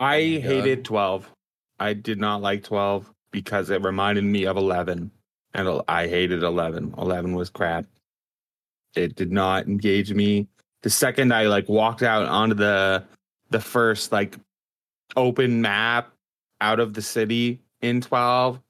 I 0.00 0.16
Oh 0.16 0.40
hated 0.40 0.84
12. 0.84 1.30
I 1.78 1.92
did 1.92 2.18
not 2.18 2.40
like 2.40 2.64
12 2.64 3.12
because 3.30 3.70
it 3.70 3.82
reminded 3.82 4.24
me 4.24 4.44
of 4.46 4.56
11. 4.56 5.10
And 5.52 5.82
I 5.86 6.08
hated 6.08 6.42
11. 6.42 6.94
11 6.96 7.34
was 7.34 7.50
crap. 7.50 7.84
It 8.96 9.14
did 9.14 9.30
not 9.30 9.66
engage 9.66 10.12
me. 10.12 10.48
The 10.82 10.90
second 10.90 11.32
I 11.32 11.46
like 11.46 11.68
walked 11.68 12.02
out 12.02 12.26
onto 12.26 12.54
the 12.54 13.04
the 13.50 13.60
first 13.60 14.12
like 14.12 14.36
open 15.16 15.60
map 15.60 16.12
out 16.60 16.80
of 16.80 16.94
the 16.94 17.02
city 17.02 17.60
in 17.82 18.00
12, 18.00 18.60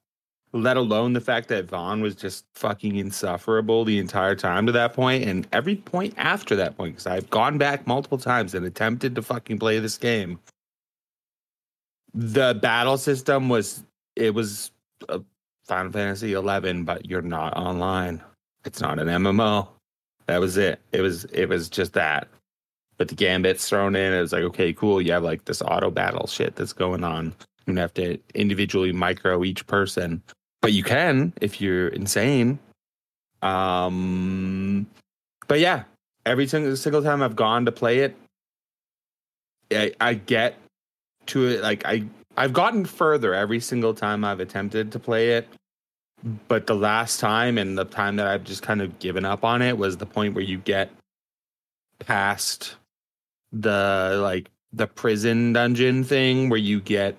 let 0.53 0.77
alone 0.77 1.13
the 1.13 1.21
fact 1.21 1.49
that 1.49 1.67
Vaan 1.67 2.01
was 2.01 2.15
just 2.15 2.47
fucking 2.55 2.97
insufferable 2.97 3.85
the 3.85 3.99
entire 3.99 4.35
time 4.35 4.67
to 4.67 4.73
that 4.73 4.95
point 4.95 5.25
and 5.25 5.47
every 5.53 5.77
point 5.77 6.15
after 6.17 6.57
that 6.57 6.77
point 6.77 6.95
because 6.95 7.07
I've 7.07 7.31
gone 7.31 7.59
back 7.59 7.87
multiple 7.87 8.19
times 8.19 8.55
and 8.55 8.65
attempted 8.65 9.15
to 9.15 9.23
fucking 9.23 9.59
play 9.59 9.79
this 9.79 9.99
game 9.99 10.41
the 12.15 12.59
battle 12.61 12.99
system 12.99 13.49
was 13.49 13.85
it 14.17 14.35
was 14.35 14.71
a 15.09 15.21
Final 15.65 15.93
Fantasy 15.93 16.33
11, 16.33 16.85
but 16.85 17.07
you're 17.07 17.23
not 17.23 17.57
online. 17.57 18.23
It's 18.65 18.81
not 18.81 18.99
an 18.99 19.09
MMO. 19.09 19.69
That 20.27 20.41
was 20.41 20.57
it. 20.57 20.81
It 20.93 21.01
was 21.01 21.25
it 21.27 21.47
was 21.47 21.69
just 21.69 21.93
that. 21.95 22.29
But 22.99 23.09
the 23.09 23.15
gambits 23.15 23.69
thrown 23.69 23.97
in, 23.97 24.13
it 24.13 24.21
was 24.21 24.33
like, 24.33 24.43
okay, 24.43 24.73
cool. 24.73 25.01
You 25.01 25.13
have 25.13 25.23
like 25.23 25.45
this 25.47 25.63
auto 25.63 25.91
battle 25.91 26.27
shit 26.27 26.57
that's 26.57 26.75
going 26.75 27.03
on. 27.03 27.35
You 27.67 27.75
have 27.77 27.95
to 27.95 28.19
individually 28.35 28.93
micro 28.93 29.43
each 29.45 29.67
person, 29.67 30.23
but 30.61 30.73
you 30.73 30.83
can 30.83 31.33
if 31.41 31.61
you're 31.61 31.89
insane. 31.89 32.59
Um, 33.43 34.87
but 35.49 35.61
yeah, 35.61 35.85
every 36.27 36.47
single 36.47 36.77
single 36.77 37.03
time 37.03 37.23
I've 37.23 37.37
gone 37.37 37.65
to 37.65 37.73
play 37.73 38.01
it, 38.01 38.17
I, 39.73 39.93
I 40.01 40.15
get 40.15 40.57
to 41.31 41.49
it 41.49 41.63
like 41.63 41.85
I 41.85 42.05
I've 42.37 42.53
gotten 42.53 42.85
further 42.85 43.35
every 43.35 43.61
single 43.61 43.95
time 43.95 44.25
I've 44.25 44.41
attempted 44.41 44.93
to 44.93 44.99
play 44.99 45.33
it. 45.33 45.49
But 46.49 46.67
the 46.67 46.75
last 46.75 47.19
time 47.19 47.59
and 47.59 47.79
the 47.79 47.85
time 47.85 48.17
that 48.17 48.27
I've 48.27 48.45
just 48.45 48.63
kind 48.63 48.83
of 48.83 48.99
given 48.99 49.25
up 49.25 49.45
on 49.45 49.63
it 49.63 49.77
was 49.77 49.97
the 49.97 50.07
point 50.07 50.35
where 50.35 50.45
you 50.45 50.59
get 50.59 50.91
past 51.99 52.77
the 53.53 54.19
like 54.23 54.51
the 54.73 54.87
prison 54.87 55.53
dungeon 55.53 56.05
thing 56.05 56.49
where 56.49 56.59
you 56.59 56.81
get 56.81 57.17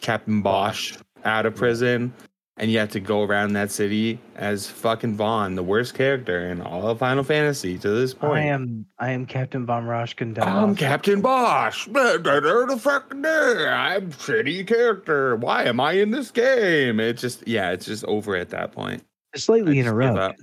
Captain 0.00 0.42
Basch 0.42 0.96
out 1.24 1.46
of 1.46 1.54
prison 1.56 2.12
and 2.56 2.70
you 2.70 2.78
have 2.78 2.90
to 2.90 3.00
go 3.00 3.22
around 3.22 3.54
that 3.54 3.70
city 3.70 4.18
as 4.36 4.68
fucking 4.68 5.16
Vaan, 5.16 5.56
the 5.56 5.62
worst 5.62 5.94
character 5.94 6.48
in 6.50 6.60
all 6.60 6.88
of 6.88 6.98
Final 6.98 7.24
Fantasy 7.24 7.78
to 7.78 7.90
this 7.90 8.14
point. 8.14 8.38
I 8.38 8.42
am 8.42 8.86
I 8.98 9.10
am 9.10 9.26
Captain 9.26 9.66
Von 9.66 9.84
Roshkin. 9.84 10.38
I'm 10.40 10.76
Captain 10.76 11.20
Basch. 11.20 11.88
The 11.94 12.78
fucking 12.80 13.22
day. 13.22 13.68
I'm 13.68 14.12
shitty 14.12 14.66
character. 14.66 15.36
Why 15.36 15.64
am 15.64 15.80
I 15.80 15.92
in 15.92 16.10
this 16.10 16.30
game? 16.30 17.00
It's 17.00 17.20
just 17.20 17.46
yeah, 17.46 17.70
it's 17.70 17.86
just 17.86 18.04
over 18.04 18.36
at 18.36 18.50
that 18.50 18.72
point. 18.72 19.04
Slightly 19.34 19.72
I 19.72 19.82
just 19.82 19.86
give 19.86 19.86
interrupt. 19.86 20.40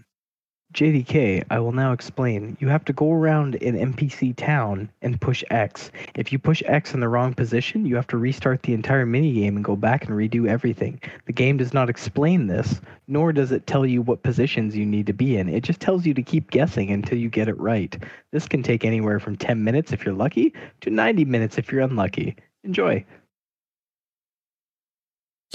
Up. 0.73 0.77
JDK, 0.77 1.43
I 1.49 1.59
will 1.59 1.71
now 1.71 1.91
explain. 1.91 2.57
You 2.59 2.67
have 2.69 2.85
to 2.85 2.93
go 2.93 3.11
around 3.11 3.55
an 3.61 3.93
NPC 3.93 4.35
town 4.35 4.89
and 5.01 5.19
push 5.19 5.43
X. 5.51 5.91
If 6.15 6.31
you 6.31 6.39
push 6.39 6.63
X 6.65 6.93
in 6.93 6.99
the 6.99 7.09
wrong 7.09 7.33
position, 7.33 7.85
you 7.85 7.95
have 7.95 8.07
to 8.07 8.17
restart 8.17 8.63
the 8.63 8.73
entire 8.73 9.05
minigame 9.05 9.49
and 9.55 9.63
go 9.63 9.75
back 9.75 10.05
and 10.05 10.13
redo 10.15 10.47
everything. 10.47 10.99
The 11.25 11.33
game 11.33 11.57
does 11.57 11.73
not 11.73 11.89
explain 11.89 12.47
this, 12.47 12.81
nor 13.07 13.33
does 13.33 13.51
it 13.51 13.67
tell 13.67 13.85
you 13.85 14.01
what 14.01 14.23
positions 14.23 14.75
you 14.75 14.85
need 14.85 15.07
to 15.07 15.13
be 15.13 15.37
in. 15.37 15.49
It 15.49 15.63
just 15.63 15.79
tells 15.79 16.05
you 16.05 16.13
to 16.13 16.23
keep 16.23 16.51
guessing 16.51 16.89
until 16.91 17.17
you 17.17 17.29
get 17.29 17.49
it 17.49 17.59
right. 17.59 17.97
This 18.31 18.47
can 18.47 18.63
take 18.63 18.85
anywhere 18.85 19.19
from 19.19 19.35
10 19.35 19.63
minutes 19.63 19.91
if 19.91 20.05
you're 20.05 20.15
lucky 20.15 20.53
to 20.81 20.89
90 20.89 21.25
minutes 21.25 21.57
if 21.57 21.71
you're 21.71 21.81
unlucky. 21.81 22.35
Enjoy. 22.63 23.03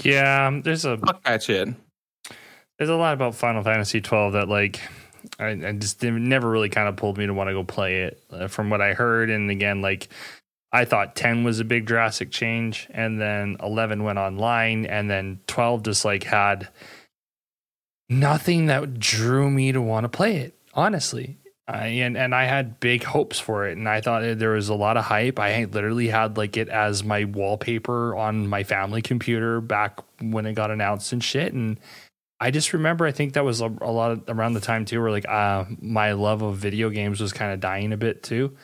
Yeah, 0.03 0.59
there's 0.63 0.85
a 0.85 0.97
Fuck 0.97 1.23
that 1.23 1.41
shit. 1.41 1.69
there's 2.77 2.89
a 2.89 2.95
lot 2.95 3.13
about 3.13 3.33
Final 3.33 3.63
Fantasy 3.63 3.99
12 3.99 4.33
that 4.33 4.47
like 4.47 4.79
I, 5.39 5.49
I 5.49 5.71
just 5.73 6.01
never 6.03 6.49
really 6.49 6.69
kind 6.69 6.87
of 6.87 6.95
pulled 6.95 7.17
me 7.17 7.25
to 7.27 7.33
want 7.33 7.49
to 7.49 7.53
go 7.53 7.63
play 7.63 8.03
it 8.03 8.23
uh, 8.31 8.47
from 8.47 8.69
what 8.69 8.81
I 8.81 8.93
heard. 8.93 9.29
And 9.29 9.49
again, 9.51 9.81
like 9.81 10.09
I 10.71 10.85
thought 10.85 11.15
10 11.15 11.43
was 11.43 11.59
a 11.59 11.65
big 11.65 11.85
drastic 11.85 12.31
change, 12.31 12.87
and 12.91 13.19
then 13.19 13.57
11 13.63 14.03
went 14.03 14.19
online, 14.19 14.85
and 14.85 15.09
then 15.09 15.39
12 15.47 15.83
just 15.83 16.05
like 16.05 16.23
had 16.23 16.67
nothing 18.09 18.67
that 18.67 18.99
drew 18.99 19.49
me 19.49 19.71
to 19.71 19.81
want 19.81 20.03
to 20.03 20.09
play 20.09 20.37
it. 20.37 20.55
Honestly, 20.73 21.37
I, 21.67 21.87
and 21.87 22.17
and 22.17 22.35
I 22.35 22.45
had 22.45 22.79
big 22.79 23.03
hopes 23.03 23.39
for 23.39 23.67
it, 23.67 23.77
and 23.77 23.87
I 23.87 24.01
thought 24.01 24.37
there 24.37 24.51
was 24.51 24.69
a 24.69 24.75
lot 24.75 24.97
of 24.97 25.05
hype. 25.05 25.39
I 25.39 25.63
literally 25.65 26.09
had 26.09 26.37
like 26.37 26.57
it 26.57 26.69
as 26.69 27.03
my 27.03 27.23
wallpaper 27.23 28.15
on 28.15 28.47
my 28.47 28.63
family 28.63 29.01
computer 29.01 29.61
back 29.61 29.99
when 30.21 30.45
it 30.45 30.53
got 30.53 30.71
announced 30.71 31.13
and 31.13 31.23
shit, 31.23 31.53
and. 31.53 31.79
I 32.39 32.51
just 32.51 32.73
remember 32.73 33.05
I 33.05 33.11
think 33.11 33.33
that 33.33 33.43
was 33.43 33.61
a, 33.61 33.65
a 33.81 33.91
lot 33.91 34.11
of, 34.11 34.23
around 34.27 34.53
the 34.53 34.59
time 34.59 34.85
too 34.85 35.01
where 35.01 35.11
like 35.11 35.27
uh 35.27 35.65
my 35.81 36.11
love 36.13 36.41
of 36.41 36.57
video 36.57 36.89
games 36.89 37.19
was 37.19 37.33
kind 37.33 37.53
of 37.53 37.59
dying 37.59 37.93
a 37.93 37.97
bit 37.97 38.23
too. 38.23 38.55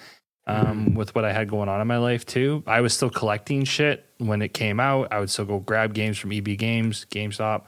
Um 0.46 0.94
with 0.94 1.16
what 1.16 1.26
I 1.26 1.34
had 1.34 1.50
going 1.50 1.70
on 1.70 1.82
in 1.82 1.88
my 1.88 1.98
life 1.98 2.26
too. 2.26 2.64
I 2.68 2.82
was 2.82 2.94
still 2.94 3.10
collecting 3.10 3.64
shit 3.64 4.06
when 4.20 4.42
it 4.42 4.54
came 4.54 4.80
out. 4.80 5.08
I 5.12 5.20
would 5.20 5.30
still 5.30 5.46
go 5.46 5.60
grab 5.60 5.94
games 5.94 6.18
from 6.18 6.32
EB 6.32 6.58
Games, 6.58 7.06
GameStop. 7.10 7.64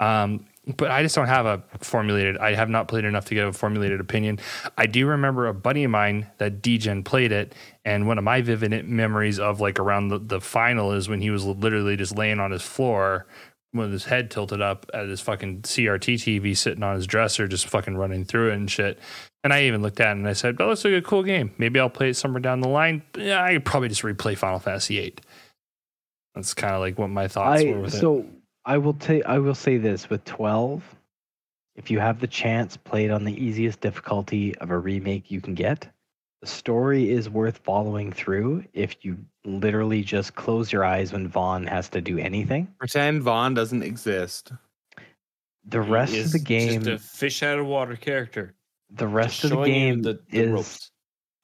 Um 0.00 0.46
but 0.76 0.92
I 0.92 1.02
just 1.02 1.16
don't 1.16 1.26
have 1.26 1.44
a 1.44 1.62
formulated 1.80 2.38
I 2.38 2.54
have 2.54 2.70
not 2.70 2.86
played 2.86 3.04
enough 3.04 3.24
to 3.26 3.34
get 3.34 3.46
a 3.46 3.52
formulated 3.52 4.00
opinion. 4.00 4.38
I 4.78 4.86
do 4.86 5.06
remember 5.06 5.48
a 5.48 5.54
buddy 5.54 5.84
of 5.84 5.90
mine 5.90 6.30
that 6.38 6.62
DGen 6.62 7.04
played 7.04 7.32
it 7.32 7.54
and 7.84 8.06
one 8.06 8.16
of 8.16 8.24
my 8.24 8.40
vivid 8.42 8.88
memories 8.88 9.40
of 9.40 9.60
like 9.60 9.80
around 9.80 10.08
the, 10.08 10.18
the 10.20 10.40
final 10.40 10.92
is 10.92 11.08
when 11.08 11.20
he 11.20 11.30
was 11.30 11.44
literally 11.44 11.96
just 11.96 12.16
laying 12.16 12.38
on 12.38 12.52
his 12.52 12.62
floor 12.62 13.26
with 13.74 13.92
his 13.92 14.04
head 14.04 14.30
tilted 14.30 14.60
up 14.60 14.86
at 14.92 15.08
his 15.08 15.20
fucking 15.20 15.62
CRT 15.62 16.14
TV 16.14 16.56
sitting 16.56 16.82
on 16.82 16.96
his 16.96 17.06
dresser, 17.06 17.48
just 17.48 17.66
fucking 17.66 17.96
running 17.96 18.24
through 18.24 18.50
it 18.50 18.54
and 18.54 18.70
shit. 18.70 18.98
And 19.44 19.52
I 19.52 19.64
even 19.64 19.82
looked 19.82 20.00
at 20.00 20.08
it 20.08 20.18
and 20.18 20.28
I 20.28 20.34
said, 20.34 20.56
"Oh, 20.60 20.68
looks 20.68 20.84
like 20.84 20.94
a 20.94 21.02
cool 21.02 21.22
game. 21.22 21.52
Maybe 21.58 21.80
I'll 21.80 21.90
play 21.90 22.10
it 22.10 22.14
somewhere 22.14 22.40
down 22.40 22.60
the 22.60 22.68
line." 22.68 23.02
Yeah, 23.16 23.42
I 23.42 23.54
could 23.54 23.64
probably 23.64 23.88
just 23.88 24.02
replay 24.02 24.36
Final 24.36 24.58
Fantasy 24.58 24.96
VIII. 25.00 25.14
That's 26.34 26.54
kind 26.54 26.74
of 26.74 26.80
like 26.80 26.98
what 26.98 27.08
my 27.08 27.28
thoughts 27.28 27.62
were 27.64 27.76
I 27.76 27.80
with 27.80 27.94
it. 27.94 27.98
so 27.98 28.26
I 28.64 28.78
will 28.78 28.94
tell 28.94 29.20
I 29.26 29.38
will 29.38 29.54
say 29.54 29.78
this 29.78 30.08
with 30.08 30.24
12 30.24 30.82
if 31.74 31.90
you 31.90 31.98
have 31.98 32.20
the 32.20 32.26
chance 32.26 32.76
play 32.76 33.06
it 33.06 33.10
on 33.10 33.24
the 33.24 33.32
easiest 33.42 33.80
difficulty 33.80 34.56
of 34.58 34.70
a 34.70 34.78
remake 34.78 35.30
you 35.30 35.40
can 35.40 35.54
get 35.54 35.91
the 36.42 36.46
story 36.48 37.08
is 37.10 37.30
worth 37.30 37.58
following 37.58 38.12
through 38.12 38.64
if 38.74 38.96
you 39.04 39.16
literally 39.44 40.02
just 40.02 40.34
close 40.34 40.70
your 40.72 40.84
eyes 40.84 41.12
when 41.12 41.30
Vaan 41.30 41.68
has 41.68 41.88
to 41.90 42.00
do 42.00 42.18
anything 42.18 42.66
Pretend 42.78 43.22
Vaan 43.22 43.54
doesn't 43.54 43.82
exist. 43.82 44.52
the 45.64 45.80
rest 45.80 46.16
of 46.16 46.32
the 46.32 46.38
game 46.40 46.82
just 46.82 46.88
a 46.88 47.16
fish 47.16 47.42
out 47.42 47.58
of 47.58 47.66
water 47.66 47.96
character. 47.96 48.54
the 48.90 49.06
rest 49.06 49.40
Just 49.40 49.52
of 49.52 49.60
the 49.60 49.64
game 49.64 50.02
the, 50.02 50.20
the 50.30 50.38
is 50.42 50.50
ropes. 50.50 50.90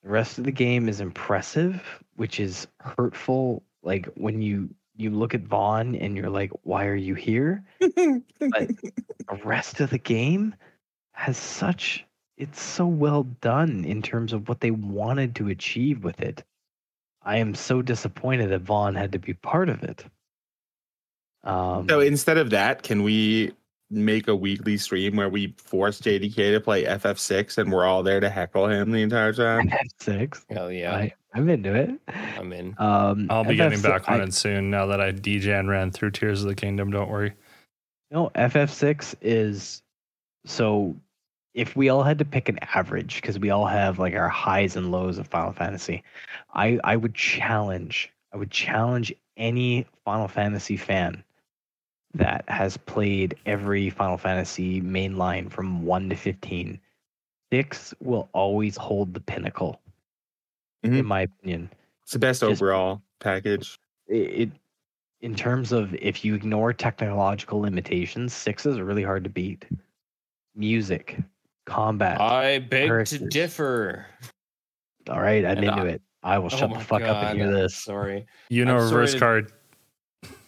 the 0.02 0.10
rest 0.10 0.38
of 0.38 0.44
the 0.44 0.52
game 0.52 0.88
is 0.88 1.00
impressive, 1.00 1.82
which 2.16 2.40
is 2.40 2.66
hurtful. 2.80 3.62
Like 3.82 4.06
when 4.16 4.42
you 4.42 4.68
you 4.96 5.10
look 5.10 5.32
at 5.34 5.44
Vaan 5.44 5.96
and 6.00 6.16
you're 6.16 6.28
like, 6.30 6.50
why 6.64 6.86
are 6.86 6.94
you 6.96 7.14
here? 7.14 7.62
But 7.80 8.68
the 9.28 9.38
rest 9.44 9.78
of 9.80 9.90
the 9.90 9.98
game 9.98 10.54
has 11.12 11.36
such 11.36 12.04
it's 12.38 12.62
so 12.62 12.86
well 12.86 13.24
done 13.40 13.84
in 13.84 14.00
terms 14.00 14.32
of 14.32 14.48
what 14.48 14.60
they 14.60 14.70
wanted 14.70 15.34
to 15.36 15.48
achieve 15.48 16.04
with 16.04 16.20
it. 16.20 16.42
I 17.22 17.36
am 17.38 17.54
so 17.54 17.82
disappointed 17.82 18.50
that 18.50 18.64
Vaan 18.64 18.96
had 18.96 19.12
to 19.12 19.18
be 19.18 19.34
part 19.34 19.68
of 19.68 19.82
it. 19.82 20.04
Um, 21.44 21.88
So 21.88 22.00
instead 22.00 22.38
of 22.38 22.50
that, 22.50 22.82
can 22.82 23.02
we 23.02 23.52
make 23.90 24.28
a 24.28 24.36
weekly 24.36 24.76
stream 24.76 25.16
where 25.16 25.28
we 25.28 25.54
force 25.58 26.00
JDK 26.00 26.52
to 26.52 26.60
play 26.60 26.84
FF6 26.84 27.58
and 27.58 27.72
we're 27.72 27.84
all 27.86 28.02
there 28.02 28.20
to 28.20 28.30
heckle 28.30 28.68
him 28.68 28.92
the 28.92 29.02
entire 29.02 29.32
time? 29.32 29.70
six. 30.00 30.46
Hell 30.50 30.70
yeah, 30.70 30.94
I, 30.94 31.12
I'm 31.34 31.48
into 31.48 31.74
it. 31.74 31.90
I'm 32.38 32.52
in. 32.52 32.74
Um, 32.78 33.26
I'll 33.30 33.44
be 33.44 33.54
FF6 33.54 33.56
getting 33.56 33.82
back 33.82 34.08
on 34.08 34.20
I- 34.20 34.24
it 34.24 34.34
soon 34.34 34.70
now 34.70 34.86
that 34.86 35.00
I 35.00 35.10
DJ 35.12 35.58
and 35.58 35.68
ran 35.68 35.90
through 35.90 36.12
Tears 36.12 36.42
of 36.42 36.48
the 36.48 36.54
Kingdom. 36.54 36.90
Don't 36.92 37.10
worry. 37.10 37.34
No, 38.10 38.30
FF6 38.34 39.16
is 39.20 39.82
so 40.46 40.94
if 41.54 41.74
we 41.76 41.88
all 41.88 42.02
had 42.02 42.18
to 42.18 42.24
pick 42.24 42.48
an 42.48 42.58
average 42.74 43.16
because 43.20 43.38
we 43.38 43.50
all 43.50 43.66
have 43.66 43.98
like 43.98 44.14
our 44.14 44.28
highs 44.28 44.76
and 44.76 44.90
lows 44.92 45.18
of 45.18 45.26
Final 45.26 45.52
Fantasy, 45.52 46.02
I 46.54 46.78
I 46.84 46.96
would 46.96 47.14
challenge 47.14 48.10
I 48.32 48.36
would 48.36 48.50
challenge 48.50 49.12
any 49.36 49.86
Final 50.04 50.28
Fantasy 50.28 50.76
fan 50.76 51.22
that 52.14 52.44
has 52.48 52.76
played 52.76 53.36
every 53.46 53.90
Final 53.90 54.18
Fantasy 54.18 54.80
mainline 54.80 55.50
from 55.50 55.82
1 55.84 56.08
to 56.10 56.16
15. 56.16 56.80
6 57.52 57.94
will 58.00 58.28
always 58.32 58.76
hold 58.76 59.14
the 59.14 59.20
pinnacle 59.20 59.80
in 60.82 60.92
Mhm. 60.92 61.04
my 61.06 61.20
opinion. 61.22 61.70
It's 62.02 62.12
the 62.12 62.18
best 62.18 62.40
Just- 62.40 62.50
overall 62.62 63.02
package. 63.20 63.78
It, 64.06 64.16
it 64.16 64.50
in 65.20 65.34
terms 65.34 65.72
of 65.72 65.94
if 65.94 66.24
you 66.24 66.34
ignore 66.34 66.72
technological 66.72 67.60
limitations, 67.60 68.32
6 68.32 68.66
is 68.66 68.80
really 68.80 69.02
hard 69.02 69.24
to 69.24 69.30
beat. 69.30 69.64
Music, 70.54 71.18
combat. 71.68 72.20
I 72.20 72.58
beg 72.58 73.06
to 73.06 73.18
differ. 73.28 74.06
All 75.08 75.20
right, 75.20 75.44
I'm 75.44 75.58
And 75.58 75.64
into 75.64 75.80
I- 75.82 75.86
it. 75.88 76.02
I 76.22 76.38
will 76.38 76.46
Oh 76.46 76.48
shut 76.56 76.68
the 76.70 76.74
my 76.76 76.82
fuck 76.82 77.02
up 77.02 77.22
and 77.22 77.38
hear 77.38 77.52
this. 77.52 77.76
Sorry. 77.76 78.26
You 78.48 78.64
know, 78.64 78.76
I'm 78.78 78.84
reverse 78.84 79.12
to- 79.12 79.18
card. 79.18 79.52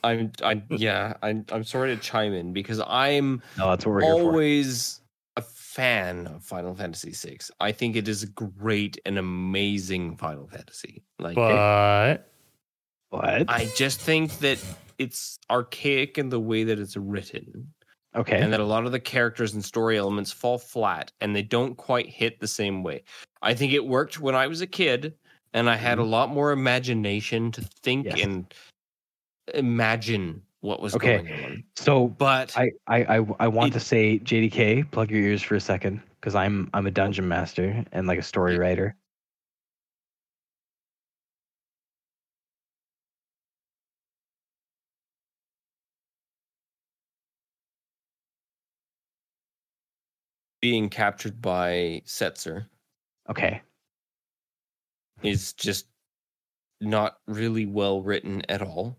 I'm 0.02 0.32
I 0.42 0.62
yeah, 0.70 1.14
I 1.22 1.42
I'm 1.52 1.62
sorry 1.64 1.94
to 1.94 2.02
chime 2.02 2.32
in 2.32 2.52
because 2.52 2.80
I'm 2.84 3.40
No, 3.56 3.70
that's 3.70 3.86
what 3.86 3.92
we're 3.96 4.04
always 4.04 5.00
a 5.36 5.42
fan 5.42 6.26
of 6.26 6.42
Final 6.42 6.74
Fantasy 6.74 7.12
VI. 7.12 7.38
I 7.60 7.70
think 7.70 7.94
it 7.94 8.08
is 8.08 8.24
a 8.24 8.26
great 8.26 8.98
and 9.06 9.16
amazing 9.16 10.16
Final 10.16 10.48
Fantasy. 10.48 11.04
Like 11.20 11.36
But 11.36 12.28
What? 13.10 13.44
I 13.48 13.70
just 13.76 14.00
think 14.00 14.38
that 14.38 14.58
it's 14.98 15.38
archaic 15.50 16.18
in 16.18 16.30
the 16.30 16.40
way 16.40 16.64
that 16.64 16.78
it's 16.80 16.96
written. 16.96 17.72
Okay. 18.14 18.40
and 18.40 18.52
that 18.52 18.60
a 18.60 18.64
lot 18.64 18.86
of 18.86 18.92
the 18.92 19.00
characters 19.00 19.54
and 19.54 19.64
story 19.64 19.96
elements 19.98 20.32
fall 20.32 20.58
flat 20.58 21.12
and 21.20 21.34
they 21.34 21.42
don't 21.42 21.76
quite 21.76 22.06
hit 22.08 22.40
the 22.40 22.48
same 22.48 22.82
way. 22.82 23.02
I 23.42 23.54
think 23.54 23.72
it 23.72 23.84
worked 23.84 24.20
when 24.20 24.34
I 24.34 24.46
was 24.46 24.60
a 24.60 24.66
kid 24.66 25.14
and 25.52 25.68
I 25.68 25.76
had 25.76 25.98
a 25.98 26.04
lot 26.04 26.30
more 26.30 26.52
imagination 26.52 27.50
to 27.52 27.60
think 27.62 28.06
Mm-hmm. 28.06 28.16
Yes. 28.16 28.26
and 28.26 28.54
imagine 29.54 30.42
what 30.60 30.80
was 30.80 30.94
Okay. 30.94 31.18
going 31.22 31.44
on. 31.44 31.64
so 31.76 32.08
But 32.08 32.56
I, 32.56 32.70
I, 32.86 33.18
I, 33.18 33.26
I 33.40 33.48
want 33.48 33.70
It- 33.70 33.74
to 33.74 33.80
say 33.80 34.18
JDK, 34.18 34.90
plug 34.90 35.10
your 35.10 35.20
ears 35.22 35.42
for 35.42 35.54
a 35.56 35.60
second, 35.60 36.00
because 36.20 36.34
I'm 36.34 36.68
I'm 36.74 36.86
a 36.86 36.90
dungeon 36.90 37.26
master 37.26 37.84
and 37.92 38.06
like 38.06 38.18
a 38.18 38.22
story 38.22 38.58
writer. 38.58 38.94
Being 50.60 50.88
captured 50.88 51.40
by 51.40 52.02
Setzer 52.06 52.66
Okay. 53.28 53.62
is 55.22 55.52
just 55.54 55.86
not 56.80 57.18
really 57.26 57.66
well 57.66 58.02
written 58.02 58.42
at 58.48 58.62
all. 58.62 58.96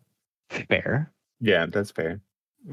Fair. 0.70 1.12
Yeah, 1.40 1.66
that's 1.68 1.92
fair. 1.92 2.20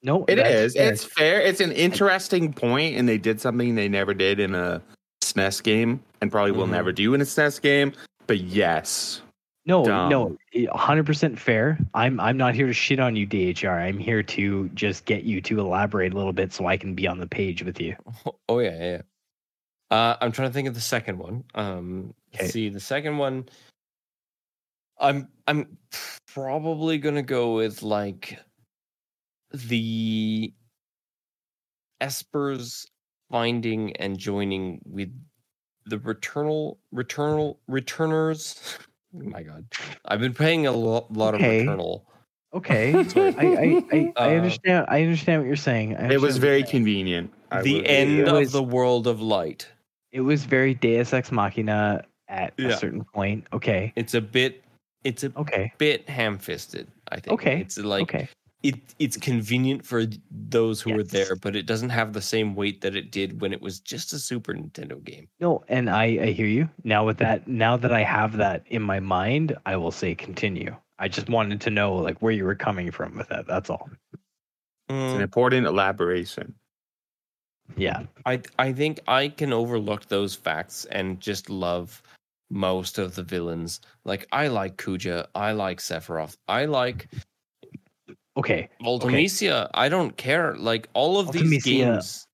No, 0.00 0.24
it 0.28 0.38
is. 0.38 0.74
fair. 0.74 0.92
It's 0.92 1.04
fair. 1.04 1.40
It's 1.40 1.60
an 1.60 1.72
interesting 1.72 2.52
point, 2.52 2.96
and 2.96 3.08
they 3.08 3.18
did 3.18 3.40
something 3.40 3.74
they 3.74 3.88
never 3.88 4.14
did 4.14 4.38
in 4.38 4.54
a 4.54 4.80
SNES 5.22 5.60
game, 5.60 6.00
and 6.20 6.30
probably 6.30 6.52
will 6.52 6.68
Mhm. 6.68 6.70
never 6.70 6.92
do 6.92 7.14
in 7.14 7.20
a 7.20 7.24
SNES 7.24 7.60
game. 7.60 7.92
But 8.28 8.38
yes, 8.38 9.22
no, 9.68 9.84
dumb. 9.84 10.08
no, 10.08 10.36
hundred 10.72 11.04
percent 11.04 11.38
fair. 11.38 11.78
I'm 11.94 12.18
I'm 12.18 12.36
not 12.38 12.54
here 12.54 12.66
to 12.66 12.72
shit 12.72 12.98
on 12.98 13.14
you, 13.14 13.26
DHR. 13.26 13.70
I'm 13.70 13.98
here 13.98 14.22
to 14.22 14.68
just 14.70 15.04
get 15.04 15.24
you 15.24 15.40
to 15.42 15.60
elaborate 15.60 16.12
a 16.14 16.16
little 16.16 16.32
bit 16.32 16.52
so 16.52 16.66
I 16.66 16.76
can 16.78 16.94
be 16.94 17.06
on 17.06 17.18
the 17.18 17.26
page 17.26 17.62
with 17.62 17.80
you. 17.80 17.94
Oh 18.48 18.60
yeah, 18.60 18.82
yeah. 18.82 19.02
Uh, 19.90 20.16
I'm 20.22 20.32
trying 20.32 20.48
to 20.48 20.54
think 20.54 20.68
of 20.68 20.74
the 20.74 20.80
second 20.80 21.18
one. 21.18 21.44
Um, 21.54 22.14
Okay. 22.34 22.48
see 22.48 22.68
the 22.70 22.80
second 22.80 23.18
one. 23.18 23.46
I'm 24.98 25.28
I'm 25.46 25.76
probably 26.26 26.96
gonna 26.98 27.22
go 27.22 27.54
with 27.54 27.82
like 27.82 28.38
the 29.52 30.52
Espers 32.02 32.86
finding 33.30 33.94
and 33.96 34.18
joining 34.18 34.80
with 34.86 35.12
the 35.86 35.98
returnal 35.98 36.78
returnal 36.94 37.58
returners. 37.68 38.78
Oh 39.16 39.20
my 39.22 39.42
god, 39.42 39.64
I've 40.04 40.20
been 40.20 40.34
playing 40.34 40.66
a 40.66 40.72
lo- 40.72 41.06
lot 41.10 41.34
Okay. 41.34 41.60
of 41.66 41.66
returnal. 41.78 42.02
Okay, 42.54 42.94
I, 42.94 43.02
I, 43.38 43.96
I, 43.96 44.12
I 44.16 44.34
Uh, 44.34 44.36
understand. 44.38 44.86
I 44.88 45.02
understand 45.02 45.42
what 45.42 45.46
you're 45.46 45.56
saying. 45.56 45.96
I 45.96 46.12
it 46.12 46.20
was 46.20 46.36
very 46.38 46.56
what 46.56 46.58
you're 46.58 46.66
saying. 46.66 46.70
convenient. 46.70 47.32
I 47.50 47.62
the 47.62 47.74
will 47.74 47.82
end 47.86 48.18
that. 48.26 48.34
It 48.36 48.42
of 48.46 48.52
the 48.52 48.62
world 48.62 49.06
of 49.06 49.20
light. 49.20 49.66
It 50.12 50.20
was 50.22 50.44
very 50.44 50.72
Deus 50.74 51.12
Ex 51.12 51.30
Machina 51.30 52.04
at 52.28 52.54
Yeah. 52.58 52.68
a 52.68 52.76
certain 52.76 53.04
point. 53.04 53.46
Okay, 53.52 53.92
It's 53.96 54.14
a 54.14 54.20
bit. 54.20 54.62
It's 55.04 55.24
a 55.24 55.32
okay, 55.36 55.72
bit 55.78 56.08
ham-fisted. 56.08 56.88
I 57.10 57.20
think. 57.20 57.32
Okay, 57.34 57.60
It's 57.60 57.78
like 57.78 58.02
okay. 58.02 58.28
It 58.62 58.76
it's 58.98 59.16
convenient 59.16 59.84
for 59.84 60.04
those 60.30 60.80
who 60.80 60.92
were 60.92 61.04
there, 61.04 61.36
but 61.36 61.54
it 61.56 61.66
doesn't 61.66 61.90
have 61.90 62.12
the 62.12 62.22
same 62.22 62.54
weight 62.54 62.80
that 62.80 62.96
it 62.96 63.10
did 63.12 63.40
when 63.40 63.52
it 63.52 63.62
was 63.62 63.80
just 63.80 64.12
a 64.12 64.18
Super 64.18 64.52
Nintendo 64.54 65.02
game. 65.02 65.28
No, 65.40 65.64
and 65.68 65.88
I, 65.90 66.04
I 66.04 66.26
hear 66.32 66.46
you. 66.46 66.68
Now 66.84 67.06
with 67.06 67.18
that, 67.18 67.46
now 67.48 67.76
that 67.76 67.92
I 67.92 68.02
have 68.02 68.36
that 68.38 68.64
in 68.66 68.82
my 68.82 69.00
mind, 69.00 69.56
I 69.66 69.76
will 69.76 69.92
say 69.92 70.14
continue. 70.14 70.76
I 70.98 71.08
just 71.08 71.28
wanted 71.28 71.60
to 71.62 71.70
know 71.70 71.94
like 71.94 72.18
where 72.20 72.32
you 72.32 72.44
were 72.44 72.56
coming 72.56 72.90
from 72.90 73.16
with 73.16 73.28
that. 73.28 73.46
That's 73.46 73.70
all. 73.70 73.90
It's 75.00 75.14
an 75.14 75.20
Mm, 75.20 75.22
important 75.22 75.66
elaboration. 75.66 76.54
Yeah. 77.76 78.04
I 78.26 78.42
I 78.58 78.72
think 78.72 79.00
I 79.06 79.28
can 79.28 79.52
overlook 79.52 80.06
those 80.06 80.34
facts 80.34 80.84
and 80.86 81.20
just 81.20 81.50
love 81.50 82.02
most 82.50 82.98
of 82.98 83.14
the 83.14 83.22
villains. 83.22 83.80
Like 84.04 84.26
I 84.32 84.48
like 84.48 84.76
Kuja, 84.76 85.26
I 85.34 85.52
like 85.52 85.78
Sephiroth, 85.80 86.36
I 86.48 86.64
like 86.64 87.08
Okay. 88.38 88.68
Ultimecia. 88.82 89.68
I 89.74 89.88
don't 89.88 90.16
care. 90.16 90.54
Like 90.56 90.88
all 90.94 91.18
of 91.18 91.32
these 91.32 91.62
games 91.64 92.26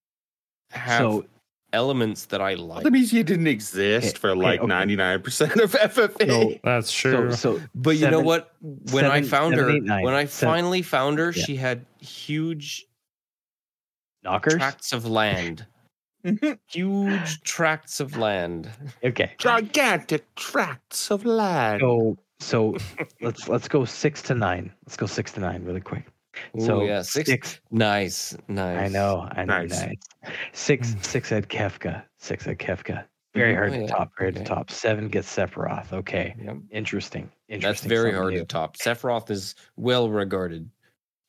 have 0.71 0.99
So 0.99 1.25
elements 1.73 2.25
that 2.27 2.41
I 2.41 2.53
like. 2.53 2.85
Ultimecia 2.85 3.25
didn't 3.25 3.47
exist 3.47 4.09
Okay, 4.15 4.19
for 4.19 4.29
okay, 4.31 4.39
like 4.39 4.59
okay. 4.59 4.67
ninety 4.67 4.95
nine 4.95 5.21
percent 5.21 5.55
of 5.57 5.71
FF8. 5.73 6.27
so 6.29 6.59
that's 6.63 6.91
true. 6.93 7.31
so 7.31 7.57
so 7.57 7.61
But 7.73 7.97
you 7.97 8.09
know 8.09 8.19
what? 8.21 8.53
When 8.91 9.05
I 9.05 9.21
found 9.23 9.55
seven, 9.55 9.59
her, 9.69 9.69
eight, 9.77 9.83
nine. 9.83 10.03
when 10.03 10.13
I 10.13 10.25
Seven- 10.25 10.53
finally 10.53 10.81
found 10.81 11.17
her, 11.19 11.33
Yeah. 11.35 11.43
she 11.43 11.55
had 11.55 11.85
huge 11.99 12.85
knockers. 14.23 14.53
tracts 14.55 14.93
of 14.93 15.05
land. 15.05 15.65
huge 16.67 17.41
tracts 17.41 17.99
of 17.99 18.17
land. 18.17 18.69
Okay. 19.03 19.31
Gigantic 19.37 20.33
tracts 20.35 21.11
of 21.11 21.23
land. 21.25 21.81
So 21.81 22.17
so 22.39 22.75
let's 23.21 23.47
let's 23.47 23.67
go 23.67 23.85
six 23.85 24.21
to 24.23 24.35
nine. 24.35 24.71
Let's 24.85 24.97
go 24.97 25.05
six 25.05 25.31
to 25.33 25.39
nine 25.39 25.63
really 25.63 25.81
quick. 25.81 26.05
Ooh, 26.57 26.61
So 26.65 26.81
yeah, 26.85 27.01
six. 27.01 27.29
six 27.29 27.61
Nice, 27.71 28.35
nice. 28.47 28.77
I 28.77 28.87
know, 28.89 29.27
I 29.31 29.45
know. 29.45 29.53
Nice. 29.65 29.71
Nice. 29.71 30.33
Six, 30.53 30.95
six 31.01 31.31
at 31.31 31.47
Kefka. 31.49 32.03
Six 32.17 32.47
at 32.47 32.57
Kefka. 32.57 33.05
Very 33.33 33.53
Mhm. 33.53 33.57
hard 33.57 33.73
Oh, 33.73 33.75
to 33.81 33.87
top. 33.87 34.11
Very 34.17 34.31
hard 34.31 34.35
Okay. 34.37 34.43
to 34.43 34.49
top. 34.55 34.71
Seven 34.71 35.07
gets 35.07 35.33
Sephiroth. 35.33 35.93
Okay, 35.93 36.35
Yep. 36.41 36.57
interesting. 36.71 37.31
Interesting. 37.47 37.61
That's 37.61 37.81
very 37.83 38.11
something 38.11 38.21
hard 38.21 38.33
new. 38.33 38.39
to 38.39 38.45
top. 38.45 38.77
Sephiroth 38.77 39.29
is 39.29 39.55
well 39.77 40.09
regarded. 40.09 40.69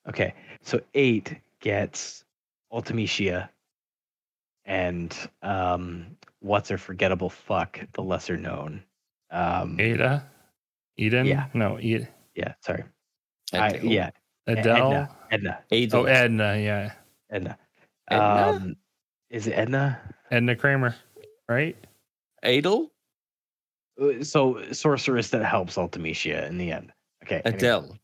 Okay, 0.08 0.34
so 0.62 0.80
eight 0.94 1.36
gets 1.60 2.24
Ultimecia, 2.72 3.48
and 4.64 5.16
um, 5.42 6.16
what's 6.40 6.68
her 6.68 6.78
forgettable 6.78 7.30
fuck? 7.30 7.80
The 7.92 8.02
lesser 8.02 8.36
known. 8.36 8.82
Um, 9.30 9.78
Ada, 9.80 10.24
Eden. 10.98 11.26
Yeah. 11.26 11.46
No, 11.54 11.76
Ed, 11.76 12.08
yeah, 12.34 12.54
sorry. 12.60 12.84
I, 13.52 13.68
Adele. 13.68 13.84
yeah, 13.84 14.10
Adele. 14.46 14.92
Edna. 14.92 15.16
Edna. 15.30 15.58
Adele. 15.70 16.00
Oh, 16.00 16.04
Edna. 16.04 16.56
Yeah, 16.58 16.92
Edna. 17.30 17.58
Edna? 18.10 18.48
Um, 18.56 18.76
is 19.30 19.46
it 19.46 19.52
Edna? 19.52 20.00
Edna 20.30 20.56
Kramer. 20.56 20.94
Right. 21.48 21.76
Adele? 22.42 22.90
Uh, 24.00 24.22
So 24.22 24.62
sorceress 24.72 25.30
that 25.30 25.44
helps 25.44 25.76
Ultimecia 25.76 26.48
in 26.48 26.58
the 26.58 26.70
end. 26.72 26.92
Okay. 27.24 27.42
anyway. 27.44 27.58
Adele. 27.58 27.98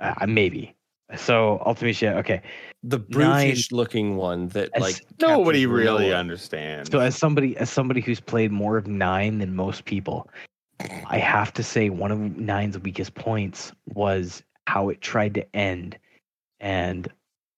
Uh, 0.00 0.26
maybe. 0.26 0.74
So 1.16 1.62
Ultimecia. 1.66 2.16
Okay. 2.18 2.42
The 2.84 2.98
Nine. 3.10 3.46
brutish 3.48 3.72
looking 3.72 4.16
one 4.16 4.48
that 4.48 4.70
As- 4.74 4.82
like 4.82 4.96
Nobody 5.20 5.60
captures 5.64 5.72
really 5.86 6.14
understands. 6.14 6.90
So 6.90 7.00
as 7.00 7.16
somebody 7.16 7.56
as 7.56 7.68
somebody 7.70 8.00
who's 8.00 8.20
played 8.20 8.50
more 8.52 8.76
of 8.76 8.86
nine 8.86 9.38
than 9.38 9.54
most 9.54 9.84
people, 9.84 10.28
I 11.08 11.18
have 11.18 11.52
to 11.54 11.62
say 11.62 11.90
one 11.90 12.10
of 12.10 12.18
nine's 12.18 12.78
weakest 12.78 13.14
points 13.14 13.72
was 13.86 14.42
how 14.66 14.88
it 14.88 15.00
tried 15.00 15.34
to 15.34 15.56
end. 15.56 15.98
And 16.60 17.08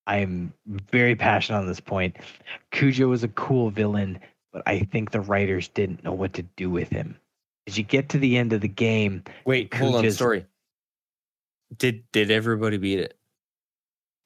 I'm 0.06 0.52
very 0.66 1.14
passionate 1.14 1.58
on 1.58 1.66
this 1.66 1.80
point. 1.80 2.16
Kuja 2.72 3.08
was 3.08 3.22
a 3.24 3.28
cool 3.28 3.70
villain, 3.70 4.18
but 4.52 4.62
I 4.66 4.80
think 4.80 5.10
the 5.10 5.20
writers 5.20 5.68
didn't 5.68 6.02
know 6.04 6.12
what 6.12 6.32
to 6.34 6.42
do 6.42 6.70
with 6.70 6.88
him. 6.88 7.16
As 7.66 7.78
you 7.78 7.84
get 7.84 8.08
to 8.10 8.18
the 8.18 8.36
end 8.36 8.52
of 8.52 8.60
the 8.60 8.68
game, 8.68 9.22
Wait, 9.44 9.72
hold 9.72 9.96
on. 9.96 10.04
Kuja's- 10.04 10.18
Sorry. 10.18 10.46
Did 11.76 12.04
did 12.12 12.30
everybody 12.30 12.76
beat 12.76 12.98
it? 12.98 13.16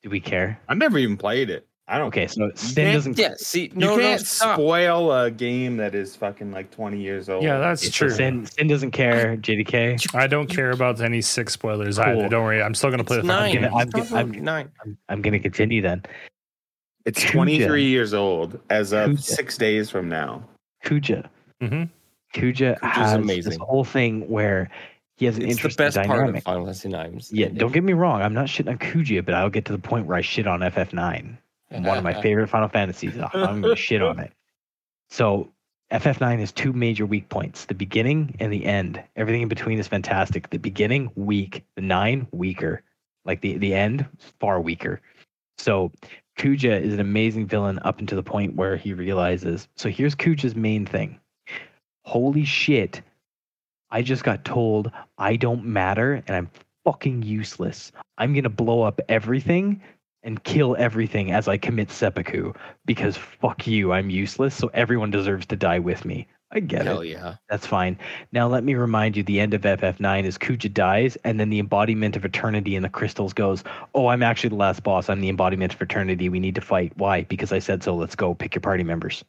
do 0.03 0.11
we 0.11 0.21
care? 0.21 0.61
I 0.69 0.75
never 0.75 0.99
even 0.99 1.17
played 1.17 1.51
it. 1.51 1.67
I 1.89 1.99
don't. 1.99 2.09
Okay, 2.09 2.27
so 2.27 2.51
Sin 2.57 2.93
doesn't 2.95 3.17
Yeah. 3.17 3.35
See, 3.37 3.65
You 3.65 3.71
no, 3.75 3.95
no, 3.97 4.03
can't 4.03 4.21
stop. 4.21 4.57
spoil 4.57 5.13
a 5.13 5.31
game 5.31 5.77
that 5.77 5.95
is 5.95 6.17
fucking 6.17 6.51
like 6.51 6.71
twenty 6.73 7.01
years 7.01 7.29
old. 7.29 7.45
Yeah, 7.45 7.59
that's 7.59 7.85
so 7.85 7.91
true. 7.91 8.11
Sin, 8.11 8.45
Sin 8.47 8.67
doesn't 8.67 8.91
care. 8.91 9.37
JDK. 9.41 10.15
I 10.15 10.27
don't 10.27 10.49
care 10.49 10.73
about 10.73 11.01
any 11.01 11.21
six 11.21 11.53
spoilers 11.53 11.99
Cool. 11.99 12.07
either. 12.21 12.29
Don't 12.29 12.45
worry. 12.45 12.61
I'm 12.61 12.75
still 12.75 12.91
gonna 12.91 13.05
play 13.05 13.19
It's 13.19 13.27
the 13.27 13.33
final 13.33 13.53
nine. 13.53 13.55
game. 13.63 13.75
I'm 13.75 13.89
Stop 13.89 14.03
gonna- 14.09 14.17
I'm- 14.17 14.31
about 14.31 14.43
nine. 14.43 14.69
I'm, 14.85 14.99
I'm 15.09 15.23
going 15.23 15.33
to 15.35 15.39
continue 15.39 15.81
then. 15.81 16.03
It's 17.05 17.23
twenty 17.23 17.65
three 17.65 17.85
years 17.87 18.13
old 18.15 18.59
as 18.69 18.93
of 18.93 19.11
Kuja. 19.11 19.21
six 19.23 19.57
days 19.57 19.89
from 19.89 20.09
now. 20.09 20.43
Kuja. 20.85 21.29
hmm 21.61 21.85
Kuja 22.35 22.77
Kuja's 22.81 23.27
has 23.37 23.45
this 23.45 23.57
whole 23.59 23.85
thing 23.85 24.29
where 24.29 24.69
he 25.17 25.27
has 25.27 25.37
an 25.37 25.43
It's 25.43 25.47
the 25.47 25.51
interesting 25.53 25.85
best 25.87 25.97
part 25.99 26.09
dynamic. 26.09 26.39
of 26.39 26.45
Final 26.45 26.65
Fantasy 26.65 26.89
Nines. 26.89 27.31
yeah, 27.33 27.47
don't 27.49 27.73
get 27.73 27.85
me 27.85 27.93
wrong. 27.93 28.21
I'm 28.23 28.35
not 28.35 28.47
shitting 28.47 28.69
on 28.71 28.79
Kuja, 28.79 29.25
but 29.25 29.35
I'll 29.35 29.49
get 29.51 29.65
to 29.67 29.73
the 29.73 29.79
point 29.79 30.07
where 30.07 30.17
I 30.19 30.21
shit 30.21 30.49
on 30.49 30.61
FF9. 30.61 31.39
One 31.71 31.99
of 31.99 32.05
my 32.05 32.15
favorite 32.23 32.49
Final 32.49 32.69
Fantasies. 32.69 33.19
I'm 33.33 33.61
going 33.61 33.75
to 33.75 33.77
shit 33.77 34.03
on 34.03 34.19
it. 34.19 34.33
So 35.11 35.53
FF9 35.93 36.41
has 36.41 36.53
two 36.53 36.73
major 36.73 37.07
weak 37.07 37.29
points 37.29 37.67
the 37.67 37.75
beginning 37.75 38.35
and 38.41 38.53
the 38.53 38.65
end. 38.65 39.03
Everything 39.15 39.43
in 39.43 39.49
between 39.49 39.79
is 39.79 39.87
fantastic. 39.87 40.51
The 40.51 40.59
beginning, 40.59 41.11
weak. 41.15 41.65
The 41.77 41.83
9, 41.83 42.27
weaker. 42.33 42.83
Like 43.25 43.41
the, 43.41 43.59
the 43.59 43.75
end, 43.75 44.07
far 44.41 44.61
weaker. 44.61 45.01
So 45.59 45.93
Kuja 46.39 46.81
is 46.81 46.95
an 46.95 47.01
amazing 47.01 47.47
villain 47.47 47.79
up 47.81 47.99
until 47.99 48.17
the 48.17 48.23
point 48.23 48.57
where 48.57 48.77
he 48.77 48.93
realizes. 48.93 49.69
So 49.77 49.89
here's 49.89 50.15
Kuja's 50.15 50.55
main 50.55 50.87
thing 50.87 51.19
Holy 52.05 52.45
shit, 52.45 53.03
I 53.91 54.03
just 54.03 54.23
got 54.23 54.45
told 54.45 54.91
I 55.19 55.37
don't 55.37 55.65
matter 55.65 56.23
and 56.27 56.37
I'm 56.37 56.51
fucking 56.85 57.23
useless. 57.23 57.91
I'm 58.19 58.33
going 58.33 58.45
to 58.45 58.49
blow 58.49 58.83
up 58.83 59.01
everything 59.09 59.83
and 60.27 60.43
kill 60.45 60.77
everything 60.79 61.31
as 61.31 61.49
I 61.49 61.57
commit 61.57 61.91
seppuku 61.91 62.53
because 62.85 63.17
fuck 63.17 63.67
you, 63.67 63.93
I'm 63.93 64.11
useless, 64.11 64.55
so 64.55 64.71
everyone 64.75 65.11
deserves 65.11 65.47
to 65.47 65.57
die 65.57 65.79
with 65.79 66.05
me. 66.05 66.27
I 66.53 66.61
get 66.61 66.83
it. 66.83 66.87
Hell 66.87 67.01
it. 67.01 67.09
yeah. 67.09 67.37
That's 67.49 67.67
fine. 67.67 67.99
Now 68.33 68.47
let 68.49 68.63
me 68.65 68.75
remind 68.75 69.17
you 69.17 69.23
the 69.23 69.41
end 69.41 69.55
of 69.55 69.63
FF9 69.63 70.25
is 70.25 70.37
Kuja 70.37 70.73
dies 70.73 71.17
and 71.25 71.41
then 71.41 71.51
the 71.51 71.59
embodiment 71.59 72.17
of 72.17 72.25
eternity 72.25 72.77
in 72.77 72.83
the 72.83 72.89
crystals 72.89 73.33
goes, 73.33 73.65
"Oh, 73.95 74.09
I'm 74.09 74.23
actually 74.23 74.51
the 74.51 74.57
last 74.57 74.83
boss. 74.83 75.09
I'm 75.09 75.21
the 75.21 75.29
embodiment 75.29 75.75
of 75.75 75.83
eternity. 75.83 76.29
We 76.29 76.41
need 76.41 76.55
to 76.57 76.61
fight. 76.61 76.93
Why? 76.97 77.23
Because 77.25 77.53
I 77.53 77.59
said 77.59 77.83
so. 77.83 77.97
Let's 77.97 78.15
go. 78.15 78.35
Pick 78.35 78.55
your 78.55 78.63
party 78.63 78.85
members." 78.85 79.25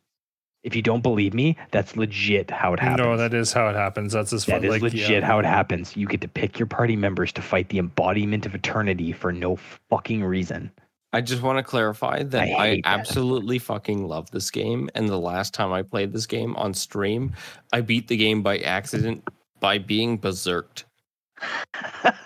If 0.63 0.75
you 0.75 0.82
don't 0.82 1.01
believe 1.01 1.34
me, 1.34 1.56
that's 1.72 1.96
legit 1.96 2.51
how 2.51 2.74
it 2.74 2.80
happens. 2.80 3.06
No, 3.06 3.16
that 3.16 3.34
is 3.34 3.54
how 3.54 3.70
it 3.70 3.75
happens. 3.75 4.12
That's 4.12 4.34
as 4.34 4.44
far 4.44 4.60
That 4.60 4.66
is 4.66 4.72
like, 4.72 4.82
legit 4.82 5.10
yeah. 5.10 5.25
how 5.25 5.39
it 5.39 5.46
happens. 5.46 5.96
You 5.96 6.08
get 6.08 6.20
to 6.22 6.27
pick 6.27 6.60
your 6.60 6.66
party 6.66 6.96
members 6.96 7.32
to 7.34 7.42
fight 7.42 7.70
the 7.70 7.77
embodiment 7.77 8.46
of 8.46 8.54
eternity 8.54 9.13
for 9.13 9.32
no 9.32 9.56
fucking 9.89 10.24
reason. 10.25 10.72
I 11.14 11.22
just 11.22 11.42
want 11.42 11.58
to 11.58 11.64
clarify 11.64 12.24
that 12.24 12.42
I 12.50 12.54
I, 12.64 12.70
that. 12.76 12.82
absolutely 12.86 13.60
fucking 13.60 14.08
love 14.08 14.30
this 14.32 14.52
game. 14.52 14.90
And 14.96 15.08
the 15.08 15.18
last 15.20 15.54
time 15.54 15.72
I 15.72 15.82
played 15.82 16.12
this 16.12 16.26
game 16.26 16.56
on 16.58 16.74
stream, 16.74 17.34
I 17.74 17.82
beat 17.82 18.08
the 18.08 18.18
game 18.18 18.44
by 18.44 18.60
accident 18.60 19.24
by 19.60 19.78
being 19.78 20.18
berserked. 20.18 20.86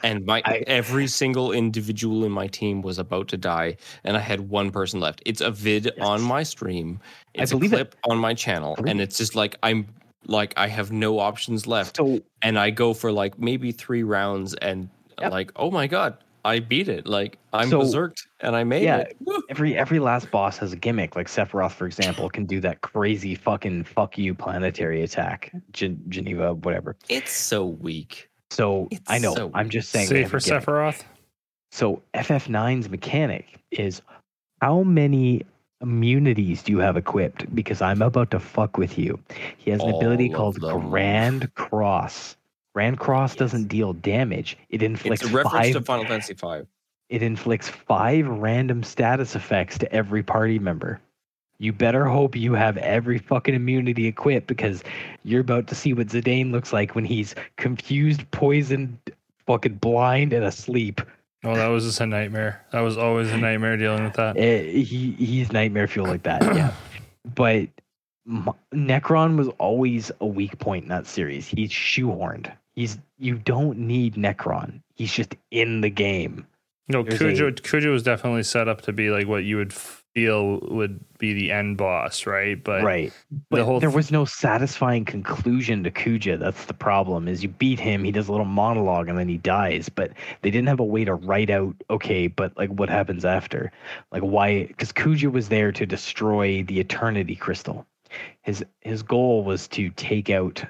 And 0.03 0.25
my 0.25 0.41
I- 0.45 0.63
every 0.67 1.05
single 1.07 1.51
individual 1.51 2.25
in 2.25 2.31
my 2.31 2.47
team 2.47 2.81
was 2.81 2.97
about 2.97 3.27
to 3.29 3.37
die, 3.37 3.77
and 4.03 4.17
I 4.17 4.19
had 4.19 4.49
one 4.49 4.71
person 4.71 4.99
left. 4.99 5.21
It's 5.27 5.41
a 5.41 5.51
vid 5.51 5.91
on 6.01 6.21
my 6.23 6.41
stream. 6.43 6.99
I 7.37 7.43
It's 7.43 7.51
a 7.51 7.55
believe 7.55 7.73
it. 7.73 7.95
on 8.09 8.17
my 8.17 8.33
channel, 8.33 8.75
and 8.87 8.99
it's 8.99 9.17
just 9.17 9.35
like 9.35 9.57
I'm 9.61 9.87
like 10.25 10.53
I 10.57 10.67
have 10.67 10.91
no 10.91 11.19
options 11.19 11.67
left, 11.67 11.97
So 11.97 12.19
and 12.41 12.57
I 12.57 12.71
go 12.71 12.93
for 12.95 13.11
like 13.11 13.37
maybe 13.37 13.71
three 13.71 14.01
rounds, 14.03 14.53
and 14.55 14.89
Yep. 15.19 15.31
like 15.31 15.51
oh 15.55 15.69
my 15.69 15.85
god, 15.85 16.17
I 16.43 16.59
beat 16.59 16.87
it! 16.89 17.05
Like 17.07 17.37
I'm 17.53 17.69
So- 17.69 17.79
berserked, 17.81 18.27
and 18.39 18.55
I 18.55 18.63
made 18.63 18.83
Yeah. 18.83 18.97
it. 18.99 19.17
Woo. 19.25 19.41
every 19.49 19.77
every 19.77 19.99
last 19.99 20.31
boss 20.31 20.57
has 20.59 20.73
a 20.73 20.75
gimmick. 20.75 21.15
Like 21.15 21.27
Sephiroth, 21.27 21.73
for 21.73 21.85
example, 21.85 22.29
can 22.29 22.45
do 22.45 22.59
that 22.61 22.81
crazy 22.81 23.35
fucking 23.35 23.83
fuck 23.83 24.17
you 24.17 24.33
planetary 24.33 25.03
attack. 25.03 25.51
Gen- 25.71 26.01
Geneva, 26.09 26.53
whatever. 26.55 26.95
It's 27.09 27.31
so 27.31 27.65
weak. 27.65 28.29
So 28.49 28.87
It's 28.91 29.01
I 29.09 29.17
know. 29.19 29.35
so 29.35 29.51
I'm 29.53 29.69
just 29.69 29.89
saying. 29.89 30.07
Say 30.07 30.25
for. 30.25 30.37
Sephiroth. 30.39 31.03
So 31.71 32.01
FF9's 32.13 32.89
mechanic 32.89 33.59
is 33.71 34.01
how 34.61 34.83
many 34.83 35.43
immunities 35.81 36.61
do 36.63 36.71
you 36.73 36.79
have 36.79 36.97
equipped? 36.97 37.53
Because 37.55 37.81
I'm 37.81 38.01
about 38.01 38.29
to 38.31 38.39
fuck 38.39 38.77
with 38.77 38.97
you. 38.97 39.19
He 39.57 39.71
has 39.71 39.81
an 39.81 39.89
ability 39.95 40.33
All 40.33 40.49
of 40.49 40.55
called 40.59 40.61
them. 40.61 40.89
Grand 40.89 41.53
Cross. 41.55 42.35
Grand 42.73 42.99
Cross 42.99 43.31
Yes. 43.33 43.39
doesn't 43.39 43.67
deal 43.67 43.93
damage. 43.93 44.57
It 44.69 44.81
inflicts 44.81 45.21
It's 45.23 45.31
a 45.31 45.35
reference 45.35 45.65
five. 45.67 45.73
to 45.73 45.81
Final 45.81 46.05
Fantasy 46.05 46.33
V. 46.33 46.61
it 47.09 47.21
inflicts 47.21 47.67
five 47.69 48.27
random 48.27 48.83
status 48.83 49.35
effects 49.35 49.77
to 49.79 49.91
every 49.93 50.23
party 50.23 50.57
member. 50.59 50.99
You 51.59 51.73
better 51.73 52.05
hope 52.05 52.35
you 52.35 52.53
have 52.53 52.77
every 52.77 53.19
fucking 53.19 53.53
immunity 53.53 54.07
equipped 54.07 54.47
because 54.47 54.83
you're 55.23 55.41
about 55.41 55.67
to 55.67 55.75
see 55.75 55.93
what 55.93 56.07
Zidane 56.07 56.51
looks 56.51 56.73
like 56.73 56.95
when 56.95 57.05
he's 57.05 57.35
confused, 57.57 58.29
poisoned, 58.31 58.97
fucking 59.45 59.75
blind, 59.75 60.33
and 60.33 60.43
asleep. 60.45 61.01
Oh, 61.43 61.55
that 61.55 61.67
was 61.67 61.83
just 61.83 61.99
a 62.01 62.05
nightmare. 62.07 62.63
That 62.71 62.79
was 62.81 62.97
always 62.97 63.29
a 63.31 63.37
nightmare 63.37 63.75
dealing 63.77 64.03
with 64.05 64.13
that. 64.13 64.37
Eh, 64.37 64.63
he 64.81 65.11
he's 65.11 65.51
nightmare 65.51 65.87
fuel 65.87 66.07
like 66.07 66.23
that. 66.23 66.41
Yeah, 66.55 66.71
but 67.35 67.67
Necron 68.73 69.35
was 69.37 69.47
always 69.59 70.11
a 70.21 70.25
weak 70.25 70.57
point 70.59 70.83
in 70.83 70.89
that 70.89 71.05
series. 71.07 71.47
He's 71.47 71.69
shoehorned. 71.71 72.51
He's 72.81 72.97
you 73.19 73.35
don't 73.35 73.77
need 73.77 74.15
Necron. 74.15 74.81
He's 74.95 75.13
just 75.13 75.35
in 75.51 75.81
the 75.81 75.89
game. 75.91 76.47
No, 76.87 77.03
There's 77.03 77.19
Kuja 77.19 77.49
a- 77.49 77.51
Kuja 77.51 77.91
was 77.91 78.01
definitely 78.01 78.41
set 78.41 78.67
up 78.67 78.81
to 78.81 78.91
be 78.91 79.11
like 79.11 79.27
what 79.27 79.43
you 79.43 79.57
would 79.57 79.71
feel 79.71 80.59
would 80.61 80.99
be 81.19 81.33
the 81.33 81.51
end 81.51 81.77
boss, 81.77 82.25
right? 82.25 82.61
But 82.61 82.81
right. 82.81 83.13
but 83.51 83.57
the 83.57 83.65
whole 83.65 83.79
there 83.79 83.89
th- 83.89 83.95
was 83.95 84.11
no 84.11 84.25
satisfying 84.25 85.05
conclusion 85.05 85.83
to 85.83 85.91
Kuja. 85.91 86.39
That's 86.39 86.65
the 86.65 86.73
problem. 86.73 87.27
Is 87.27 87.43
you 87.43 87.49
beat 87.49 87.79
him, 87.79 88.03
he 88.03 88.11
does 88.11 88.27
a 88.29 88.31
little 88.31 88.47
monologue, 88.47 89.09
and 89.09 89.17
then 89.19 89.29
he 89.29 89.37
dies. 89.37 89.87
But 89.87 90.13
they 90.41 90.49
didn't 90.49 90.67
have 90.67 90.79
a 90.79 90.83
way 90.83 91.05
to 91.05 91.13
write 91.13 91.51
out, 91.51 91.75
okay, 91.91 92.25
but 92.25 92.57
like 92.57 92.71
what 92.71 92.89
happens 92.89 93.25
after, 93.25 93.71
like 94.11 94.23
why? 94.23 94.65
Because 94.65 94.91
Kuja 94.91 95.31
was 95.31 95.49
there 95.49 95.71
to 95.71 95.85
destroy 95.85 96.63
the 96.63 96.79
Eternity 96.79 97.35
Crystal. 97.35 97.85
His 98.41 98.65
his 98.79 99.03
goal 99.03 99.43
was 99.43 99.67
to 99.67 99.91
take 99.91 100.31
out 100.31 100.65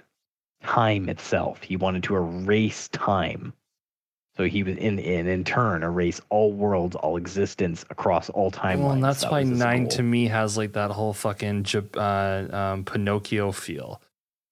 time 0.64 1.10
itself. 1.10 1.62
He 1.62 1.76
wanted 1.76 2.04
to 2.04 2.16
erase 2.16 2.88
time. 2.90 3.54
So 4.38 4.46
he 4.46 4.64
was 4.64 4.78
in 4.78 4.98
in 4.98 5.28
in 5.28 5.44
turn 5.44 5.84
erase 5.84 6.22
all 6.30 6.54
worlds, 6.54 6.96
all 6.96 7.18
existence 7.18 7.84
across 7.90 8.30
all 8.30 8.50
timelines. 8.50 8.80
well, 8.80 8.92
and 8.92 9.04
that's 9.04 9.22
That 9.22 9.32
why 9.32 9.44
nine 9.44 9.84
goal. 9.84 9.92
to 9.92 10.04
me 10.04 10.28
has 10.28 10.58
like 10.58 10.74
that 10.74 10.90
whole 10.92 11.14
fucking 11.14 11.66
uh, 11.98 12.48
um, 12.52 12.86
Pinocchio 12.86 13.52
feel. 13.52 14.02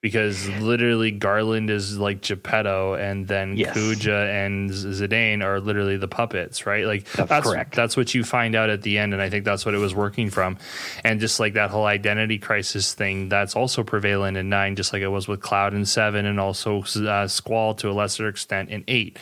Because 0.02 0.48
literally 0.60 1.10
Garland 1.10 1.68
is 1.68 1.98
like 1.98 2.22
Geppetto, 2.22 2.94
and 2.94 3.28
then 3.28 3.54
Yes. 3.58 3.76
Kuja 3.76 4.28
and 4.46 4.70
Zidane 4.70 5.44
are 5.44 5.60
literally 5.60 5.98
the 5.98 6.08
puppets, 6.08 6.64
right? 6.64 6.86
Like 6.86 7.04
That's 7.12 7.46
correct. 7.46 7.74
That's 7.76 7.98
what 7.98 8.14
you 8.14 8.24
find 8.24 8.54
out 8.54 8.70
at 8.70 8.80
the 8.80 8.96
end, 8.96 9.12
and 9.12 9.20
I 9.20 9.28
think 9.28 9.44
that's 9.44 9.66
what 9.66 9.74
it 9.74 9.78
was 9.78 9.94
working 9.94 10.30
from. 10.30 10.56
And 11.04 11.20
just 11.20 11.38
like 11.38 11.52
that 11.52 11.68
whole 11.70 11.84
identity 11.84 12.38
crisis 12.38 12.94
thing, 12.94 13.28
that's 13.28 13.54
also 13.54 13.82
prevalent 13.82 14.38
in 14.38 14.48
nine, 14.48 14.74
just 14.74 14.94
like 14.94 15.02
it 15.02 15.08
was 15.08 15.28
with 15.28 15.40
Cloud 15.40 15.74
in 15.74 15.84
seven, 15.84 16.24
and 16.24 16.40
also 16.40 16.82
uh, 16.96 17.26
Squall 17.28 17.74
to 17.74 17.90
a 17.90 17.92
lesser 17.92 18.26
extent 18.26 18.70
in 18.70 18.84
eight. 18.88 19.18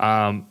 Um, 0.00 0.46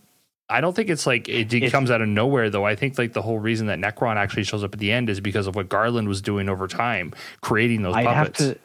I 0.47 0.61
don't 0.61 0.75
think 0.75 0.89
it's 0.91 1.07
like 1.07 1.27
it, 1.27 1.51
it 1.51 1.57
It's- 1.57 1.71
comes 1.71 1.89
out 1.89 2.01
of 2.03 2.07
nowhere 2.07 2.51
though. 2.51 2.65
I 2.65 2.75
think 2.75 2.99
like 2.99 3.13
the 3.13 3.21
whole 3.23 3.39
reason 3.39 3.65
that 3.67 3.79
Necron 3.79 4.17
actually 4.17 4.43
shows 4.43 4.63
up 4.63 4.73
at 4.73 4.79
the 4.79 4.91
end 4.91 5.09
is 5.09 5.19
because 5.21 5.47
of 5.47 5.55
what 5.55 5.69
Garland 5.69 6.07
was 6.07 6.21
doing 6.21 6.49
over 6.49 6.67
time, 6.67 7.13
creating 7.41 7.81
those 7.81 7.95
I 7.95 8.03
have 8.03 8.27
puppets. 8.33 8.37
to 8.39 8.59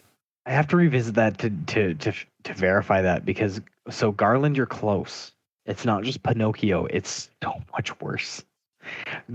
I 0.46 0.52
have 0.52 0.68
to 0.68 0.76
revisit 0.76 1.14
that 1.16 1.38
to 1.38 1.50
to 1.50 1.94
to 1.94 2.12
to 2.44 2.54
verify 2.54 3.02
that 3.02 3.24
because 3.24 3.60
so 3.90 4.12
Garland 4.12 4.56
you're 4.56 4.66
close. 4.66 5.32
It's 5.66 5.84
not 5.84 6.04
just 6.04 6.22
Pinocchio, 6.22 6.86
it's 6.86 7.28
so 7.42 7.54
much 7.72 8.00
worse. 8.00 8.44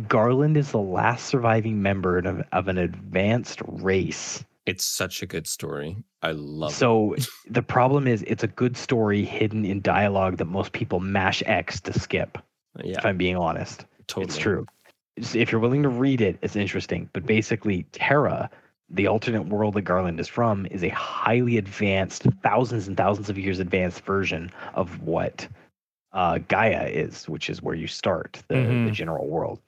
Garland 0.08 0.56
is 0.56 0.72
the 0.72 0.80
last 0.80 1.26
surviving 1.26 1.82
member 1.82 2.18
of, 2.20 2.42
of 2.54 2.68
an 2.70 2.78
advanced 2.78 3.62
race. 3.68 4.44
It's 4.66 4.86
such 4.86 5.22
a 5.22 5.26
good 5.26 5.46
story. 5.48 5.98
I 6.22 6.32
love 6.32 6.72
it. 6.72 6.76
So 6.76 7.16
the 7.50 7.62
problem 7.62 8.08
is 8.08 8.24
it's 8.28 8.44
a 8.44 8.48
good 8.48 8.78
story 8.78 9.26
hidden 9.26 9.66
in 9.66 9.82
dialogue 9.82 10.38
that 10.38 10.46
most 10.46 10.72
people 10.72 11.02
mash 11.02 11.44
X 11.46 11.82
to 11.82 12.00
skip, 12.00 12.38
Yeah, 12.82 13.00
if 13.00 13.06
I'm 13.06 13.18
being 13.18 13.36
honest. 13.36 13.86
totally. 14.08 14.26
It's 14.26 14.38
true. 14.38 14.66
If 15.18 15.52
you're 15.52 15.60
willing 15.60 15.84
to 15.84 15.90
read 15.90 16.22
it, 16.22 16.38
it's 16.42 16.56
interesting. 16.56 17.10
But 17.12 17.26
basically, 17.26 17.84
Terra, 17.92 18.50
the 18.94 19.08
alternate 19.08 19.44
world 19.48 19.74
that 19.76 19.84
Garland 19.84 20.20
is 20.20 20.28
from, 20.28 20.66
is 20.68 20.84
a 20.84 20.90
highly 20.90 21.58
advanced, 21.58 22.24
thousands 22.44 22.88
and 22.88 22.98
thousands 22.98 23.30
of 23.30 23.38
years 23.38 23.60
advanced 23.60 24.02
version 24.02 24.52
of 24.74 25.02
what 25.02 25.48
uh, 26.14 26.40
Gaia 26.50 26.88
is, 26.88 27.30
which 27.30 27.50
is 27.50 27.62
where 27.62 27.76
you 27.76 27.88
start 27.88 28.44
the, 28.50 28.56
the 28.56 28.62
Mhm. 28.62 28.92
general 28.92 29.28
world. 29.28 29.62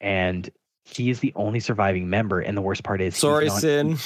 And 0.00 0.50
he 0.84 1.08
is 1.08 1.20
the 1.20 1.32
only 1.34 1.60
surviving 1.60 2.10
member. 2.10 2.40
And 2.40 2.56
the 2.56 2.60
worst 2.62 2.82
part 2.84 3.00
is, 3.00 3.14
he's 3.14 3.20
Sorry, 3.20 3.46
not- 3.46 3.60
Sin. 3.60 3.96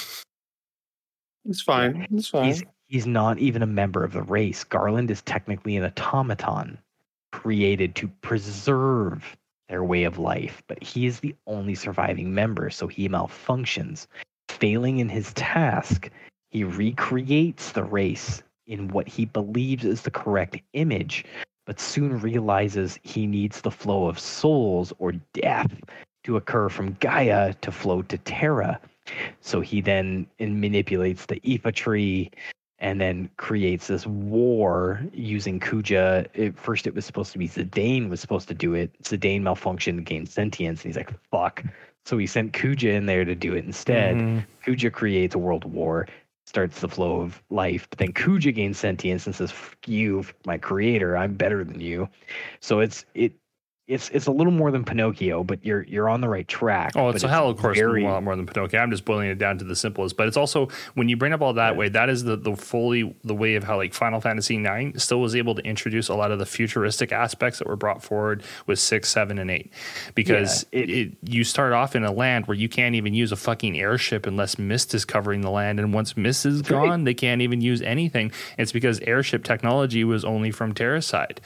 It's 1.49 1.63
fine. 1.63 2.07
It's 2.13 2.29
fine. 2.29 2.45
He's 2.45 2.63
he's 2.89 3.07
not 3.07 3.39
even 3.39 3.63
a 3.63 3.67
member 3.67 4.05
of 4.05 4.13
the 4.13 4.23
race. 4.23 4.63
Garland 4.63 5.11
is 5.11 5.23
technically 5.23 5.77
an 5.77 5.85
automaton 5.85 6.79
created 7.33 7.95
to 7.97 8.09
preserve 8.21 9.37
their 9.69 9.83
way 9.83 10.05
of 10.05 10.19
life, 10.19 10.63
but 10.69 10.81
he 10.83 11.07
is 11.07 11.19
the 11.21 11.35
only 11.49 11.75
surviving 11.75 12.33
member, 12.33 12.71
so 12.71 12.87
he 12.87 13.09
malfunctions. 13.09 14.07
Failing 14.59 14.99
in 14.99 15.09
his 15.11 15.35
task, 15.35 16.09
he 16.51 16.65
recreates 16.65 17.73
the 17.73 17.85
race 17.85 18.43
in 18.67 18.89
what 18.89 19.07
he 19.07 19.27
believes 19.27 19.85
is 19.85 20.01
the 20.01 20.11
correct 20.11 20.59
image, 20.73 21.27
but 21.67 21.79
soon 21.79 22.19
realizes 22.21 22.99
he 23.03 23.27
needs 23.27 23.61
the 23.61 23.71
flow 23.71 24.07
of 24.07 24.19
souls 24.19 24.95
or 24.99 25.13
death 25.35 25.71
to 26.25 26.37
occur 26.37 26.71
from 26.71 26.97
Gaia 27.01 27.53
to 27.61 27.71
flow 27.71 28.01
to 28.03 28.17
Terra. 28.19 28.81
So 29.43 29.61
he 29.61 29.83
then 29.83 30.27
manipulates 30.41 31.27
the 31.27 31.39
Iifa 31.41 31.75
tree 31.75 32.31
and 32.79 32.99
then 33.01 33.29
creates 33.37 33.89
this 33.89 34.07
war 34.07 35.03
using 35.13 35.61
Kuja. 35.61 36.27
At 36.47 36.59
first, 36.59 36.87
it 36.87 36.95
was 36.95 37.05
supposed 37.05 37.33
to 37.33 37.39
be 37.39 37.49
Zidane 37.49 38.09
was 38.09 38.21
supposed 38.21 38.49
to 38.49 38.55
do 38.55 38.75
it. 38.75 38.91
Zidane 39.03 39.43
malfunctioned, 39.43 40.05
gained 40.05 40.29
sentience, 40.29 40.83
and 40.83 40.89
he's 40.89 40.97
like, 40.97 41.13
fuck. 41.31 41.63
So 42.07 42.17
he 42.17 42.27
sent 42.27 42.53
Kuja 42.53 42.95
in 42.95 43.07
there 43.07 43.25
to 43.25 43.35
do 43.35 43.55
it 43.55 43.65
instead. 43.65 44.17
Mhm. 44.17 44.47
Kuja 44.65 44.93
creates 44.93 45.35
a 45.35 45.39
world 45.39 45.65
war. 45.65 46.07
starts 46.49 46.81
the 46.81 46.89
flow 46.89 47.21
of 47.23 47.43
life. 47.51 47.89
But 47.91 47.99
then 47.99 48.13
Kuja 48.13 48.55
gains 48.55 48.79
sentience 48.79 49.27
and 49.27 49.35
says, 49.35 49.51
"Fuck 49.51 49.89
you, 49.89 50.25
my 50.47 50.57
creator. 50.57 51.17
I'm 51.17 51.35
better 51.35 51.65
than 51.65 51.81
you." 51.81 52.09
So 52.61 52.79
it's 52.79 53.05
it 53.15 53.33
it's 53.89 54.09
it's 54.11 54.27
a 54.27 54.33
little 54.33 54.53
more 54.53 54.73
than 54.73 54.85
Pinocchio, 54.85 55.45
but 55.45 55.65
you're 55.65 55.83
you're 55.85 56.09
on 56.09 56.21
the 56.21 56.29
right 56.29 56.47
track. 56.49 56.93
Oh, 56.97 57.09
it's 57.11 57.23
a 57.23 57.29
hell 57.29 57.49
of 57.49 57.57
course 57.57 57.79
very- 57.79 58.05
a 58.05 58.09
lot 58.09 58.23
more 58.25 58.35
than 58.35 58.45
Pinocchio. 58.47 58.81
I'm 58.81 58.91
just 58.91 59.05
boiling 59.05 59.29
it 59.29 59.39
down 59.39 59.59
to 59.59 59.65
the 59.65 59.77
simplest, 59.77 60.17
but 60.17 60.27
it's 60.27 60.37
also 60.37 60.69
when 60.95 61.09
you 61.09 61.17
bring 61.17 61.33
up 61.33 61.41
all 61.41 61.53
that 61.53 61.77
way, 61.77 61.89
that 61.91 62.09
is 62.09 62.25
the 62.25 62.37
the 62.37 62.57
fully 62.57 63.15
the 63.23 63.35
way 63.35 63.55
of 63.55 63.63
how 63.63 63.77
like 63.77 63.95
Final 63.95 64.21
Fantasy 64.21 64.57
IX 64.57 65.01
still 65.01 65.21
was 65.21 65.37
able 65.37 65.55
to 65.55 65.63
introduce 65.63 66.09
a 66.09 66.15
lot 66.15 66.33
of 66.33 66.39
the 66.41 66.47
futuristic 66.47 67.13
aspects 67.13 67.61
that 67.61 67.69
were 67.69 67.77
brought 67.77 68.03
forward 68.03 68.43
with 68.67 68.79
six, 68.81 69.09
seven, 69.09 69.39
and 69.39 69.51
eight, 69.53 69.73
because 70.17 70.67
Yeah, 70.73 70.81
it, 70.81 70.91
it- 70.91 71.13
you 71.23 71.45
start 71.45 71.73
off 71.73 71.95
in 71.95 72.03
a 72.05 72.13
land 72.13 72.47
where 72.47 72.57
you 72.57 72.69
can't 72.69 72.97
even 72.97 73.15
use 73.15 73.31
a 73.31 73.37
fucking 73.37 73.79
airship 73.79 74.27
unless 74.27 74.59
mist 74.59 74.95
is 74.95 75.05
covering 75.05 75.43
the 75.43 75.51
land, 75.51 75.79
and 75.79 75.95
once 75.95 76.17
mist 76.17 76.45
is 76.45 76.63
That's 76.63 76.73
right. 76.73 76.89
gone, 76.89 77.05
they 77.05 77.15
can't 77.15 77.41
even 77.43 77.61
use 77.61 77.83
anything. 77.83 78.33
It's 78.59 78.73
because 78.73 78.99
airship 79.01 79.45
technology 79.45 80.03
was 80.03 80.25
only 80.25 80.51
from 80.51 80.75
Terra's 80.75 81.07
side 81.07 81.41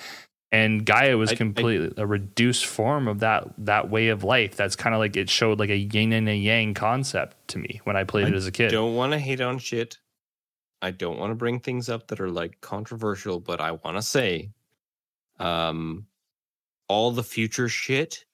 and 0.53 0.85
Gaia 0.85 1.17
was 1.17 1.31
I- 1.31 1.35
I- 1.35 1.37
completely 1.37 1.93
a 1.97 2.07
reduced 2.07 2.67
form 2.67 3.09
of 3.09 3.21
that 3.21 3.53
that 3.59 3.91
way 3.91 4.09
of 4.09 4.25
life. 4.25 4.57
That's 4.57 4.77
kind 4.77 4.95
of 4.95 4.99
like 4.99 5.17
it 5.17 5.31
showed 5.31 5.59
like 5.59 5.71
a 5.71 5.77
yin 5.77 6.13
and 6.13 6.29
a 6.29 6.37
yang 6.37 6.75
concept 6.75 7.37
to 7.49 7.59
me 7.59 7.81
when 7.85 7.97
I 7.97 8.05
played 8.05 8.29
it 8.29 8.35
as 8.35 8.47
a 8.47 8.53
kid. 8.53 8.69
I 8.69 8.71
don't 8.73 8.95
want 8.97 9.13
to 9.13 9.19
hate 9.19 9.41
on 9.41 9.59
shit. 9.59 9.99
I 10.83 10.91
don't 10.91 11.19
want 11.19 11.31
to 11.31 11.35
bring 11.35 11.61
things 11.61 11.89
up 11.89 12.09
that 12.09 12.21
are 12.21 12.31
like 12.31 12.61
controversial, 12.63 13.39
but 13.39 13.61
I 13.61 13.73
want 13.73 13.97
to 13.99 14.03
say, 14.03 14.51
um, 15.39 16.07
all 16.89 17.11
the 17.13 17.23
future 17.23 17.69
shit, 17.69 18.25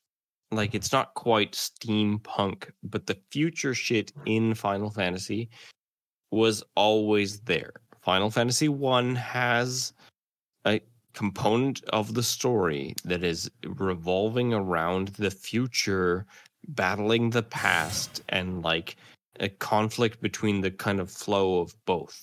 like 0.53 0.75
it's 0.75 0.93
not 0.93 1.15
quite 1.15 1.53
steampunk, 1.53 2.71
but 2.83 3.07
the 3.07 3.19
future 3.31 3.75
shit 3.75 4.13
in 4.27 4.55
Final 4.55 4.91
Fantasy 4.91 5.51
was 6.31 6.63
always 6.77 7.41
there. 7.41 7.73
Final 8.03 8.31
Fantasy 8.31 8.69
One 8.69 9.17
has 9.17 9.93
a 10.65 10.81
component 11.17 11.83
of 11.89 12.15
the 12.15 12.23
story 12.23 12.95
that 13.05 13.25
is 13.25 13.51
revolving 13.65 14.53
around 14.53 15.09
the 15.19 15.31
future 15.31 16.27
battling 16.69 17.31
the 17.31 17.43
past 17.43 18.23
and 18.29 18.63
like 18.63 18.97
a 19.41 19.49
conflict 19.49 20.21
between 20.21 20.61
the 20.61 20.71
kind 20.71 21.01
of 21.01 21.11
flow 21.11 21.61
of 21.61 21.75
both. 21.87 22.23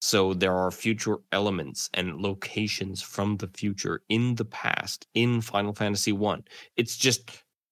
So 0.00 0.34
there 0.34 0.52
are 0.54 0.72
future 0.72 1.18
elements 1.30 1.88
and 1.94 2.20
locations 2.20 3.00
from 3.00 3.36
the 3.36 3.46
future 3.46 4.02
in 4.08 4.34
the 4.34 4.44
past 4.44 5.06
in 5.14 5.40
Final 5.40 5.72
Fantasy 5.72 6.10
1. 6.12 6.42
It's 6.76 6.96
just 6.96 7.30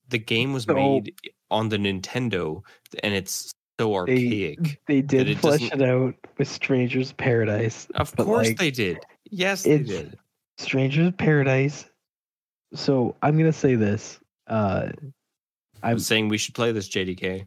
the 0.09 0.19
game 0.19 0.53
was 0.53 0.65
So- 0.65 0.75
made 0.75 1.13
on 1.51 1.69
the 1.69 1.79
Nintendo 1.79 2.63
and 3.03 3.13
it's 3.13 3.51
so 3.81 3.95
archaic. 3.95 4.81
They 4.87 5.03
did 5.03 5.29
it 5.29 5.39
flesh 5.39 5.61
doesn't- 5.63 5.81
it 5.83 5.89
out 5.89 6.15
with 6.39 6.47
Strangers 6.49 7.13
Paradise. 7.13 7.89
of 7.97 8.15
course 8.15 8.49
like, 8.49 8.59
they 8.59 8.71
did. 8.71 8.99
Yes, 9.33 9.65
they 9.65 9.79
did. 9.79 10.17
Strangers 10.61 11.09
of 11.09 11.17
Paradise. 11.17 11.87
So 12.75 13.17
I'm 13.23 13.37
gonna 13.37 13.53
say 13.53 13.75
this. 13.75 14.21
Uh, 14.47 14.91
I'm 15.83 15.93
I'm 15.93 15.99
saying 15.99 16.29
we 16.29 16.39
should 16.39 16.55
play 16.55 16.73
this 16.73 16.89
JDK. 16.89 17.47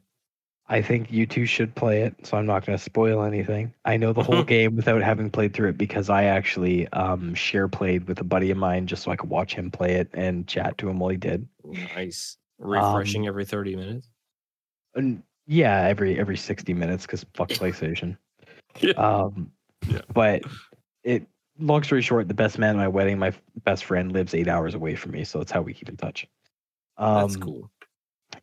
I 0.68 0.82
think 0.82 1.12
you 1.12 1.26
two 1.26 1.46
should 1.46 1.76
play 1.76 2.04
it, 2.04 2.16
so 2.26 2.38
I'm 2.38 2.46
not 2.46 2.66
going 2.66 2.78
to 2.78 2.84
spoil 2.84 3.24
anything. 3.24 3.74
I 3.84 3.98
know 3.98 4.14
the 4.14 4.24
whole 4.24 4.44
game 4.56 4.78
without 4.78 5.02
having 5.02 5.30
played 5.30 5.54
through 5.54 5.70
it 5.70 5.78
because 5.78 6.10
I 6.10 6.24
actually 6.24 6.88
um, 6.94 7.36
share 7.36 7.68
played 7.68 8.08
with 8.08 8.22
a 8.22 8.24
buddy 8.24 8.50
of 8.50 8.58
mine 8.58 8.88
just 8.88 9.04
so 9.04 9.12
I 9.12 9.18
could 9.18 9.30
watch 9.30 9.54
him 9.54 9.70
play 9.70 9.96
it 9.96 10.10
and 10.14 10.48
chat 10.48 10.78
to 10.78 10.90
him 10.90 11.00
while 11.00 11.10
he 11.10 11.18
did. 11.18 11.48
Nice. 11.66 12.38
Um, 12.64 12.72
Refreshing 12.72 13.28
every 13.28 13.44
30 13.46 13.76
minutes. 13.76 14.10
And 14.96 15.22
yeah, 15.48 15.82
every 15.82 16.18
every 16.18 16.38
60 16.38 16.74
minutes 16.74 17.06
because 17.06 17.26
fuck 17.34 17.50
PlayStation. 17.50 18.18
Yeah. 18.80 18.94
Um, 18.94 19.52
Yeah. 19.88 20.02
But 20.14 20.44
it. 21.04 21.28
Long 21.60 21.84
story 21.84 22.02
short, 22.02 22.28
the 22.28 22.34
best 22.34 22.58
man 22.58 22.76
at 22.76 22.78
my 22.78 22.88
wedding, 22.88 23.20
my 23.20 23.28
f- 23.28 23.42
best 23.64 23.86
friend, 23.86 24.12
lives 24.12 24.34
eight 24.34 24.48
hours 24.48 24.74
away 24.74 24.96
from 24.96 25.12
me, 25.12 25.24
so 25.24 25.38
that's 25.38 25.52
how 25.52 25.62
we 25.62 25.74
keep 25.74 25.90
in 25.90 25.98
touch. 25.98 26.28
Um, 26.98 27.22
That's 27.22 27.38
cool. 27.38 27.70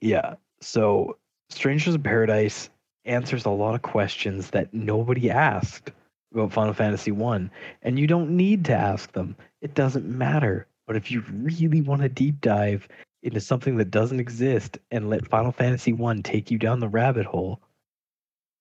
Yeah. 0.00 0.34
So 0.60 1.16
Strangers 1.48 1.94
of 1.94 2.02
Paradise 2.02 2.70
answers 3.04 3.44
a 3.44 3.50
lot 3.50 3.74
of 3.74 3.82
questions 3.82 4.50
that 4.50 4.72
nobody 4.72 5.30
asked 5.30 5.90
about 6.32 6.52
Final 6.52 6.72
Fantasy 6.72 7.10
One, 7.10 7.50
and 7.82 7.98
you 7.98 8.06
don't 8.06 8.36
need 8.36 8.64
to 8.66 8.74
ask 8.74 9.12
them. 9.12 9.36
It 9.60 9.74
doesn't 9.74 10.06
matter. 10.06 10.66
But 10.86 10.96
if 10.96 11.10
you 11.10 11.22
really 11.30 11.80
want 11.80 12.02
to 12.02 12.08
deep 12.08 12.40
dive 12.40 12.88
into 13.22 13.40
something 13.40 13.76
that 13.76 13.90
doesn't 13.90 14.20
exist 14.20 14.78
and 14.90 15.10
let 15.10 15.28
Final 15.28 15.52
Fantasy 15.52 15.92
One 15.92 16.22
take 16.22 16.50
you 16.50 16.58
down 16.58 16.80
the 16.80 16.88
rabbit 16.88 17.26
hole, 17.26 17.60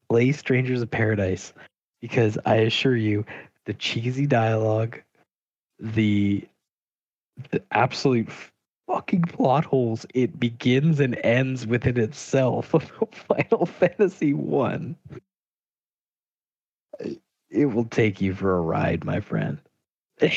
play 0.10 0.32
Strangers 0.32 0.82
of 0.82 0.92
Paradise 0.92 1.54
because 2.02 2.38
I 2.46 2.56
assure 2.56 2.96
you, 2.96 3.26
the 3.70 3.76
cheesy 3.76 4.26
dialogue, 4.26 5.00
the 5.80 6.44
the 7.52 7.62
absolute 7.72 8.28
fucking 8.88 9.22
plot 9.22 9.64
holes 9.64 10.08
it 10.16 10.40
begins 10.40 11.00
and 11.00 11.16
ends 11.24 11.68
within 11.68 12.00
itself 12.00 12.74
of 12.74 12.84
Final 13.12 13.68
Fantasy 13.68 14.34
One. 14.34 14.96
It 17.52 17.66
will 17.68 17.86
take 17.86 18.20
you 18.20 18.34
for 18.34 18.58
a 18.58 18.62
ride, 18.62 19.06
my 19.06 19.20
friend. 19.22 19.60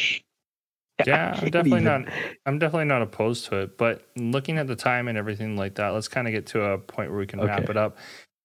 Yeah, 1.04 1.30
I'm 1.36 1.50
definitely 1.50 1.80
even- 1.80 1.84
not. 1.84 2.04
I'm 2.46 2.58
definitely 2.60 2.84
not 2.84 3.02
opposed 3.02 3.46
to 3.46 3.56
it. 3.62 3.76
But 3.76 4.06
looking 4.14 4.58
at 4.58 4.68
the 4.68 4.76
time 4.76 5.08
and 5.08 5.18
everything 5.18 5.56
like 5.56 5.74
that, 5.76 5.88
let's 5.88 6.06
kind 6.06 6.28
of 6.28 6.32
get 6.32 6.46
to 6.48 6.62
a 6.62 6.78
point 6.78 7.10
where 7.10 7.18
we 7.18 7.26
can 7.26 7.40
wrap 7.40 7.68
it 7.68 7.76
up. 7.76 7.96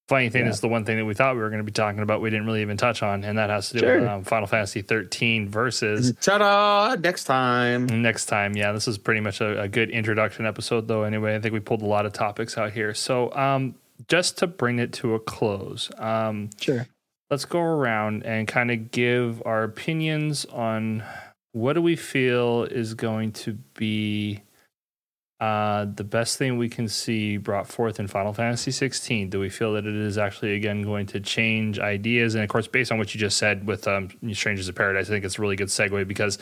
Funny 0.08 0.30
thing 0.30 0.44
Yeah. 0.46 0.50
is, 0.50 0.60
the 0.60 0.68
one 0.68 0.84
thing 0.86 0.96
that 0.96 1.04
we 1.04 1.12
thought 1.14 1.34
we 1.36 1.42
were 1.42 1.50
going 1.50 1.60
to 1.60 1.64
be 1.64 1.70
talking 1.72 2.00
about, 2.00 2.20
we 2.22 2.30
didn't 2.30 2.46
really 2.46 2.62
even 2.62 2.76
touch 2.78 3.02
on, 3.02 3.24
and 3.24 3.36
that 3.38 3.50
has 3.50 3.68
to 3.70 3.78
do 3.78 3.86
with 3.86 4.08
um, 4.08 4.24
Final 4.24 4.46
Fantasy 4.46 4.80
13 4.82 5.48
versus 5.48 6.14
Ta-da! 6.20 6.96
Next 6.98 7.24
time. 7.24 7.84
next 7.86 8.26
time. 8.26 8.56
Yeah, 8.56 8.72
this 8.72 8.88
is 8.88 8.96
pretty 8.98 9.20
much 9.20 9.40
a, 9.42 9.60
a 9.62 9.68
good 9.68 9.90
introduction 9.90 10.46
episode, 10.46 10.88
though. 10.88 11.02
Anyway, 11.02 11.34
I 11.36 11.40
think 11.40 11.52
we 11.52 11.60
pulled 11.60 11.82
a 11.82 11.86
lot 11.86 12.06
of 12.06 12.12
topics 12.14 12.56
out 12.56 12.72
here. 12.72 12.94
So, 12.94 13.30
um, 13.34 13.74
just 14.08 14.38
to 14.38 14.46
bring 14.46 14.78
it 14.78 14.92
to 14.94 15.14
a 15.14 15.20
close, 15.20 15.90
um, 15.98 16.48
Sure. 16.58 16.86
let's 17.30 17.44
go 17.44 17.60
around 17.60 18.24
and 18.24 18.48
kind 18.48 18.70
of 18.70 18.90
give 18.90 19.42
our 19.44 19.62
opinions 19.64 20.46
on 20.46 21.02
what 21.52 21.74
do 21.74 21.82
we 21.82 21.96
feel 21.96 22.64
is 22.64 22.94
going 22.94 23.32
to 23.32 23.54
be 23.74 24.40
uh, 25.40 25.84
the 25.94 26.02
best 26.02 26.36
thing 26.36 26.58
we 26.58 26.68
can 26.68 26.88
see 26.88 27.36
brought 27.36 27.68
forth 27.68 28.00
in 28.00 28.08
Final 28.08 28.32
Fantasy 28.32 28.72
16. 28.72 29.30
Do 29.30 29.38
we 29.38 29.48
feel 29.48 29.72
that 29.74 29.86
it 29.86 29.94
is 29.94 30.18
actually 30.18 30.54
again 30.54 30.82
going 30.82 31.06
to 31.06 31.20
change 31.20 31.78
ideas? 31.78 32.34
And 32.34 32.42
of 32.42 32.50
course, 32.50 32.66
based 32.66 32.90
on 32.90 32.98
what 32.98 33.14
you 33.14 33.20
just 33.20 33.38
said 33.38 33.64
with 33.66 33.86
um, 33.86 34.08
Strangers 34.32 34.68
of 34.68 34.74
Paradise, 34.74 35.06
I 35.06 35.10
think 35.10 35.24
it's 35.24 35.38
a 35.38 35.40
really 35.40 35.54
good 35.54 35.68
segue 35.68 36.08
because 36.08 36.38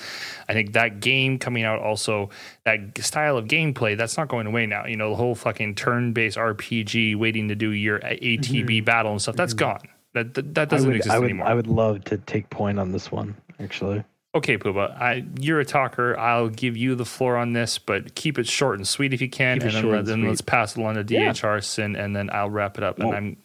I 0.49 0.55
think 0.55 0.73
that 0.73 1.01
game 1.01 1.39
coming 1.39 1.65
out 1.65 1.81
also 1.81 2.31
that 2.65 2.97
style 3.05 3.37
of 3.37 3.47
gameplay 3.47 3.97
that's 3.99 4.17
not 4.17 4.29
going 4.29 4.47
away 4.47 4.65
now. 4.65 4.87
You 4.87 4.97
know, 4.97 5.11
the 5.11 5.17
whole 5.17 5.35
fucking 5.35 5.75
turn-based 5.75 6.39
RPG 6.39 7.17
waiting 7.17 7.49
to 7.49 7.55
do 7.55 7.73
your 7.73 7.99
ATB 8.01 8.83
battle 8.85 9.13
and 9.13 9.21
stuff 9.21 9.37
that's 9.37 9.53
Mhm. 9.53 9.59
gone. 9.59 9.89
That 10.15 10.33
that, 10.33 10.55
that 10.55 10.69
doesn't 10.71 10.89
would, 10.89 10.97
exist 10.97 11.15
I 11.15 11.19
would, 11.19 11.27
anymore. 11.27 11.47
I 11.47 11.53
would 11.53 11.67
love 11.67 12.03
to 12.05 12.17
take 12.17 12.49
point 12.49 12.79
on 12.79 12.93
this 12.93 13.13
one, 13.13 13.37
actually. 13.61 14.03
Okay, 14.37 14.59
Pubah, 14.59 14.95
I, 15.01 15.25
you're 15.41 15.61
a 15.61 15.65
talker. 15.65 16.15
I'll 16.19 16.51
give 16.51 16.77
you 16.77 16.95
the 16.95 17.07
floor 17.07 17.39
on 17.39 17.55
this, 17.55 17.79
but 17.79 18.15
keep 18.15 18.39
it 18.39 18.47
short 18.47 18.77
and 18.77 18.87
sweet 18.87 19.15
if 19.15 19.23
you 19.23 19.31
can, 19.31 19.57
Keep 19.57 19.63
it 19.63 19.67
and 19.69 19.75
then, 19.77 19.83
short 19.83 19.93
let, 19.93 19.99
and 20.01 20.09
then 20.09 20.19
sweet. 20.21 20.29
let's 20.29 20.41
pass 20.43 20.77
it 20.77 20.81
along 20.81 20.95
to 21.03 21.15
Yeah. 21.15 21.31
DHR 21.33 21.65
Sin, 21.65 21.97
and 21.97 22.15
then 22.15 22.29
I'll 22.31 22.51
wrap 22.51 22.77
it 22.77 22.85
up. 22.85 22.99
And 22.99 23.09
I'm 23.15 23.37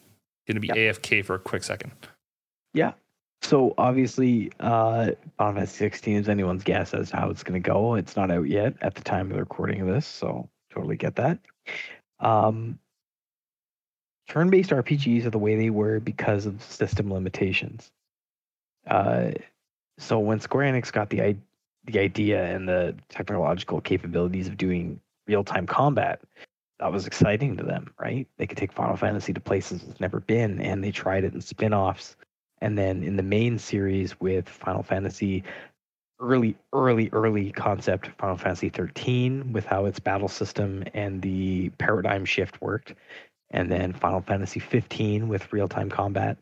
going 0.47 0.55
to 0.55 0.59
be 0.59 0.67
yeah. 0.67 0.91
AFK 0.91 1.23
for 1.23 1.35
a 1.35 1.39
quick 1.39 1.63
second. 1.63 1.93
Yeah. 2.73 2.91
So 3.41 3.73
obviously, 3.77 4.51
uh, 4.59 5.11
Final 5.37 5.53
Fantasy 5.53 5.77
16 5.77 6.17
is 6.17 6.27
anyone's 6.29 6.63
guess 6.65 6.93
as 6.93 7.09
to 7.11 7.15
how 7.15 7.29
it's 7.29 7.43
going 7.43 7.61
to 7.61 7.65
go. 7.65 7.95
It's 7.95 8.17
not 8.17 8.29
out 8.29 8.49
yet 8.49 8.73
at 8.81 8.95
the 8.95 9.01
time 9.01 9.27
of 9.27 9.33
the 9.33 9.39
recording 9.39 9.79
of 9.79 9.87
this, 9.87 10.05
so 10.05 10.49
totally 10.73 10.97
get 10.97 11.15
that. 11.15 11.39
Um, 12.19 12.79
turn-based 14.27 14.71
RPGs 14.71 15.25
are 15.25 15.29
the 15.29 15.39
way 15.39 15.55
they 15.55 15.69
were 15.69 16.01
because 16.01 16.45
of 16.45 16.61
system 16.61 17.11
limitations. 17.13 17.89
Uh, 18.85 19.31
so 20.01 20.19
when 20.19 20.39
Square 20.39 20.73
Enix 20.73 20.91
got 20.91 21.09
the 21.09 21.35
the 21.85 21.99
idea 21.99 22.43
and 22.43 22.67
the 22.67 22.95
technological 23.09 23.81
capabilities 23.81 24.47
of 24.47 24.57
doing 24.57 24.99
real-time 25.27 25.65
combat, 25.65 26.21
that 26.79 26.91
was 26.91 27.07
exciting 27.07 27.57
to 27.57 27.63
them, 27.63 27.91
right? 27.99 28.27
They 28.37 28.45
could 28.45 28.57
take 28.57 28.71
Final 28.71 28.95
Fantasy 28.95 29.33
to 29.33 29.39
places 29.39 29.83
it's 29.87 29.99
never 29.99 30.19
been, 30.19 30.61
and 30.61 30.83
they 30.83 30.91
tried 30.91 31.23
it 31.23 31.33
in 31.33 31.41
spin-offs. 31.41 32.15
And 32.61 32.77
then 32.77 33.03
in 33.03 33.15
the 33.15 33.23
main 33.23 33.57
series 33.57 34.19
with 34.19 34.47
Final 34.47 34.83
Fantasy 34.83 35.43
early 36.19 36.55
early 36.71 37.09
early 37.13 37.51
concept 37.51 38.09
Final 38.19 38.37
Fantasy 38.37 38.69
13 38.69 39.53
with 39.53 39.65
how 39.65 39.85
its 39.85 39.99
battle 39.99 40.27
system 40.27 40.83
and 40.93 41.21
the 41.21 41.69
paradigm 41.77 42.25
shift 42.25 42.61
worked. 42.61 42.93
And 43.49 43.71
then 43.71 43.93
Final 43.93 44.21
Fantasy 44.21 44.59
15 44.59 45.27
with 45.27 45.51
real-time 45.51 45.89
combat 45.89 46.37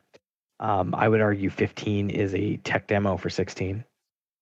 um, 0.60 0.94
I 0.96 1.08
would 1.08 1.22
argue 1.22 1.50
15 1.50 2.10
is 2.10 2.34
a 2.36 2.58
tech 2.58 2.88
demo 2.88 3.18
for 3.18 3.30
16 3.30 3.84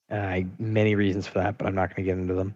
and 0.10 0.21
I 0.21 0.45
many 0.58 0.95
reasons 0.95 1.27
for 1.27 1.39
that 1.39 1.58
but 1.58 1.67
I'm 1.67 1.75
not 1.75 1.89
going 1.89 2.06
to 2.06 2.12
get 2.12 2.19
into 2.19 2.34
them 2.34 2.56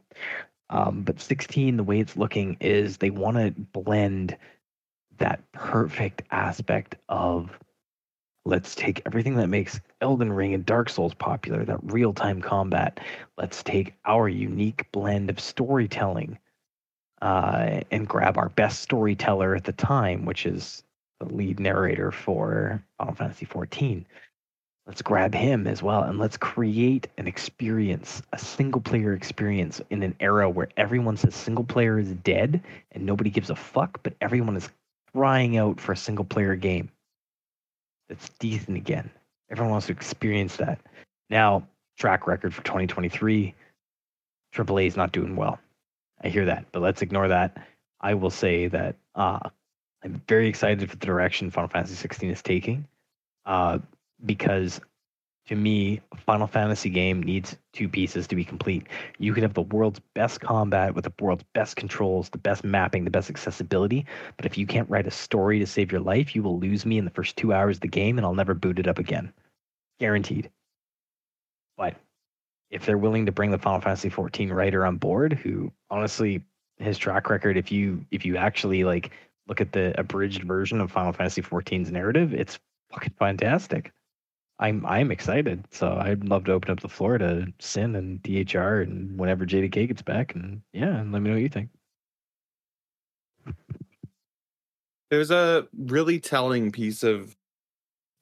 um, 0.70 1.02
but 1.04 1.20
16 1.20 1.78
the 1.78 1.84
way 1.84 2.00
it's 2.00 2.18
looking 2.18 2.58
is 2.60 2.98
they 2.98 3.10
want 3.10 3.38
to 3.38 3.52
blend 3.52 4.38
that 5.18 5.52
perfect 5.52 6.24
aspect 6.32 6.96
of 7.10 7.52
Let's 8.44 8.74
take 8.74 9.04
everything 9.06 9.36
that 9.36 9.50
makes 9.50 9.80
Elden 10.02 10.34
Ring 10.34 10.56
and 10.56 10.66
Dark 10.66 10.90
Souls 10.90 11.14
popular, 11.14 11.64
that 11.64 11.80
real 11.84 12.12
time 12.12 12.42
combat. 12.42 13.00
Let's 13.38 13.62
take 13.62 13.94
our 14.06 14.28
unique 14.28 14.92
blend 14.92 15.30
of 15.30 15.40
storytelling 15.40 16.40
uh, 17.22 17.82
and 17.92 18.08
grab 18.08 18.38
our 18.38 18.50
best 18.50 18.82
storyteller 18.82 19.56
at 19.56 19.66
the 19.66 19.74
time, 19.74 20.26
which 20.26 20.48
is 20.48 20.84
the 21.22 21.34
lead 21.34 21.60
narrator 21.60 22.12
for 22.12 22.84
Final 22.98 23.16
Fantasy 23.16 23.46
XIV. 23.46 24.06
Let's 24.88 25.02
grab 25.02 25.34
him 25.34 25.68
as 25.68 25.84
well 25.84 26.04
and 26.04 26.18
let's 26.18 26.38
create 26.38 27.08
an 27.18 27.28
experience, 27.28 28.22
a 28.34 28.38
single 28.38 28.82
player 28.82 29.14
experience 29.14 29.80
in 29.92 30.02
an 30.02 30.16
era 30.20 30.50
where 30.50 30.70
everyone 30.76 31.18
says 31.18 31.36
single 31.36 31.64
player 31.64 32.00
is 32.00 32.12
dead 32.12 32.62
and 32.92 33.06
nobody 33.06 33.30
gives 33.30 33.52
a 33.52 33.56
fuck, 33.56 34.02
but 34.04 34.16
everyone 34.22 34.58
is 34.58 34.70
crying 35.14 35.58
out 35.58 35.80
for 35.80 35.92
a 35.92 35.98
single 35.98 36.26
player 36.26 36.56
game 36.56 36.90
that's 38.10 38.30
decent 38.40 38.76
again. 38.76 39.10
Everyone 39.52 39.72
wants 39.72 39.88
to 39.88 39.94
experience 39.94 40.56
that. 40.58 40.80
Now, 41.30 41.68
track 41.98 42.26
record 42.26 42.54
for 42.54 42.64
2023, 42.64 43.54
AAA 44.54 44.88
is 44.88 44.98
not 44.98 45.12
doing 45.12 45.36
well. 45.36 45.60
I 46.24 46.30
hear 46.30 46.46
that, 46.46 46.66
but 46.72 46.82
let's 46.82 47.02
ignore 47.02 47.28
that. 47.28 47.58
I 48.00 48.16
will 48.16 48.30
say 48.32 48.68
that 48.68 48.96
uh, 49.14 49.50
I'm 50.04 50.22
very 50.28 50.48
excited 50.48 50.90
for 50.90 50.96
the 50.96 51.06
direction 51.06 51.52
Final 51.52 51.70
Fantasy 51.70 51.96
16 51.96 52.32
is 52.32 52.42
taking, 52.42 52.88
uh, 53.46 53.80
because 54.26 54.82
to 55.48 55.56
me, 55.56 56.00
a 56.12 56.18
Final 56.18 56.48
Fantasy 56.48 56.90
game 56.90 57.22
needs 57.22 57.58
two 57.74 57.90
pieces 57.90 58.28
to 58.28 58.36
be 58.36 58.46
complete. 58.46 58.88
You 59.18 59.34
could 59.34 59.44
have 59.44 59.54
the 59.54 59.64
world's 59.64 60.00
best 60.14 60.40
combat 60.40 60.94
with 60.96 61.04
the 61.04 61.14
world's 61.20 61.44
best 61.54 61.76
controls, 61.76 62.30
the 62.30 62.38
best 62.38 62.64
mapping, 62.64 63.04
the 63.04 63.12
best 63.12 63.30
accessibility, 63.30 64.06
but 64.38 64.46
if 64.46 64.58
you 64.58 64.66
can't 64.68 64.90
write 64.90 65.08
a 65.08 65.12
story 65.12 65.60
to 65.60 65.68
save 65.68 65.92
your 65.92 66.02
life, 66.02 66.36
you 66.36 66.44
will 66.44 66.60
lose 66.60 66.86
me 66.86 66.98
in 66.98 67.06
the 67.06 67.12
first 67.12 67.36
two 67.38 67.54
hours 67.54 67.78
of 67.78 67.82
the 67.82 67.88
game, 67.88 68.18
and 68.18 68.26
I'll 68.26 68.36
never 68.36 68.54
boot 68.54 68.80
it 68.80 68.88
up 68.88 69.00
again, 69.00 69.34
guaranteed. 70.00 70.50
But 71.76 71.96
if 72.70 72.86
they're 72.86 72.98
willing 72.98 73.26
to 73.26 73.32
bring 73.32 73.52
the 73.52 73.58
Final 73.58 73.82
Fantasy 73.82 74.10
14 74.10 74.54
writer 74.54 74.86
on 74.86 74.98
board, 74.98 75.34
who 75.34 75.72
honestly 75.90 76.44
his 76.78 76.98
track 76.98 77.30
record, 77.30 77.58
if 77.58 77.72
you 77.72 78.06
if 78.12 78.26
you 78.26 78.38
actually 78.38 78.84
like 78.84 79.12
look 79.48 79.62
at 79.62 79.72
the 79.72 80.00
abridged 80.00 80.44
version 80.44 80.82
of 80.82 80.92
Final 80.92 81.14
Fantasy 81.14 81.42
14's 81.42 81.92
narrative, 81.92 82.34
it's 82.34 82.60
fucking 82.92 83.14
fantastic. 83.18 83.92
I'm 84.60 84.86
I'm 84.86 85.12
excited. 85.12 85.66
So 85.72 85.98
I'd 86.00 86.24
love 86.24 86.46
to 86.46 86.54
open 86.54 86.70
up 86.70 86.80
the 86.80 86.88
floor 86.88 87.18
to 87.18 87.52
Sin 87.60 87.96
and 87.96 88.22
DHR 88.22 88.84
and 88.84 89.20
whenever 89.20 89.46
JDK 89.46 89.88
gets 89.88 90.04
back 90.04 90.36
and 90.36 90.62
yeah, 90.72 90.98
and 90.98 91.12
let 91.12 91.22
me 91.22 91.30
know 91.30 91.36
what 91.36 91.42
you 91.42 91.50
think. 91.50 91.70
There's 95.10 95.32
a 95.32 95.68
really 95.78 96.20
telling 96.20 96.72
piece 96.72 97.04
of 97.04 97.36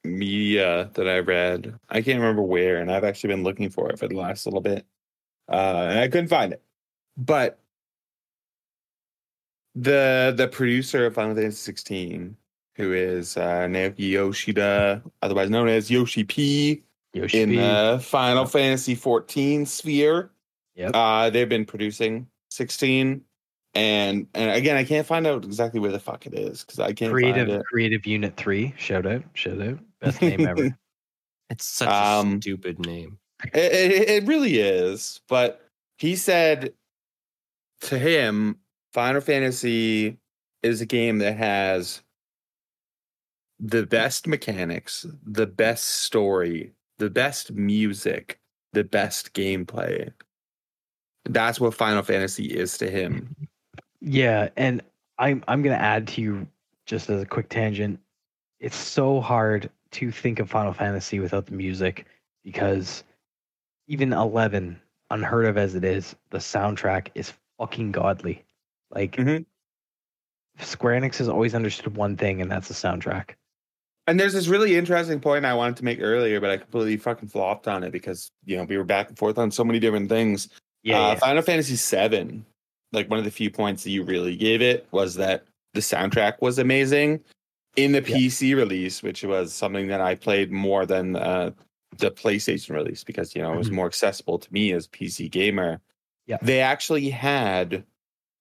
media 0.03 0.89
that 0.93 1.07
I 1.07 1.19
read. 1.19 1.77
I 1.89 2.01
can't 2.01 2.19
remember 2.19 2.41
where, 2.41 2.77
and 2.77 2.91
I've 2.91 3.03
actually 3.03 3.33
been 3.33 3.43
looking 3.43 3.69
for 3.69 3.89
it 3.89 3.99
for 3.99 4.07
the 4.07 4.15
last 4.15 4.45
little 4.45 4.61
bit, 4.61 4.85
uh, 5.51 5.87
and 5.89 5.99
I 5.99 6.07
couldn't 6.07 6.29
find 6.29 6.53
it. 6.53 6.63
But 7.17 7.59
the 9.81 10.33
the 10.35 10.47
producer 10.47 11.05
of 11.05 11.13
Final 11.15 11.35
Fantasy 11.35 11.57
16, 11.57 12.35
who 12.75 12.93
is 12.93 13.37
uh, 13.37 13.65
Naoki 13.67 14.09
Yoshida, 14.11 15.01
otherwise 15.21 15.49
known 15.49 15.67
as 15.69 15.89
Yoshi 15.89 16.23
P, 16.23 16.83
Yoshi 17.13 17.41
in 17.41 17.49
P. 17.51 17.55
the 17.57 17.99
Final 18.03 18.45
Fantasy 18.45 18.95
14 18.95 19.65
sphere. 19.65 20.31
Yep. 20.75 20.91
Uh, 20.93 21.29
they've 21.29 21.49
been 21.49 21.65
producing 21.65 22.27
16, 22.51 23.21
and 23.75 24.27
and 24.33 24.51
again, 24.51 24.75
I 24.77 24.83
can't 24.83 25.05
find 25.07 25.25
out 25.27 25.43
exactly 25.45 25.79
where 25.79 25.91
the 25.91 25.99
fuck 25.99 26.25
it 26.25 26.33
is 26.33 26.63
because 26.63 26.79
I 26.79 26.87
can't 26.93 27.11
find 27.11 27.13
creative 27.13 27.49
it. 27.49 27.63
creative 27.65 28.05
unit 28.05 28.35
three. 28.37 28.73
Shout 28.77 29.05
out, 29.05 29.23
shout 29.33 29.61
out. 29.61 29.79
Best 30.01 30.21
name 30.21 30.45
ever. 30.47 30.77
It's 31.51 31.65
such 31.65 31.89
Um, 31.89 32.35
a 32.35 32.41
stupid 32.41 32.85
name. 32.85 33.17
It, 33.55 33.71
it, 33.73 34.09
it 34.09 34.27
really 34.27 34.59
is. 34.59 35.19
But 35.27 35.67
he 35.97 36.15
said 36.15 36.73
to 37.81 37.97
him, 37.97 38.59
Final 38.93 39.21
Fantasy 39.21 40.17
is 40.63 40.81
a 40.81 40.85
game 40.85 41.19
that 41.19 41.37
has 41.37 42.01
the 43.59 43.85
best 43.85 44.27
mechanics, 44.27 45.05
the 45.23 45.45
best 45.45 45.83
story, 45.83 46.73
the 46.97 47.09
best 47.09 47.51
music, 47.51 48.39
the 48.73 48.83
best 48.83 49.33
gameplay. 49.33 50.11
That's 51.25 51.59
what 51.59 51.73
Final 51.73 52.03
Fantasy 52.03 52.45
is 52.45 52.77
to 52.77 52.89
him. 52.89 53.35
Yeah, 54.01 54.49
and 54.55 54.81
I'm 55.17 55.43
I'm 55.47 55.61
gonna 55.61 55.75
add 55.75 56.07
to 56.09 56.21
you 56.21 56.47
just 56.85 57.09
as 57.09 57.21
a 57.21 57.25
quick 57.25 57.49
tangent. 57.49 57.99
It's 58.59 58.75
so 58.75 59.21
hard 59.21 59.69
to 59.91 60.11
think 60.11 60.39
of 60.39 60.49
Final 60.49 60.73
Fantasy 60.73 61.19
without 61.19 61.45
the 61.45 61.53
music 61.53 62.05
because 62.43 63.03
even 63.87 64.13
11, 64.13 64.79
unheard 65.09 65.45
of 65.45 65.57
as 65.57 65.75
it 65.75 65.83
is, 65.83 66.15
the 66.29 66.37
soundtrack 66.37 67.09
is 67.15 67.33
fucking 67.57 67.91
godly. 67.91 68.45
Like 68.91 69.13
Mhm. 69.15 69.45
Square 70.59 71.01
Enix 71.01 71.17
has 71.17 71.29
always 71.29 71.55
understood 71.55 71.95
one 71.95 72.17
thing, 72.17 72.41
and 72.41 72.51
that's 72.51 72.67
the 72.67 72.73
soundtrack. 72.73 73.31
And 74.07 74.19
there's 74.19 74.33
this 74.33 74.47
really 74.47 74.75
interesting 74.75 75.19
point 75.19 75.45
I 75.45 75.53
wanted 75.53 75.77
to 75.77 75.85
make 75.85 75.99
earlier, 76.01 76.39
but 76.41 76.49
I 76.49 76.57
completely 76.57 76.97
fucking 76.97 77.29
flopped 77.29 77.67
on 77.67 77.83
it 77.83 77.91
because 77.91 78.31
you 78.45 78.57
know 78.57 78.63
we 78.63 78.77
were 78.77 78.83
back 78.83 79.09
and 79.09 79.17
forth 79.17 79.37
on 79.37 79.51
so 79.51 79.63
many 79.63 79.79
different 79.79 80.09
things. 80.09 80.49
Yeah, 80.83 80.99
uh, 80.99 81.07
yeah. 81.09 81.15
Final 81.15 81.41
Fantasy 81.43 81.75
VII, 81.75 82.41
like 82.91 83.09
one 83.09 83.19
of 83.19 83.25
the 83.25 83.31
few 83.31 83.51
points 83.51 83.83
that 83.83 83.91
you 83.91 84.03
really 84.03 84.35
gave 84.35 84.61
it 84.61 84.87
was 84.91 85.15
that 85.15 85.45
the 85.73 85.81
soundtrack 85.81 86.41
was 86.41 86.57
amazing. 86.57 87.23
In 87.75 87.91
the 87.91 88.01
Yeah. 88.01 88.17
PC 88.17 88.55
release, 88.55 89.03
which 89.03 89.23
was 89.23 89.53
something 89.53 89.87
that 89.87 90.01
I 90.01 90.15
played 90.15 90.51
more 90.51 90.85
than 90.87 91.15
uh, 91.15 91.51
the 91.97 92.09
PlayStation 92.11 92.71
release 92.75 93.03
because 93.03 93.35
you 93.35 93.41
know 93.43 93.53
it 93.53 93.57
was 93.57 93.69
Mhm. 93.69 93.73
more 93.73 93.85
accessible 93.85 94.39
to 94.39 94.51
me 94.53 94.73
as 94.73 94.87
PC 94.87 95.29
gamer. 95.29 95.79
Yeah. 96.25 96.37
They 96.41 96.61
actually 96.61 97.09
had 97.09 97.83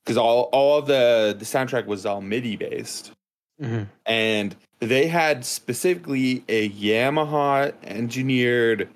because 0.08 0.16
all 0.16 0.44
all 0.52 0.78
of 0.78 0.86
the 0.86 1.36
the 1.38 1.44
soundtrack 1.44 1.84
was 1.84 2.06
all 2.06 2.22
MIDI 2.22 2.56
based 2.56 3.12
Mhm. 3.60 3.88
and 4.06 4.56
they 4.78 5.06
had 5.06 5.44
specifically 5.44 6.44
a 6.48 6.70
Yamaha 6.70 7.74
engineered 7.82 8.88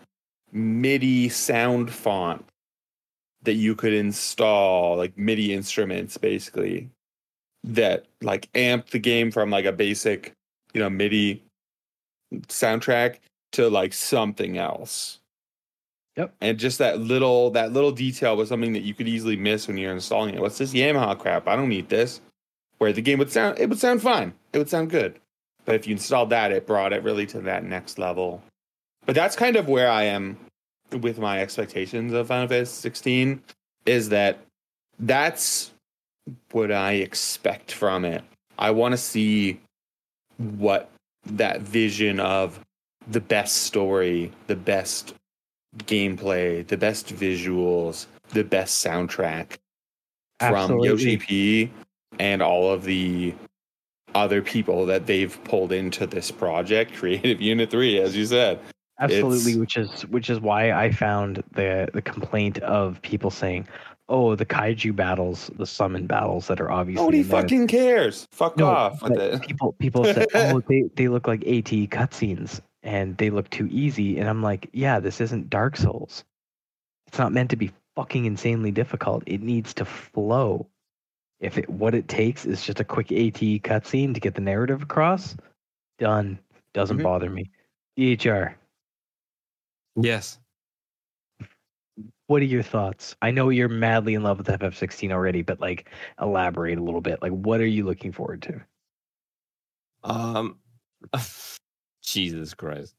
MIDI 0.53 1.29
sound 1.29 1.92
font 1.92 2.46
that 3.42 3.55
you 3.55 3.75
could 3.75 3.92
install, 3.92 4.96
like 4.96 5.18
MIDI 5.18 5.53
instruments, 5.53 6.16
basically 6.16 6.88
that 7.64 8.07
like 8.22 8.48
amp 8.55 8.88
the 8.90 8.98
game 8.98 9.31
from 9.31 9.51
like 9.51 9.64
a 9.66 9.72
basic, 9.72 10.33
you 10.72 10.81
know, 10.81 10.88
MIDI 10.88 11.42
soundtrack 12.46 13.18
to 13.53 13.68
like 13.68 13.92
something 13.92 14.57
else. 14.57 15.18
Yep. 16.16 16.35
And 16.40 16.59
just 16.59 16.79
that 16.79 17.01
little 17.01 17.51
that 17.51 17.72
little 17.72 17.92
detail 17.92 18.37
was 18.37 18.48
something 18.48 18.72
that 18.75 18.83
you 18.83 18.94
could 18.94 19.09
easily 19.09 19.37
miss 19.37 19.66
when 19.66 19.79
you're 19.79 19.92
installing 19.92 20.35
it. 20.35 20.40
What's 20.40 20.59
this 20.59 20.75
Yamaha 20.75 21.18
crap? 21.18 21.48
I 21.48 21.57
don't 21.57 21.68
need 21.68 21.88
this. 21.88 22.20
Where 22.79 22.92
the 22.92 23.01
game 23.01 23.18
would 23.18 23.31
sound 23.33 23.59
it 23.59 23.68
would 23.68 23.79
sound 23.79 24.03
fine. 24.03 24.35
It 24.53 24.59
would 24.59 24.68
sound 24.68 24.90
good. 24.90 25.18
But 25.64 25.77
if 25.77 25.87
you 25.87 25.92
installed 25.92 26.31
that, 26.31 26.53
it 26.53 26.66
brought 26.66 26.92
it 26.92 27.03
really 27.03 27.27
to 27.27 27.40
that 27.42 27.64
next 27.64 27.98
level. 27.98 28.42
But 29.07 29.14
that's 29.14 29.37
kind 29.37 29.57
of 29.57 29.68
where 29.68 29.90
I 29.90 30.05
am 30.05 30.37
with 31.01 31.18
my 31.18 31.40
expectations 31.40 32.12
of 32.12 32.27
Final 32.27 32.48
Fantasy 32.48 32.75
16 32.81 33.42
is 33.87 34.09
that 34.11 34.38
that's 34.98 35.72
what 36.51 36.70
I 36.70 36.92
expect 36.92 37.72
from 37.72 38.05
it. 38.05 38.22
I 38.59 38.70
want 38.70 38.92
to 38.92 38.98
see 38.98 39.61
what 40.37 40.90
that 41.25 41.62
vision 41.62 42.20
of 42.20 42.61
the 43.09 43.20
best 43.20 43.64
story, 43.64 44.31
the 44.46 44.57
best 44.57 45.14
gameplay, 45.79 46.67
the 46.67 46.77
best 46.77 47.15
visuals, 47.15 48.07
the 48.31 48.45
best 48.45 48.85
soundtrack 48.85 49.59
from 50.41 50.55
Absolutely. 50.55 50.89
Yoshi 50.89 51.17
P 51.17 51.71
and 52.19 52.43
all 52.43 52.71
of 52.71 52.85
the 52.85 53.35
other 54.15 54.43
people 54.43 54.85
that 54.87 55.07
they've 55.07 55.43
pulled 55.45 55.73
into 55.73 56.07
this 56.07 56.31
project, 56.31 56.95
Creative 56.97 57.41
Unit 57.41 57.71
3, 57.71 57.99
as 58.01 58.17
you 58.17 58.27
said. 58.27 58.59
Absolutely, 59.01 59.53
It's- 59.53 59.57
which 59.57 59.77
is 59.77 60.03
which 60.09 60.31
is 60.31 60.39
why 60.41 60.71
I 60.73 60.91
found 60.93 61.43
the 61.53 61.89
the 61.93 62.03
complaint 62.03 62.59
of 62.59 63.01
people 63.03 63.31
saying, 63.31 63.67
"Oh, 64.09 64.37
the 64.37 64.45
kaiju 64.47 64.95
battles, 64.95 65.51
the 65.57 65.67
summon 65.67 66.07
battles 66.07 66.47
that 66.49 66.61
are 66.61 66.71
obviously 66.71 67.03
Nobody 67.03 67.23
fucking 67.23 67.67
cares. 67.69 68.29
Fuck 68.33 68.59
No, 68.59 68.67
off 68.67 69.03
with 69.03 69.13
it. 69.19 69.41
people 69.43 69.73
people 69.81 70.05
said, 70.05 70.27
"Oh, 70.35 70.61
they 70.69 70.83
they 70.95 71.09
look 71.09 71.27
like 71.27 71.41
AT 71.47 71.73
cutscenes 71.89 72.61
and 72.83 73.16
they 73.18 73.31
look 73.31 73.51
too 73.51 73.68
easy," 73.71 74.18
and 74.18 74.29
I'm 74.29 74.42
like, 74.42 74.68
"Yeah, 74.73 75.01
this 75.01 75.21
isn't 75.21 75.51
Dark 75.51 75.77
Souls. 75.77 76.25
It's 77.07 77.18
not 77.18 77.33
meant 77.33 77.51
to 77.51 77.57
be 77.57 77.73
fucking 77.97 78.25
insanely 78.25 78.71
difficult. 78.71 79.23
It 79.27 79.42
needs 79.42 79.75
to 79.75 79.85
flow. 79.85 80.68
If 81.40 81.59
it 81.59 81.68
what 81.68 81.95
it 81.95 82.09
takes 82.09 82.47
is 82.47 82.64
just 82.64 82.81
a 82.81 82.85
quick 82.85 83.11
AT 83.12 83.61
cutscene 83.61 84.14
to 84.14 84.21
get 84.21 84.35
the 84.35 84.40
narrative 84.40 84.83
across, 84.83 85.37
done. 85.99 86.38
Doesn't 86.75 86.99
Mhm. 86.99 87.03
bother 87.03 87.31
me. 87.31 87.51
DHR." 87.97 88.57
Yes. 89.97 90.38
What 92.29 92.40
are 92.40 92.47
your 92.47 92.62
thoughts? 92.62 93.14
I 93.21 93.31
know 93.31 93.51
you're 93.51 93.68
madly 93.68 94.14
in 94.14 94.23
love 94.23 94.38
with 94.38 94.49
FF16 94.49 95.12
already, 95.12 95.42
but 95.42 95.61
like 95.61 95.90
elaborate 96.21 96.79
a 96.79 96.83
little 96.83 97.03
bit. 97.03 97.21
Like 97.21 97.33
what 97.33 97.61
are 97.61 97.66
you 97.66 97.85
looking 97.85 98.12
forward 98.12 98.40
to? 98.42 98.64
Um, 100.05 100.59
Jesus 102.03 102.55
Christ. 102.55 102.95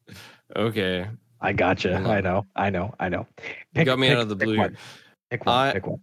Okay. 0.55 1.07
I 1.41 1.51
gotcha. 1.53 1.95
I 1.95 2.21
know. 2.21 2.45
I 2.55 2.69
know. 2.69 2.93
I 2.99 3.09
know. 3.09 3.27
You 3.75 3.83
got 3.83 3.99
me 3.99 4.09
out 4.09 4.19
of 4.19 4.29
the 4.29 4.35
pick 4.35 4.45
blue. 4.47 4.57
One. 4.57 4.77
Pick 5.29 5.45
one. 5.45 5.55
I- 5.55 5.73
pick 5.73 5.87
one. 5.87 6.01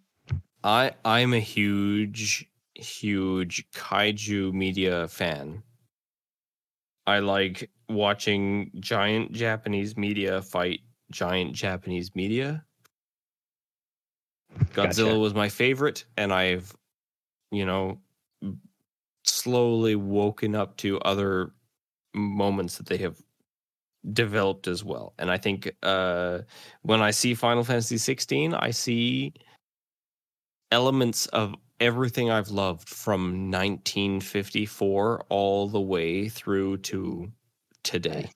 I 0.62 0.92
I'm 1.04 1.32
a 1.32 1.40
huge 1.40 2.46
huge 2.74 3.66
kaiju 3.72 4.52
media 4.52 5.08
fan. 5.08 5.62
I 7.06 7.20
like 7.20 7.70
watching 7.88 8.70
giant 8.78 9.32
Japanese 9.32 9.96
media 9.96 10.42
fight 10.42 10.80
giant 11.10 11.54
Japanese 11.54 12.14
media. 12.14 12.64
Godzilla 14.74 15.06
Gotcha. 15.06 15.18
was 15.18 15.34
my 15.34 15.48
favorite 15.48 16.04
and 16.16 16.32
I've 16.32 16.76
you 17.50 17.64
know 17.64 17.98
slowly 19.24 19.96
woken 19.96 20.54
up 20.54 20.76
to 20.78 20.98
other 21.00 21.52
moments 22.14 22.76
that 22.78 22.86
they 22.86 22.98
have 22.98 23.16
developed 24.12 24.66
as 24.66 24.82
well. 24.82 25.12
And 25.18 25.30
I 25.30 25.38
think 25.38 25.70
uh 25.82 26.40
when 26.82 27.02
I 27.02 27.10
see 27.10 27.34
Final 27.34 27.64
Fantasy 27.64 27.98
16, 27.98 28.54
I 28.54 28.70
see 28.70 29.34
elements 30.70 31.26
of 31.26 31.54
everything 31.80 32.30
I've 32.30 32.50
loved 32.50 32.88
from 32.88 33.50
1954 33.50 35.24
all 35.28 35.68
the 35.68 35.80
way 35.80 36.28
through 36.28 36.78
to 36.78 37.32
today. 37.82 38.30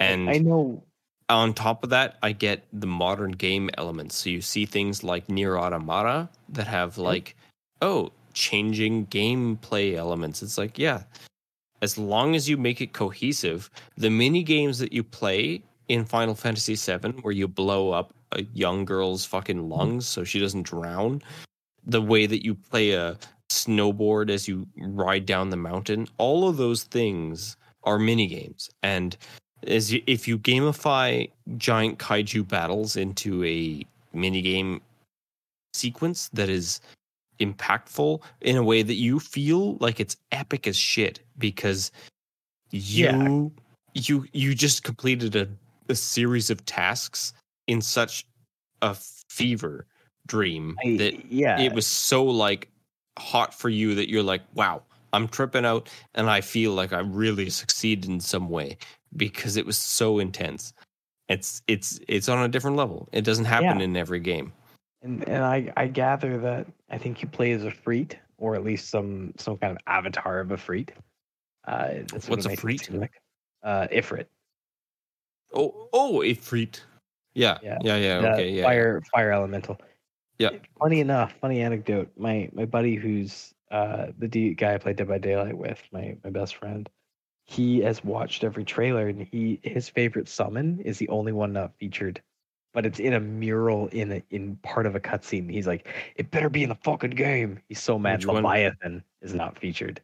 And 0.00 0.28
I 0.28 0.38
know. 0.38 0.82
on 1.28 1.54
top 1.54 1.84
of 1.84 1.90
that, 1.90 2.18
I 2.22 2.32
get 2.32 2.66
the 2.72 2.88
modern 2.88 3.32
game 3.32 3.70
elements. 3.78 4.16
So 4.16 4.30
you 4.30 4.40
see 4.40 4.66
things 4.66 5.04
like 5.04 5.28
Nier 5.28 5.56
Automata 5.56 6.28
that 6.50 6.66
have 6.66 6.98
like, 6.98 7.36
oh, 7.80 8.10
changing 8.34 9.06
gameplay 9.06 9.94
elements. 9.94 10.42
It's 10.42 10.58
like, 10.58 10.78
yeah, 10.78 11.04
as 11.82 11.98
long 11.98 12.34
as 12.34 12.48
you 12.48 12.56
make 12.56 12.80
it 12.80 12.92
cohesive, 12.92 13.68
the 13.96 14.08
mini 14.08 14.42
games 14.42 14.78
that 14.78 14.92
you 14.92 15.02
play 15.02 15.62
in 15.88 16.04
Final 16.04 16.34
Fantasy 16.34 16.76
VII, 16.76 17.10
where 17.22 17.34
you 17.34 17.48
blow 17.48 17.90
up 17.90 18.14
a 18.30 18.44
young 18.54 18.84
girl's 18.84 19.24
fucking 19.26 19.68
lungs 19.68 20.06
so 20.06 20.24
she 20.24 20.38
doesn't 20.38 20.62
drown, 20.62 21.20
the 21.84 22.00
way 22.00 22.26
that 22.26 22.44
you 22.44 22.54
play 22.54 22.92
a 22.92 23.18
snowboard 23.50 24.30
as 24.30 24.48
you 24.48 24.66
ride 24.78 25.26
down 25.26 25.50
the 25.50 25.56
mountain, 25.56 26.06
all 26.16 26.48
of 26.48 26.56
those 26.56 26.84
things 26.84 27.56
are 27.82 27.98
mini 27.98 28.26
games. 28.28 28.70
And 28.82 29.16
is 29.62 29.92
y- 29.92 30.02
if 30.06 30.26
you 30.26 30.38
gamify 30.38 31.28
giant 31.56 31.98
kaiju 31.98 32.46
battles 32.48 32.96
into 32.96 33.44
a 33.44 33.84
minigame 34.16 34.80
sequence 35.74 36.30
that 36.32 36.48
is 36.48 36.80
impactful 37.44 38.22
in 38.40 38.56
a 38.56 38.62
way 38.62 38.82
that 38.82 38.94
you 38.94 39.18
feel 39.20 39.76
like 39.76 40.00
it's 40.00 40.16
epic 40.30 40.66
as 40.66 40.76
shit 40.76 41.20
because 41.38 41.90
you 42.70 43.04
Yeah. 43.06 43.48
you 43.94 44.26
you 44.32 44.54
just 44.54 44.82
completed 44.84 45.36
a, 45.36 45.48
a 45.88 45.94
series 45.94 46.50
of 46.50 46.64
tasks 46.64 47.32
in 47.66 47.80
such 47.80 48.26
a 48.80 48.96
fever 49.28 49.86
dream 50.26 50.76
I, 50.84 50.96
that 50.96 51.32
yeah. 51.32 51.60
it 51.60 51.72
was 51.72 51.86
so 51.86 52.24
like 52.24 52.68
hot 53.18 53.52
for 53.54 53.68
you 53.68 53.94
that 53.96 54.08
you're 54.08 54.22
like, 54.22 54.42
wow, 54.54 54.82
I'm 55.12 55.28
tripping 55.28 55.66
out 55.66 55.88
and 56.14 56.30
I 56.30 56.40
feel 56.40 56.72
like 56.72 56.92
I 56.92 57.00
really 57.00 57.50
succeeded 57.50 58.08
in 58.08 58.20
some 58.20 58.48
way 58.48 58.78
because 59.16 59.56
it 59.56 59.66
was 59.66 59.76
so 59.76 60.18
intense. 60.18 60.72
It's 61.28 61.62
it's 61.68 62.00
it's 62.08 62.28
on 62.28 62.42
a 62.42 62.48
different 62.48 62.76
level. 62.76 63.08
It 63.12 63.22
doesn't 63.24 63.44
happen 63.44 63.78
Yeah. 63.78 63.84
in 63.84 63.96
every 63.96 64.20
game. 64.20 64.52
And 65.02 65.28
and 65.28 65.44
I 65.44 65.72
I 65.76 65.88
gather 65.88 66.38
that 66.38 66.66
I 66.90 66.98
think 66.98 67.22
you 67.22 67.28
play 67.28 67.52
as 67.52 67.64
a 67.64 67.70
freet 67.70 68.18
or 68.38 68.54
at 68.54 68.64
least 68.64 68.90
some 68.90 69.34
some 69.36 69.56
kind 69.58 69.72
of 69.72 69.78
avatar 69.86 70.40
of 70.40 70.50
a 70.50 70.56
freet. 70.56 70.92
Uh, 71.66 71.88
that's 72.06 72.28
What's 72.28 72.46
a 72.46 72.56
freet? 72.56 72.92
Like. 72.92 73.12
Uh, 73.62 73.86
Ifrit. 73.92 74.26
Oh 75.54 75.88
oh 75.92 76.22
Ifrit. 76.24 76.80
Yeah. 77.34 77.58
Yeah. 77.62 77.78
Yeah, 77.82 77.96
yeah, 77.96 78.20
the 78.20 78.32
okay, 78.32 78.50
yeah. 78.50 78.62
Fire 78.64 79.02
fire 79.12 79.32
elemental. 79.32 79.78
Yeah. 80.38 80.50
Funny 80.78 81.00
enough, 81.00 81.34
funny 81.40 81.60
anecdote. 81.60 82.10
My 82.16 82.48
my 82.52 82.64
buddy 82.64 82.96
who's 82.96 83.54
uh 83.70 84.06
the 84.18 84.28
D- 84.28 84.54
guy 84.54 84.74
I 84.74 84.78
played 84.78 84.96
Dead 84.96 85.08
by 85.08 85.18
Daylight 85.18 85.56
with, 85.56 85.80
my 85.92 86.16
my 86.24 86.30
best 86.30 86.56
friend. 86.56 86.88
He 87.44 87.80
has 87.80 88.04
watched 88.04 88.44
every 88.44 88.64
trailer 88.64 89.08
and 89.08 89.22
he 89.22 89.60
his 89.62 89.88
favorite 89.88 90.28
summon 90.28 90.80
is 90.80 90.98
the 90.98 91.08
only 91.08 91.32
one 91.32 91.52
not 91.52 91.76
featured. 91.76 92.22
But 92.72 92.86
it's 92.86 92.98
in 92.98 93.12
a 93.12 93.20
mural 93.20 93.88
in 93.88 94.12
a, 94.12 94.22
in 94.30 94.56
part 94.62 94.86
of 94.86 94.94
a 94.94 95.00
cutscene. 95.00 95.50
He's 95.50 95.66
like, 95.66 95.86
it 96.16 96.30
better 96.30 96.48
be 96.48 96.62
in 96.62 96.70
the 96.70 96.74
fucking 96.76 97.10
game. 97.10 97.58
He's 97.68 97.82
so 97.82 97.98
mad 97.98 98.20
Which 98.20 98.26
one? 98.26 98.36
Leviathan 98.36 99.04
is 99.20 99.34
not 99.34 99.58
featured. 99.58 100.00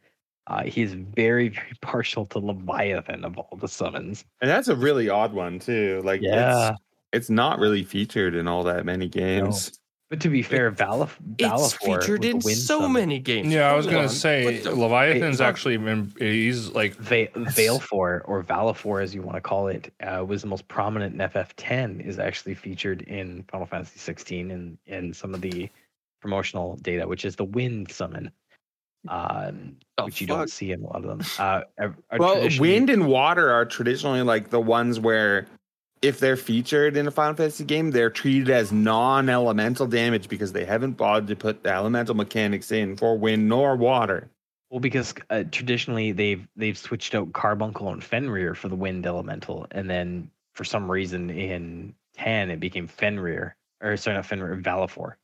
Uh, 0.47 0.63
he's 0.63 0.93
very, 0.93 1.49
very 1.49 1.73
partial 1.81 2.25
to 2.27 2.39
Leviathan 2.39 3.23
of 3.25 3.37
all 3.37 3.57
the 3.59 3.67
summons. 3.67 4.25
And 4.41 4.49
that's 4.49 4.67
a 4.67 4.75
really 4.75 5.09
odd 5.09 5.33
one 5.33 5.59
too. 5.59 6.01
Like 6.03 6.21
Yeah. 6.21 6.71
it's 6.71 6.79
it's 7.11 7.29
not 7.29 7.57
really 7.59 7.83
featured 7.83 8.35
in 8.35 8.47
all 8.47 8.63
that 8.65 8.85
many 8.85 9.07
games. 9.07 9.79
But 10.09 10.21
to 10.21 10.29
be 10.29 10.41
fair, 10.41 10.71
Valif- 10.71 11.17
It's 11.37 11.47
Valifor 11.77 11.99
featured 12.01 12.25
in 12.25 12.41
so 12.41 12.79
summon. 12.79 12.93
many 12.93 13.19
games. 13.19 13.53
Yeah, 13.53 13.71
I 13.71 13.75
was 13.75 13.85
gonna 13.85 13.99
on. 14.03 14.09
say 14.09 14.57
the- 14.57 14.71
Leviathan's 14.73 15.37
fuck? 15.37 15.47
actually 15.47 15.77
been 15.77 16.11
he's 16.17 16.69
like 16.69 16.95
Va- 16.95 17.27
Valefor 17.35 18.21
or 18.25 18.43
Valifor, 18.43 19.03
as 19.03 19.13
you 19.13 19.21
want 19.21 19.35
to 19.35 19.41
call 19.41 19.67
it, 19.67 19.93
uh, 20.01 20.25
was 20.27 20.41
the 20.41 20.47
most 20.47 20.67
prominent 20.67 21.13
in 21.13 21.19
FF10. 21.29 22.03
Is 22.03 22.17
actually 22.17 22.55
featured 22.55 23.03
in 23.03 23.43
Final 23.51 23.67
Fantasy 23.67 23.99
16 23.99 24.49
and 24.49 24.77
in 24.87 25.13
some 25.13 25.35
of 25.35 25.41
the 25.41 25.69
promotional 26.21 26.75
data, 26.77 27.07
which 27.07 27.23
is 27.23 27.35
the 27.35 27.45
Wind 27.45 27.91
summon, 27.91 28.31
um, 29.09 29.75
The 29.97 30.05
which 30.05 30.21
you 30.21 30.27
fuck? 30.27 30.37
don't 30.37 30.49
see 30.49 30.71
in 30.71 30.81
a 30.81 30.87
lot 30.87 31.03
of 31.03 31.03
them. 31.03 31.21
Uh, 31.37 31.61
are- 31.77 31.95
are 32.09 32.17
Well, 32.17 32.33
traditionally- 32.37 32.69
wind 32.73 32.89
and 32.89 33.07
water 33.07 33.51
are 33.51 33.63
traditionally 33.63 34.23
like 34.23 34.49
the 34.49 34.59
ones 34.59 34.99
where 34.99 35.45
if 36.01 36.19
they're 36.19 36.37
featured 36.37 36.95
in 36.95 37.07
a 37.07 37.11
Final 37.11 37.35
Fantasy 37.35 37.63
game, 37.65 37.91
they're 37.91 38.09
treated 38.09 38.49
as 38.49 38.71
non-elemental 38.71 39.87
damage 39.87 40.29
because 40.29 40.53
they 40.53 40.65
haven't 40.65 40.93
bothered 40.93 41.27
to 41.27 41.35
put 41.35 41.63
the 41.63 41.69
elemental 41.69 42.15
mechanics 42.15 42.71
in 42.71 42.95
for 42.95 43.17
wind 43.17 43.49
nor 43.49 43.75
water. 43.75 44.29
Well, 44.69 44.79
because 44.79 45.13
uh, 45.29 45.45
traditionally 45.51 46.11
they've 46.11 46.47
they've 46.55 46.77
switched 46.77 47.15
out 47.15 47.33
Carbuncle 47.33 47.89
and 47.89 48.03
Fenrir 48.03 48.53
for 48.53 48.69
the 48.69 48.75
Wind 48.75 49.05
Elemental, 49.05 49.65
and 49.71 49.89
then 49.89 50.29
for 50.53 50.63
some 50.63 50.89
reason 50.89 51.29
in 51.31 51.95
10 52.15 52.51
it 52.51 52.59
became 52.59 52.87
Fenrir, 52.87 53.55
or 53.81 53.97
sorry, 53.97 54.15
not 54.15 54.27
Fenrir, 54.27 54.55
Valifor, 54.57 55.15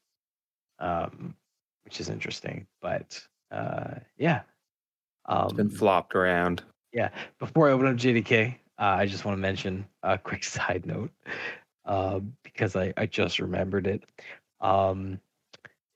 um, 0.80 1.36
which 1.84 2.00
is 2.00 2.10
interesting. 2.10 2.66
But 2.82 3.22
uh, 3.52 3.96
yeah, 4.18 4.42
It's 5.30 5.54
been 5.54 5.68
um, 5.68 5.74
flopped 5.74 6.16
around. 6.16 6.64
Yeah, 6.92 7.10
before 7.38 7.70
I 7.70 7.74
open 7.74 7.88
up 7.88 7.98
JDK, 7.98 8.56
uh, 8.80 8.84
I 9.00 9.06
just 9.06 9.26
want 9.26 9.38
to 9.38 9.42
mention 9.42 9.86
a 10.04 10.18
quick 10.24 10.44
side 10.44 10.86
note 10.86 11.12
uh, 11.86 12.20
because 12.44 12.76
I, 12.76 12.94
I 12.98 13.06
just 13.06 13.40
remembered 13.40 13.88
it. 13.88 14.04
Um, 14.62 15.20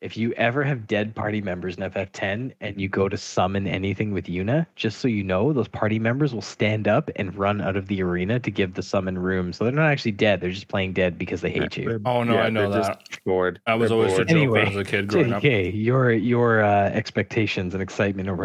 if 0.01 0.15
you 0.15 0.31
ever 0.33 0.63
have 0.63 0.87
dead 0.87 1.13
party 1.13 1.41
members 1.41 1.75
in 1.75 1.83
FF10 1.83 2.53
and 2.61 2.79
you 2.79 2.87
go 2.87 3.09
to 3.09 3.17
summon 3.17 3.67
anything 3.67 4.13
with 4.13 4.27
Yuna, 4.27 4.65
just 4.77 4.99
so 4.99 5.09
you 5.09 5.25
know, 5.25 5.51
those 5.51 5.67
party 5.67 5.99
members 5.99 6.33
will 6.33 6.41
stand 6.41 6.87
up 6.87 7.09
and 7.17 7.35
run 7.35 7.59
out 7.59 7.75
of 7.75 7.87
the 7.87 8.01
arena 8.01 8.39
to 8.39 8.49
give 8.49 8.75
the 8.75 8.81
summon 8.81 9.19
room. 9.19 9.51
So 9.51 9.65
they're 9.65 9.73
not 9.73 9.91
actually 9.91 10.13
dead; 10.13 10.39
they're 10.39 10.51
just 10.51 10.69
playing 10.69 10.93
dead 10.93 11.17
because 11.17 11.41
they 11.41 11.49
hate 11.49 11.75
you. 11.75 11.99
Oh, 12.05 12.23
no, 12.23 12.37
I 12.37 12.49
know 12.49 12.71
they're 12.71 12.81
that. 12.81 13.03
Just 13.09 13.25
bored. 13.25 13.59
I 13.67 13.75
was 13.75 13.89
They're 13.89 13.97
always 13.97 14.13
the 14.13 14.19
bored. 14.19 14.27
joke 14.29 14.37
Anyway, 14.37 14.59
when 14.59 14.67
I 14.67 14.77
was 14.77 14.87
a 14.87 14.89
kid 14.89 15.07
growing 15.09 15.33
up. 15.33 15.43
JDK, 15.43 15.71
your 15.75 16.13
your 16.13 16.63
uh, 16.63 16.83
expectations 16.91 17.73
and 17.73 17.83
excitement 17.83 18.29
over 18.29 18.43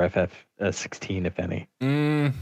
FF16, 0.61 1.25
if 1.25 1.39
any. 1.39 1.69
Mm, 1.81 2.33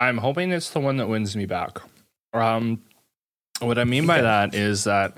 I'm 0.00 0.18
hoping 0.18 0.52
it's 0.52 0.70
the 0.70 0.80
one 0.80 0.96
that 0.98 1.08
wins 1.08 1.36
me 1.36 1.46
back. 1.46 1.78
Um, 2.32 2.82
what 3.60 3.78
I 3.78 3.84
mean 3.84 4.06
by 4.06 4.20
that 4.20 4.54
is 4.54 4.84
that 4.84 5.16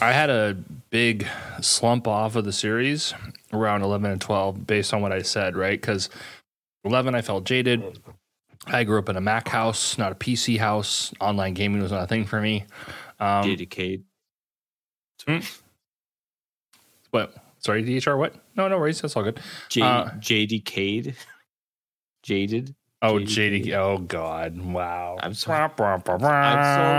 I 0.00 0.12
had 0.12 0.30
a 0.30 0.56
big 0.88 1.26
slump 1.60 2.08
off 2.08 2.34
of 2.36 2.44
the 2.44 2.52
series 2.52 3.12
around 3.52 3.82
11 3.82 4.10
and 4.10 4.20
12 4.20 4.66
based 4.66 4.94
on 4.94 5.02
what 5.02 5.12
I 5.12 5.20
said, 5.22 5.56
right? 5.56 5.78
Because 5.78 6.08
11, 6.84 7.14
I 7.14 7.20
felt 7.20 7.44
jaded. 7.44 8.00
I 8.66 8.84
grew 8.84 8.98
up 8.98 9.08
in 9.08 9.16
a 9.16 9.20
Mac 9.20 9.48
house, 9.48 9.98
not 9.98 10.12
a 10.12 10.14
PC 10.14 10.58
house. 10.58 11.12
Online 11.20 11.52
gaming 11.52 11.82
was 11.82 11.92
not 11.92 12.04
a 12.04 12.06
thing 12.06 12.24
for 12.24 12.40
me. 12.40 12.64
Um, 13.18 13.42
Dedicate. 13.46 14.02
what? 17.10 17.34
Sorry, 17.58 17.82
DHR, 17.84 18.16
what? 18.16 18.34
No, 18.56 18.68
no 18.68 18.78
worries. 18.78 19.00
That's 19.02 19.16
all 19.16 19.22
good. 19.22 19.40
J- 19.68 19.82
Uh, 19.82 20.04
JDCade. 20.18 21.14
Jaded. 22.22 22.74
Oh, 23.02 23.14
JDK. 23.14 23.66
JD. 23.66 23.72
Oh, 23.78 23.98
God. 23.98 24.60
Wow. 24.60 25.16
I'm 25.22 25.34
sorry. 25.34 25.62
I'm 25.62 25.70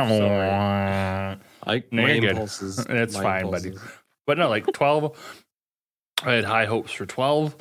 so 0.09 0.17
sorry. 0.17 0.49
I, 0.49 1.83
No, 1.91 2.01
my 2.01 2.11
you're 2.11 2.21
good. 2.21 2.29
impulses. 2.31 2.79
It's 2.89 3.13
my 3.17 3.21
fine, 3.23 3.51
buddy. 3.51 3.73
But 4.25 4.37
no, 4.37 4.49
like 4.49 4.65
12, 4.71 5.15
I 6.23 6.31
had 6.33 6.43
high 6.45 6.65
hopes 6.65 6.91
for 6.91 7.05
12. 7.05 7.55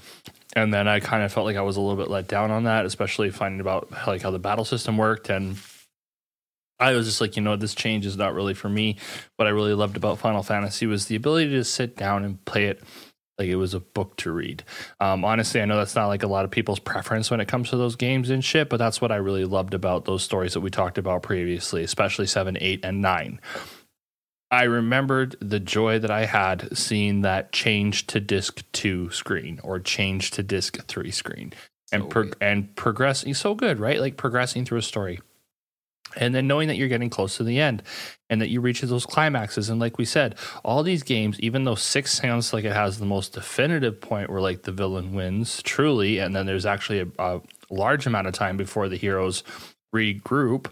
And 0.57 0.73
then 0.75 0.89
I 0.89 1.01
kind 1.01 1.23
of 1.23 1.33
felt 1.33 1.47
like 1.47 1.57
I 1.57 1.63
was 1.63 1.77
a 1.77 1.81
little 1.81 1.97
bit 1.97 2.11
let 2.11 2.29
down 2.29 2.51
on 2.51 2.65
that, 2.65 2.87
especially 2.87 3.31
finding 3.31 3.61
about 3.61 3.89
like 4.07 4.23
how 4.23 4.31
the 4.31 4.39
battle 4.39 4.65
system 4.65 4.97
worked. 4.97 5.29
And 5.29 5.57
I 6.81 6.93
was 6.93 7.07
just 7.07 7.21
like, 7.21 7.37
you 7.37 7.43
know, 7.43 7.57
this 7.57 7.75
change 7.75 8.07
is 8.07 8.17
not 8.17 8.35
really 8.35 8.55
for 8.55 8.69
me. 8.69 8.97
What 9.37 9.47
I 9.47 9.51
really 9.51 9.75
loved 9.75 9.97
about 9.97 10.19
Final 10.19 10.43
Fantasy 10.43 10.87
was 10.87 11.07
the 11.07 11.15
ability 11.15 11.51
to 11.51 11.65
sit 11.65 11.97
down 11.97 12.25
and 12.25 12.43
play 12.47 12.65
it 12.67 12.83
Like 13.41 13.49
it 13.49 13.57
was 13.57 13.73
a 13.73 13.81
book 13.81 14.17
to 14.17 14.31
read. 14.31 14.65
Um, 15.01 15.25
honestly, 15.25 15.63
I 15.63 15.65
know 15.65 15.79
that's 15.79 15.95
not 15.95 16.09
like 16.09 16.23
a 16.23 16.27
lot 16.27 16.45
of 16.45 16.51
people's 16.51 16.79
preference 16.79 17.31
when 17.31 17.41
it 17.41 17.49
comes 17.49 17.71
to 17.71 17.79
those 17.79 17.97
games 17.97 18.29
and 18.29 18.45
shit, 18.45 18.69
but 18.69 18.77
that's 18.77 19.01
what 19.01 19.11
I 19.11 19.17
really 19.17 19.47
loved 19.47 19.73
about 19.73 20.05
those 20.05 20.23
stories 20.23 20.53
that 20.53 20.61
we 20.61 20.69
talked 20.69 20.99
about 20.99 21.23
previously, 21.23 21.83
especially 21.83 22.27
seven, 22.27 22.59
eight, 22.61 22.81
and 22.85 23.01
nine. 23.01 23.41
I 24.51 24.65
remembered 24.65 25.37
the 25.41 25.59
joy 25.59 25.99
that 26.01 26.11
I 26.11 26.27
had 26.27 26.77
seeing 26.77 27.23
that 27.23 27.51
change 27.51 28.07
to 28.09 28.21
disc 28.21 28.63
two 28.73 29.11
screen 29.11 29.59
or 29.65 29.81
change 29.81 30.33
to 30.33 30.43
disc 30.43 30.85
three 30.87 31.11
screen 31.11 31.55
and 31.93 32.03
So 32.03 32.09
pro- 32.09 32.31
and 32.43 32.77
progressing 32.77 33.33
so 33.33 33.55
good, 33.55 33.81
right? 33.81 34.01
Like 34.01 34.19
progressing 34.19 34.67
through 34.67 34.81
a 34.81 34.83
story. 34.83 35.21
And 36.17 36.35
then 36.35 36.47
knowing 36.47 36.69
that 36.69 36.77
you're 36.77 36.89
getting 36.89 37.11
close 37.11 37.37
to 37.37 37.45
the 37.45 37.61
end 37.61 37.83
and 38.29 38.41
that 38.41 38.49
you 38.49 38.61
reach 38.61 38.81
those 38.81 39.07
climaxes. 39.07 39.69
And 39.69 39.81
like 39.81 39.99
we 39.99 40.05
said, 40.05 40.37
all 40.65 40.83
these 40.83 41.03
games, 41.03 41.39
even 41.41 41.65
though 41.65 41.75
six 41.75 42.13
sounds 42.13 42.53
like 42.53 42.65
it 42.65 42.73
has 42.73 42.99
the 42.99 43.07
most 43.07 43.33
definitive 43.35 44.01
point 44.01 44.31
where 44.31 44.41
like 44.41 44.63
the 44.63 44.73
villain 44.73 45.15
wins 45.15 45.63
truly, 45.63 46.19
and 46.19 46.35
then 46.35 46.47
there's 46.47 46.67
actually 46.67 47.01
a, 47.01 47.09
a 47.19 47.41
large 47.71 48.07
amount 48.07 48.27
of 48.27 48.35
time 48.35 48.57
before 48.57 48.89
the 48.89 48.97
heroes 48.97 49.43
regroup 49.95 50.67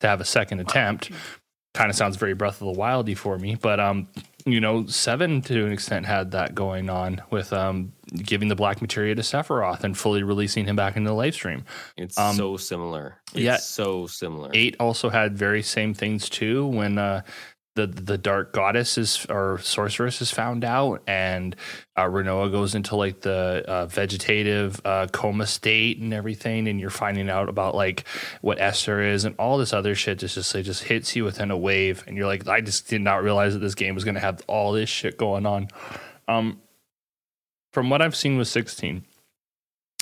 to 0.00 0.06
have 0.06 0.20
a 0.20 0.24
second 0.24 0.60
attempt. 0.60 1.10
Kind 1.74 1.90
of 1.90 1.96
sounds 1.96 2.16
very 2.16 2.34
Breath 2.34 2.60
of 2.62 2.72
the 2.72 2.80
Wildy 2.80 3.16
for 3.16 3.36
me, 3.36 3.56
but 3.60 3.80
um, 3.80 4.06
you 4.46 4.60
know, 4.60 4.86
seven 4.86 5.40
to 5.42 5.66
an 5.66 5.72
extent 5.72 6.06
had 6.06 6.30
that 6.30 6.54
going 6.54 6.88
on 6.88 7.20
with 7.30 7.52
um 7.52 7.92
giving 8.14 8.46
the 8.46 8.54
black 8.54 8.80
materia 8.80 9.12
to 9.14 9.22
Sephiroth 9.22 9.82
and 9.82 9.98
fully 9.98 10.22
releasing 10.22 10.66
him 10.66 10.76
back 10.76 10.96
into 10.96 11.10
the 11.10 11.16
Lifestream. 11.16 11.64
It's 11.96 12.16
Um, 12.16 12.36
so 12.36 12.56
similar. 12.56 13.16
It's 13.34 13.42
yeah. 13.42 13.56
so 13.56 14.06
similar. 14.06 14.50
Eight 14.54 14.76
also 14.78 15.10
had 15.10 15.36
very 15.36 15.62
same 15.62 15.94
things 15.94 16.28
too 16.28 16.66
when 16.66 16.98
uh 16.98 17.22
the 17.74 17.88
the 17.88 18.16
dark 18.16 18.52
goddess 18.52 18.96
is 18.96 19.26
or 19.28 19.58
sorceress 19.58 20.22
is 20.22 20.30
found 20.30 20.64
out 20.64 21.02
and 21.08 21.56
uh 21.96 22.04
Rinoa 22.04 22.50
goes 22.52 22.74
into 22.74 22.94
like 22.94 23.22
the 23.22 23.64
uh, 23.66 23.86
vegetative 23.86 24.80
uh 24.84 25.08
coma 25.08 25.46
state 25.46 25.98
and 25.98 26.14
everything 26.14 26.68
and 26.68 26.80
you're 26.80 26.90
finding 26.90 27.28
out 27.28 27.48
about 27.48 27.74
like 27.74 28.06
what 28.42 28.58
Esthar 28.58 29.04
is 29.04 29.24
and 29.24 29.34
all 29.38 29.58
this 29.58 29.72
other 29.72 29.96
shit 29.96 30.20
just 30.20 30.36
just 30.36 30.54
it 30.54 30.62
just 30.62 30.84
hits 30.84 31.16
you 31.16 31.24
within 31.24 31.50
a 31.50 31.58
wave 31.58 32.04
and 32.06 32.16
you're 32.16 32.26
like 32.26 32.46
I 32.46 32.60
just 32.60 32.88
did 32.88 33.00
not 33.00 33.24
realize 33.24 33.54
that 33.54 33.60
this 33.60 33.74
game 33.74 33.96
was 33.96 34.04
going 34.04 34.14
to 34.14 34.20
have 34.20 34.40
all 34.46 34.72
this 34.72 34.88
shit 34.88 35.18
going 35.18 35.44
on 35.44 35.68
um 36.28 36.60
from 37.72 37.90
what 37.90 38.00
I've 38.00 38.14
seen 38.14 38.38
with 38.38 38.46
16 38.46 39.04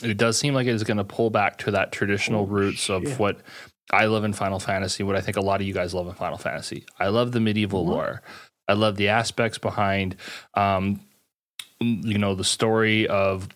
it 0.02 0.16
does 0.16 0.38
seem 0.38 0.54
like 0.54 0.66
it's 0.66 0.82
going 0.84 0.96
to 0.98 1.04
pull 1.04 1.30
back 1.30 1.58
to 1.58 1.70
that 1.72 1.92
traditional 1.92 2.42
Oh, 2.42 2.46
roots 2.46 2.88
of 2.90 3.18
what 3.18 3.38
I 3.90 4.06
love 4.06 4.24
in 4.24 4.32
Final 4.32 4.58
Fantasy, 4.58 5.02
what 5.02 5.16
I 5.16 5.20
think 5.20 5.36
a 5.36 5.40
lot 5.40 5.60
of 5.60 5.66
you 5.66 5.74
guys 5.74 5.92
love 5.94 6.06
in 6.08 6.14
Final 6.14 6.38
Fantasy. 6.38 6.84
I 6.98 7.08
love 7.08 7.32
the 7.32 7.40
medieval 7.40 7.84
What? 7.84 7.92
lore. 7.94 8.22
I 8.68 8.74
love 8.74 8.96
the 8.96 9.08
aspects 9.08 9.58
behind, 9.58 10.16
um, 10.54 11.00
you 11.80 12.16
know, 12.18 12.34
the 12.34 12.44
story 12.44 13.06
of 13.08 13.48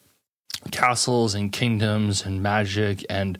castles 0.73 1.35
and 1.35 1.53
kingdoms 1.53 2.25
and 2.27 2.43
magic. 2.43 3.05
And 3.09 3.39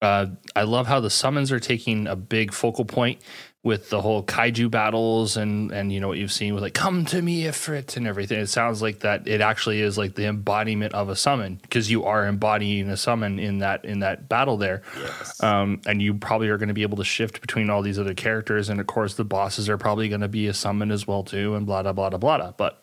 uh, 0.00 0.26
I 0.56 0.62
love 0.62 0.86
how 0.86 1.00
the 1.00 1.10
summons 1.10 1.50
are 1.52 1.60
taking 1.60 2.06
a 2.06 2.16
big 2.16 2.52
focal 2.52 2.84
point 2.84 3.20
with 3.62 3.90
the 3.90 4.00
whole 4.00 4.22
kaiju 4.22 4.70
battles 4.70 5.36
and 5.36 5.70
and 5.70 5.92
you 5.92 6.00
know 6.00 6.08
what 6.08 6.16
you've 6.16 6.32
seen 6.32 6.54
with 6.54 6.62
like 6.62 6.72
come 6.72 7.04
to 7.04 7.20
me 7.20 7.42
Ifrit 7.42 7.96
and 7.96 8.06
everything. 8.06 8.40
It 8.40 8.46
sounds 8.46 8.80
like 8.80 9.00
that 9.00 9.28
it 9.28 9.42
actually 9.42 9.82
is 9.82 9.98
like 9.98 10.14
the 10.14 10.24
embodiment 10.26 10.94
of 10.94 11.10
a 11.10 11.16
summon 11.16 11.58
because 11.62 11.90
you 11.90 12.04
are 12.04 12.26
embodying 12.26 12.88
a 12.88 12.96
summon 12.96 13.38
in 13.38 13.58
that 13.58 13.84
in 13.84 13.98
that 14.00 14.28
battle 14.28 14.56
there. 14.56 14.82
yes. 14.98 15.42
Um, 15.42 15.82
and 15.86 16.00
you 16.00 16.14
probably 16.14 16.48
are 16.48 16.56
going 16.56 16.68
to 16.68 16.74
be 16.74 16.82
able 16.82 16.96
to 16.98 17.04
shift 17.04 17.42
between 17.42 17.68
all 17.68 17.82
these 17.82 17.98
other 17.98 18.14
characters, 18.14 18.70
and 18.70 18.80
of 18.80 18.86
course 18.86 19.14
the 19.14 19.24
bosses 19.24 19.68
are 19.68 19.76
probably 19.76 20.08
going 20.08 20.22
to 20.22 20.28
be 20.28 20.46
a 20.46 20.54
summon 20.54 20.90
as 20.90 21.06
well 21.06 21.22
too, 21.22 21.54
and 21.54 21.66
blah 21.66 21.82
blah 21.82 21.92
blah 21.92 22.08
blah 22.08 22.18
blah. 22.18 22.52
But 22.52 22.82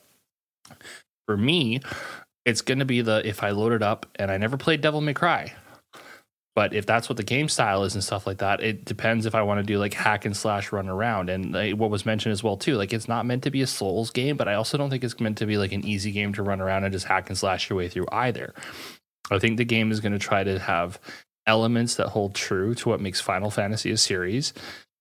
for 1.25 1.37
me, 1.37 1.81
it's 2.45 2.61
going 2.61 2.79
to 2.79 2.85
be 2.85 3.01
the 3.01 3.27
if 3.27 3.41
I 3.41 3.49
load 3.49 3.73
it 3.73 3.81
up 3.81 4.05
and 4.15 4.29
I 4.29 4.37
never 4.37 4.57
played 4.57 4.81
Devil 4.81 5.01
May 5.01 5.15
Cry. 5.15 5.53
But 6.57 6.73
if 6.73 6.87
that's 6.87 7.07
what 7.07 7.17
the 7.17 7.23
game 7.23 7.49
style 7.49 7.83
is 7.83 7.93
and 7.93 8.03
stuff 8.03 8.25
like 8.25 8.39
that, 8.39 8.63
it 8.63 8.83
depends 8.83 9.27
if 9.27 9.35
I 9.35 9.43
want 9.43 9.59
to 9.59 9.63
do 9.63 9.77
like 9.77 9.93
hack 9.93 10.25
and 10.25 10.35
slash 10.35 10.71
run 10.71 10.89
around. 10.89 11.29
And 11.29 11.51
like, 11.51 11.75
what 11.75 11.91
was 11.91 12.03
mentioned 12.03 12.33
as 12.33 12.43
well 12.43 12.57
too, 12.57 12.77
like 12.77 12.93
it's 12.93 13.07
not 13.07 13.27
meant 13.27 13.43
to 13.43 13.51
be 13.51 13.61
a 13.61 13.67
Souls 13.67 14.09
game, 14.09 14.37
but 14.37 14.47
I 14.47 14.55
also 14.55 14.75
don't 14.75 14.89
think 14.89 15.03
it's 15.03 15.19
meant 15.19 15.37
to 15.37 15.45
be 15.45 15.59
like 15.59 15.71
an 15.71 15.85
easy 15.85 16.11
game 16.11 16.33
to 16.33 16.41
run 16.41 16.59
around 16.59 16.83
and 16.83 16.91
just 16.91 17.05
hack 17.05 17.29
and 17.29 17.37
slash 17.37 17.69
your 17.69 17.77
way 17.77 17.89
through 17.89 18.07
either. 18.11 18.55
I 19.29 19.37
think 19.37 19.57
the 19.57 19.65
game 19.65 19.91
is 19.91 19.99
going 19.99 20.13
to 20.13 20.17
try 20.17 20.43
to 20.43 20.57
have 20.57 20.99
elements 21.45 21.93
that 21.97 22.07
hold 22.07 22.33
true 22.33 22.73
to 22.73 22.89
what 22.89 23.01
makes 23.01 23.21
Final 23.21 23.51
Fantasy 23.51 23.91
a 23.91 23.97
series. 23.97 24.51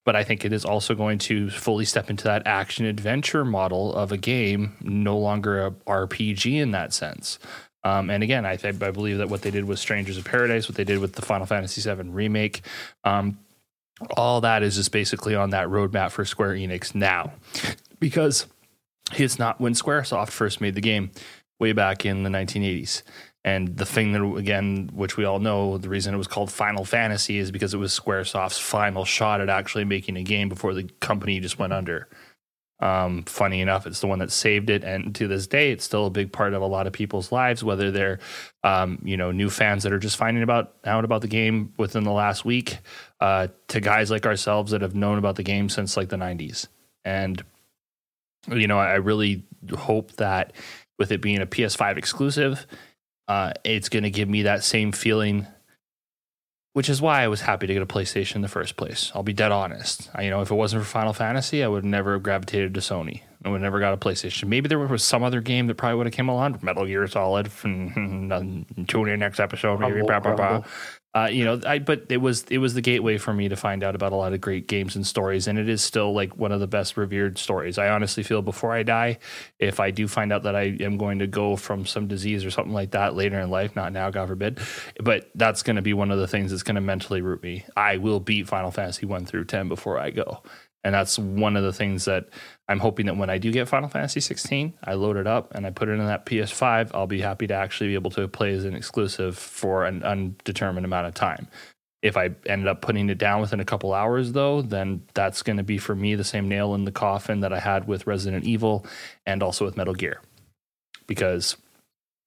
But 0.05 0.15
I 0.15 0.25
think 0.25 0.45
it 0.45 0.53
is 0.53 0.67
also 0.67 0.95
going 0.95 1.17
to 1.21 1.49
fully 1.49 1.87
step 1.87 2.11
into 2.11 2.25
that 2.25 2.47
action 2.47 2.85
adventure 2.85 3.47
model 3.47 3.95
of 3.95 4.13
a 4.13 4.19
game, 4.19 4.77
no 4.83 5.17
longer 5.17 5.65
a 5.65 5.71
RPG 5.71 6.61
in 6.61 6.73
that 6.73 6.93
sense. 6.93 7.39
Um, 7.87 8.11
and 8.11 8.25
again, 8.25 8.45
I, 8.45 8.57
th- 8.57 8.83
I 8.83 8.91
believe 8.91 9.19
that 9.19 9.29
what 9.29 9.43
they 9.43 9.53
did 9.53 9.65
with 9.65 9.79
Strangers 9.79 10.19
of 10.19 10.25
Paradise, 10.25 10.69
what 10.69 10.75
they 10.75 10.83
did 10.83 10.99
with 10.99 11.13
the 11.13 11.23
Final 11.23 11.47
Fantasy 11.47 11.81
VII 11.81 12.09
remake, 12.09 12.63
um, 13.05 13.39
all 14.17 14.41
that 14.41 14.65
is 14.65 14.75
just 14.75 14.91
basically 14.91 15.37
on 15.37 15.51
that 15.51 15.69
roadmap 15.69 16.11
for 16.11 16.25
Square 16.25 16.55
Enix 16.55 16.97
now, 16.97 17.33
because 18.01 18.47
it's 19.15 19.39
not 19.39 19.61
when 19.61 19.73
SquareSoft 19.73 20.31
first 20.31 20.61
made 20.61 20.75
the 20.75 20.81
game 20.81 21.13
way 21.61 21.73
back 21.73 22.05
in 22.05 22.25
the 22.25 22.31
1980s. 22.31 23.03
And 23.45 23.77
the 23.77 23.87
thing 23.87 24.11
that, 24.15 24.35
again, 24.35 24.91
which 24.93 25.17
we 25.17 25.25
all 25.25 25.39
know, 25.39 25.79
the 25.79 25.89
reason 25.89 26.13
it 26.13 26.19
was 26.19 26.27
called 26.27 26.51
Final 26.51 26.85
Fantasy 26.85 27.39
is 27.39 27.53
because 27.53 27.73
it 27.73 27.79
was 27.79 27.97
Squaresoft's 27.97 28.59
final 28.59 29.05
shot 29.05 29.41
at 29.41 29.49
actually 29.49 29.85
making 29.85 30.17
a 30.17 30.25
game 30.25 30.49
before 30.49 30.75
the 30.75 30.91
company 30.99 31.39
just 31.39 31.57
went 31.57 31.73
under. 31.73 32.09
Um, 32.79 33.23
funny 33.25 33.63
enough, 33.63 33.87
it's 33.87 34.01
the 34.01 34.07
one 34.07 34.19
that 34.19 34.31
saved 34.31 34.69
it, 34.69 34.85
and 34.85 35.15
to 35.15 35.27
this 35.27 35.47
day, 35.47 35.71
it's 35.71 35.85
still 35.85 36.07
a 36.07 36.11
big 36.11 36.31
part 36.31 36.53
of 36.53 36.61
a 36.61 36.67
lot 36.67 36.87
of 36.87 36.93
people's 36.93 37.33
lives. 37.33 37.65
Whether 37.65 37.91
they're, 37.91 38.19
um, 38.65 39.01
you 39.03 39.17
know, 39.17 39.33
new 39.33 39.49
fans 39.49 39.83
that 39.85 39.93
are 39.93 39.99
just 39.99 40.19
finding 40.19 40.43
about 40.43 40.75
out 40.85 41.05
about 41.05 41.23
the 41.23 41.29
game 41.29 41.73
within 41.79 42.05
the 42.05 42.13
last 42.13 42.45
week, 42.45 42.79
uh, 43.21 43.49
to 43.69 43.81
guys 43.81 44.11
like 44.11 44.27
ourselves 44.27 44.73
that 44.73 44.83
have 44.83 44.95
known 44.95 45.17
about 45.17 45.37
the 45.37 45.43
game 45.43 45.71
since 45.71 45.97
like 45.97 46.11
the 46.11 46.17
'90s. 46.17 46.69
And 47.05 47.43
you 48.49 48.67
know, 48.67 48.79
I 48.79 48.97
really 48.97 49.45
hope 49.75 50.13
that 50.13 50.53
with 50.99 51.13
it 51.13 51.23
being 51.23 51.41
a 51.41 51.47
PS5 51.47 51.97
exclusive, 51.97 52.67
uh, 53.29 53.53
it's 53.65 53.89
going 53.89 54.03
to 54.03 54.11
give 54.11 54.29
me 54.29 54.43
that 54.43 54.65
same 54.65 54.93
feeling 54.93 55.47
which 56.77 56.91
is 56.91 57.01
why 57.01 57.23
I 57.23 57.29
was 57.29 57.41
happy 57.41 57.67
to 57.67 57.73
get 57.73 57.81
a 57.81 57.87
PlayStation 57.87 58.35
in 58.35 58.43
the 58.43 58.49
first 58.49 58.77
place. 58.77 59.11
I'll 59.15 59.23
be 59.23 59.33
dead 59.33 59.51
honest. 59.51 60.11
I, 60.15 60.25
you 60.25 60.31
know, 60.31 60.43
if 60.43 60.51
it 60.51 60.55
wasn't 60.57 60.83
for 60.83 60.87
Final 60.91 61.15
Fantasy, 61.15 61.65
I 61.65 61.69
would 61.69 61.87
never 61.87 62.13
have 62.13 62.23
gravitated 62.23 62.75
to 62.75 62.81
Sony. 62.81 63.23
I 63.45 63.49
would 63.49 63.61
never 63.61 63.81
got 63.81 63.93
a 63.93 63.97
PlayStation. 63.97 64.49
Maybe 64.49 64.69
there 64.69 64.79
was 64.79 65.03
some 65.03 65.23
other 65.23 65.41
game 65.41 65.67
that 65.67 65.77
probably 65.77 65.97
would 65.97 66.07
have 66.07 66.15
came 66.15 66.29
along, 66.29 66.59
Metal 66.63 66.87
Gear 66.87 67.07
Solid. 67.07 67.51
tune 67.63 69.09
in 69.09 69.19
next 69.19 69.41
episode, 69.41 69.81
maybe. 69.81 70.01
Rumble, 70.01 70.07
blah, 70.07 70.21
blah, 70.21 70.35
blah. 70.35 70.65
Uh, 71.17 71.29
you 71.29 71.47
know, 71.47 71.59
I 71.67 71.79
but 71.79 72.05
it 72.11 72.19
was 72.19 72.45
it 72.51 72.59
was 72.59 72.75
the 72.75 72.83
gateway 72.83 73.17
for 73.17 73.33
me 73.33 73.49
to 73.49 73.57
find 73.57 73.83
out 73.83 73.95
about 73.95 74.13
a 74.13 74.17
lot 74.17 74.35
of 74.35 74.41
great 74.43 74.69
games 74.69 74.97
and 74.97 75.07
stories, 75.07 75.47
and 75.47 75.59
it 75.59 75.67
is 75.67 75.83
still 75.83 76.13
like 76.13 76.37
one 76.37 76.53
of 76.53 76.61
the 76.61 76.67
best 76.67 76.99
revered 76.99 77.39
stories. 77.39 77.79
I 77.79 77.89
honestly 77.89 78.23
feel 78.23 78.43
before 78.43 78.73
I 78.75 78.83
die, 78.83 79.19
if 79.59 79.81
I 79.81 79.93
do 79.93 80.09
find 80.09 80.31
out 80.31 80.43
that 80.43 80.55
I 80.55 80.77
am 80.81 80.99
going 80.99 81.21
to 81.21 81.27
go 81.27 81.57
from 81.57 81.87
some 81.87 82.07
disease 82.07 82.45
or 82.45 82.51
something 82.51 82.75
like 82.75 82.91
that 82.91 83.15
later 83.15 83.41
in 83.41 83.49
life, 83.49 83.75
not 83.75 83.95
now, 83.95 84.11
God 84.11 84.29
forbid, 84.29 84.61
but 85.01 85.31
that's 85.35 85.63
going 85.63 85.77
to 85.77 85.83
be 85.83 85.95
one 85.95 86.11
of 86.11 86.19
the 86.19 86.29
things 86.29 86.51
that's 86.51 86.63
going 86.63 86.75
to 86.75 86.83
mentally 86.83 87.23
root 87.23 87.43
me. 87.43 87.65
I 87.75 87.97
will 87.97 88.21
beat 88.21 88.47
Final 88.47 88.71
Fantasy 88.71 89.07
one 89.07 89.25
through 89.25 89.47
ten 89.47 89.69
before 89.69 89.99
I 89.99 90.11
go, 90.11 90.43
and 90.85 90.95
that's 90.95 91.19
one 91.19 91.57
of 91.57 91.65
the 91.65 91.73
things 91.73 92.05
that 92.05 92.29
I'm 92.69 92.81
hoping 92.81 93.07
that 93.07 93.17
when 93.17 93.31
I 93.31 93.39
do 93.39 93.53
get 93.53 93.69
Final 93.69 93.89
Fantasy 93.89 94.21
16, 94.21 94.75
I 94.83 94.95
load 94.95 95.17
it 95.17 95.27
up 95.27 95.55
and 95.55 95.67
I 95.67 95.71
put 95.71 95.89
it 95.89 95.93
in 95.93 96.07
that 96.07 96.27
PS5. 96.27 96.91
I'll 96.95 97.07
be 97.07 97.21
happy 97.21 97.47
to 97.47 97.55
actually 97.55 97.91
be 97.91 97.95
able 97.95 98.11
to 98.13 98.27
play 98.27 98.53
as 98.55 98.65
an 98.65 98.75
exclusive 98.75 99.39
for 99.39 99.85
an 99.85 100.03
undetermined 100.03 100.85
amount 100.85 101.07
of 101.07 101.15
time. 101.15 101.47
If 102.03 102.17
I 102.17 102.31
ended 102.47 102.67
up 102.67 102.83
putting 102.83 103.09
it 103.09 103.19
down 103.19 103.41
within 103.41 103.61
a 103.61 103.65
couple 103.65 103.95
hours, 103.95 104.33
though, 104.33 104.63
then 104.63 105.03
that's 105.15 105.43
going 105.43 105.57
to 105.59 105.63
be 105.63 105.79
for 105.79 105.95
me 105.95 106.15
the 106.15 106.25
same 106.25 106.49
nail 106.49 106.75
in 106.75 106.85
the 106.85 106.93
coffin 106.93 107.41
that 107.41 107.53
I 107.53 107.61
had 107.61 107.87
with 107.87 108.07
Resident 108.07 108.45
Evil 108.45 108.85
and 109.25 109.43
also 109.43 109.65
with 109.65 109.77
Metal 109.77 109.95
Gear. 109.95 110.21
Because 111.07 111.57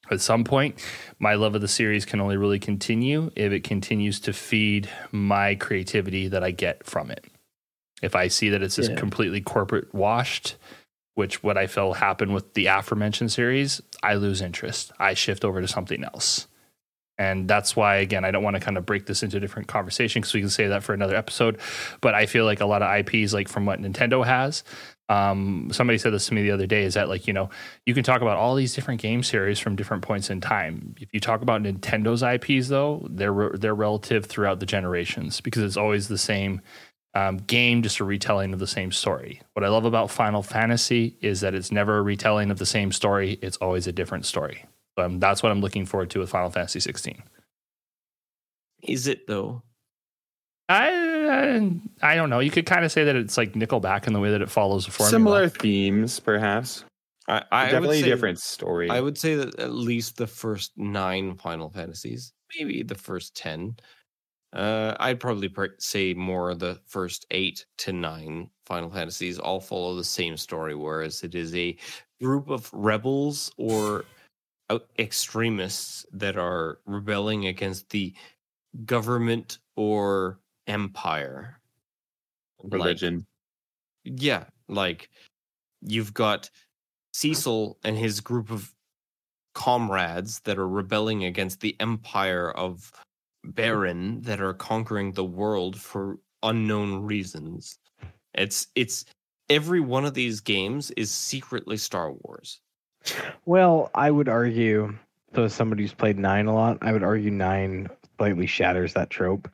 at 0.09 0.21
some 0.21 0.43
point, 0.43 0.83
my 1.19 1.35
love 1.35 1.53
of 1.53 1.61
the 1.61 1.67
series 1.67 2.05
can 2.05 2.19
only 2.19 2.37
really 2.37 2.59
continue 2.59 3.29
if 3.35 3.51
it 3.51 3.63
continues 3.63 4.19
to 4.21 4.33
feed 4.33 4.89
my 5.11 5.55
creativity 5.55 6.29
that 6.29 6.43
I 6.43 6.51
get 6.51 6.85
from 6.85 7.11
it. 7.11 7.25
If 8.01 8.15
I 8.15 8.27
see 8.27 8.49
that 8.49 8.61
it's 8.61 8.75
just 8.75 8.91
Yeah. 8.91 8.97
completely 8.97 9.41
corporate 9.41 9.93
washed, 9.93 10.55
which 11.15 11.43
what 11.43 11.57
I 11.57 11.67
felt 11.67 11.97
happened 11.97 12.33
with 12.33 12.53
the 12.53 12.67
aforementioned 12.67 13.31
series, 13.31 13.81
I 14.01 14.13
lose 14.15 14.41
interest. 14.41 14.91
I 14.99 15.13
shift 15.13 15.43
over 15.43 15.61
to 15.61 15.67
something 15.67 16.03
else. 16.03 16.47
And 17.17 17.49
that's 17.49 17.75
why, 17.75 17.97
again, 17.97 18.23
I 18.23 18.31
don't 18.31 18.43
want 18.43 18.55
to 18.55 18.61
kind 18.61 18.77
of 18.77 18.85
break 18.85 19.05
this 19.05 19.23
into 19.23 19.35
a 19.35 19.39
different 19.41 19.67
conversation 19.67 20.21
because 20.21 20.33
we 20.33 20.39
can 20.39 20.49
say 20.49 20.67
that 20.69 20.83
for 20.83 20.93
another 20.93 21.17
episode. 21.17 21.59
But 21.99 22.15
I 22.15 22.25
feel 22.25 22.45
like 22.45 22.61
a 22.61 22.65
lot 22.65 22.81
of 22.81 22.89
IPs, 22.89 23.33
like 23.33 23.49
from 23.49 23.65
what 23.65 23.81
Nintendo 23.81 24.25
has, 24.25 24.63
um, 25.09 25.67
somebody 25.73 25.97
said 25.97 26.13
this 26.13 26.27
to 26.27 26.33
me 26.33 26.43
the 26.43 26.51
other 26.51 26.65
day, 26.67 26.83
is 26.85 26.93
that 26.93 27.09
like, 27.09 27.27
you 27.27 27.33
know, 27.33 27.49
you 27.85 27.93
can 27.93 28.05
talk 28.05 28.21
about 28.21 28.37
all 28.37 28.55
these 28.55 28.73
different 28.73 29.01
game 29.01 29.21
series 29.21 29.59
from 29.59 29.75
different 29.75 30.01
points 30.03 30.29
in 30.29 30.39
time. 30.39 30.95
If 31.01 31.13
you 31.13 31.19
talk 31.19 31.41
about 31.41 31.61
Nintendo's 31.61 32.23
IPs, 32.23 32.69
though, 32.69 33.05
they're, 33.09 33.49
they're 33.53 33.75
relative 33.75 34.25
throughout 34.27 34.61
the 34.61 34.65
generations 34.65 35.41
because 35.41 35.63
it's 35.63 35.75
always 35.77 36.07
the 36.07 36.17
same 36.17 36.61
um, 37.13 37.37
game, 37.37 37.81
just 37.81 37.99
a 37.99 38.03
retelling 38.03 38.53
of 38.53 38.59
the 38.59 38.67
same 38.67 38.91
story. 38.91 39.41
What 39.53 39.65
I 39.65 39.69
love 39.69 39.85
about 39.85 40.11
Final 40.11 40.43
Fantasy 40.43 41.17
is 41.21 41.41
that 41.41 41.55
it's 41.55 41.71
never 41.71 41.97
a 41.97 42.01
retelling 42.01 42.51
of 42.51 42.59
the 42.59 42.65
same 42.65 42.91
story; 42.91 43.39
it's 43.41 43.57
always 43.57 43.87
a 43.87 43.91
different 43.91 44.25
story. 44.25 44.65
Um, 44.97 45.19
that's 45.19 45.41
what 45.41 45.51
I'm 45.51 45.61
looking 45.61 45.85
forward 45.85 46.09
to 46.11 46.19
with 46.19 46.29
Final 46.29 46.49
Fantasy 46.49 46.79
16. 46.79 47.23
Is 48.83 49.07
it 49.07 49.27
though? 49.27 49.63
I 50.67 51.79
I 52.01 52.15
don't 52.15 52.29
know. 52.29 52.39
You 52.39 52.51
could 52.51 52.65
kind 52.65 52.85
of 52.85 52.91
say 52.91 53.03
that 53.03 53.15
it's 53.15 53.37
like 53.37 53.53
Nickelback 53.53 54.05
in 54.05 54.13
the 54.13 54.19
way 54.19 54.31
that 54.31 54.41
it 54.41 54.49
follows 54.49 54.87
a 54.87 54.91
formula. 54.91 55.11
Similar 55.11 55.49
themes, 55.49 56.19
perhaps. 56.19 56.83
I, 57.27 57.43
I 57.51 57.65
Definitely 57.65 58.01
say, 58.01 58.07
different 58.07 58.39
story. 58.39 58.89
I 58.89 59.01
would 59.01 59.17
say 59.17 59.35
that 59.35 59.59
at 59.59 59.73
least 59.73 60.17
the 60.17 60.27
first 60.27 60.71
nine 60.77 61.35
Final 61.35 61.69
Fantasies, 61.69 62.33
maybe 62.57 62.83
the 62.83 62.95
first 62.95 63.35
ten. 63.35 63.77
Uh, 64.53 64.95
I'd 64.99 65.19
probably 65.19 65.51
say 65.77 66.13
more 66.13 66.55
the 66.55 66.79
first 66.87 67.25
eight 67.31 67.65
to 67.79 67.93
nine 67.93 68.49
Final 68.65 68.89
Fantasies 68.89 69.37
all 69.37 69.59
follow 69.59 69.95
the 69.95 70.03
same 70.03 70.37
story, 70.37 70.73
whereas 70.75 71.23
it 71.23 71.35
is 71.35 71.55
a 71.55 71.77
group 72.21 72.49
of 72.49 72.71
rebels 72.73 73.51
or 73.57 74.05
out- 74.69 74.87
extremists 74.97 76.05
that 76.11 76.35
are 76.37 76.79
rebelling 76.85 77.45
against 77.47 77.89
the 77.89 78.13
government 78.85 79.59
or 79.75 80.39
empire. 80.67 81.59
Like- 82.63 82.73
Religion. 82.73 83.25
yeah, 84.03 84.45
like 84.67 85.09
you've 85.81 86.13
got 86.13 86.49
Cecil 87.13 87.77
and 87.83 87.97
his 87.97 88.19
group 88.19 88.51
of 88.51 88.73
comrades 89.53 90.39
that 90.41 90.57
are 90.57 90.67
rebelling 90.67 91.23
against 91.23 91.59
the 91.61 91.75
empire 91.79 92.51
of 92.51 92.91
Baron 93.53 94.21
that 94.21 94.41
are 94.41 94.53
conquering 94.53 95.11
the 95.11 95.23
world 95.23 95.79
for 95.79 96.17
unknown 96.43 97.03
reasons. 97.03 97.77
It's 98.33 98.67
it's 98.75 99.05
every 99.49 99.79
one 99.79 100.05
of 100.05 100.13
these 100.13 100.39
games 100.39 100.91
is 100.91 101.11
secretly 101.11 101.77
Star 101.77 102.11
Wars. 102.11 102.61
Well, 103.45 103.89
I 103.95 104.11
would 104.11 104.29
argue. 104.29 104.95
So, 105.35 105.43
as 105.43 105.53
somebody 105.53 105.83
who's 105.83 105.93
played 105.93 106.17
nine 106.17 106.47
a 106.47 106.53
lot, 106.53 106.79
I 106.81 106.91
would 106.91 107.03
argue 107.03 107.31
nine 107.31 107.87
slightly 108.17 108.47
shatters 108.47 108.93
that 108.93 109.09
trope. 109.09 109.49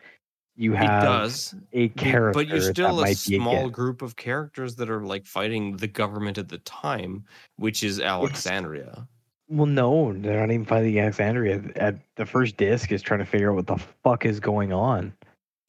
You 0.57 0.71
have 0.71 1.03
it 1.03 1.05
does, 1.05 1.55
a 1.73 1.89
character 1.89 2.39
but 2.39 2.47
you're 2.47 2.61
still 2.61 3.03
a 3.03 3.13
small 3.13 3.65
get- 3.65 3.73
group 3.73 4.01
of 4.01 4.15
characters 4.15 4.75
that 4.77 4.89
are 4.89 5.01
like 5.01 5.25
fighting 5.25 5.75
the 5.75 5.87
government 5.87 6.37
at 6.37 6.47
the 6.47 6.59
time, 6.59 7.25
which 7.57 7.83
is 7.83 7.99
Alexandria. 7.99 9.05
Well, 9.47 9.67
no, 9.67 10.13
they're 10.13 10.39
not 10.39 10.51
even 10.51 10.65
fighting 10.65 10.99
Alexandria. 10.99 11.61
At 11.75 11.97
the 12.15 12.25
first 12.25 12.57
disc 12.57 12.91
is 12.91 13.01
trying 13.01 13.19
to 13.19 13.25
figure 13.25 13.51
out 13.51 13.55
what 13.55 13.67
the 13.67 13.77
fuck 14.03 14.25
is 14.25 14.39
going 14.39 14.73
on 14.73 15.13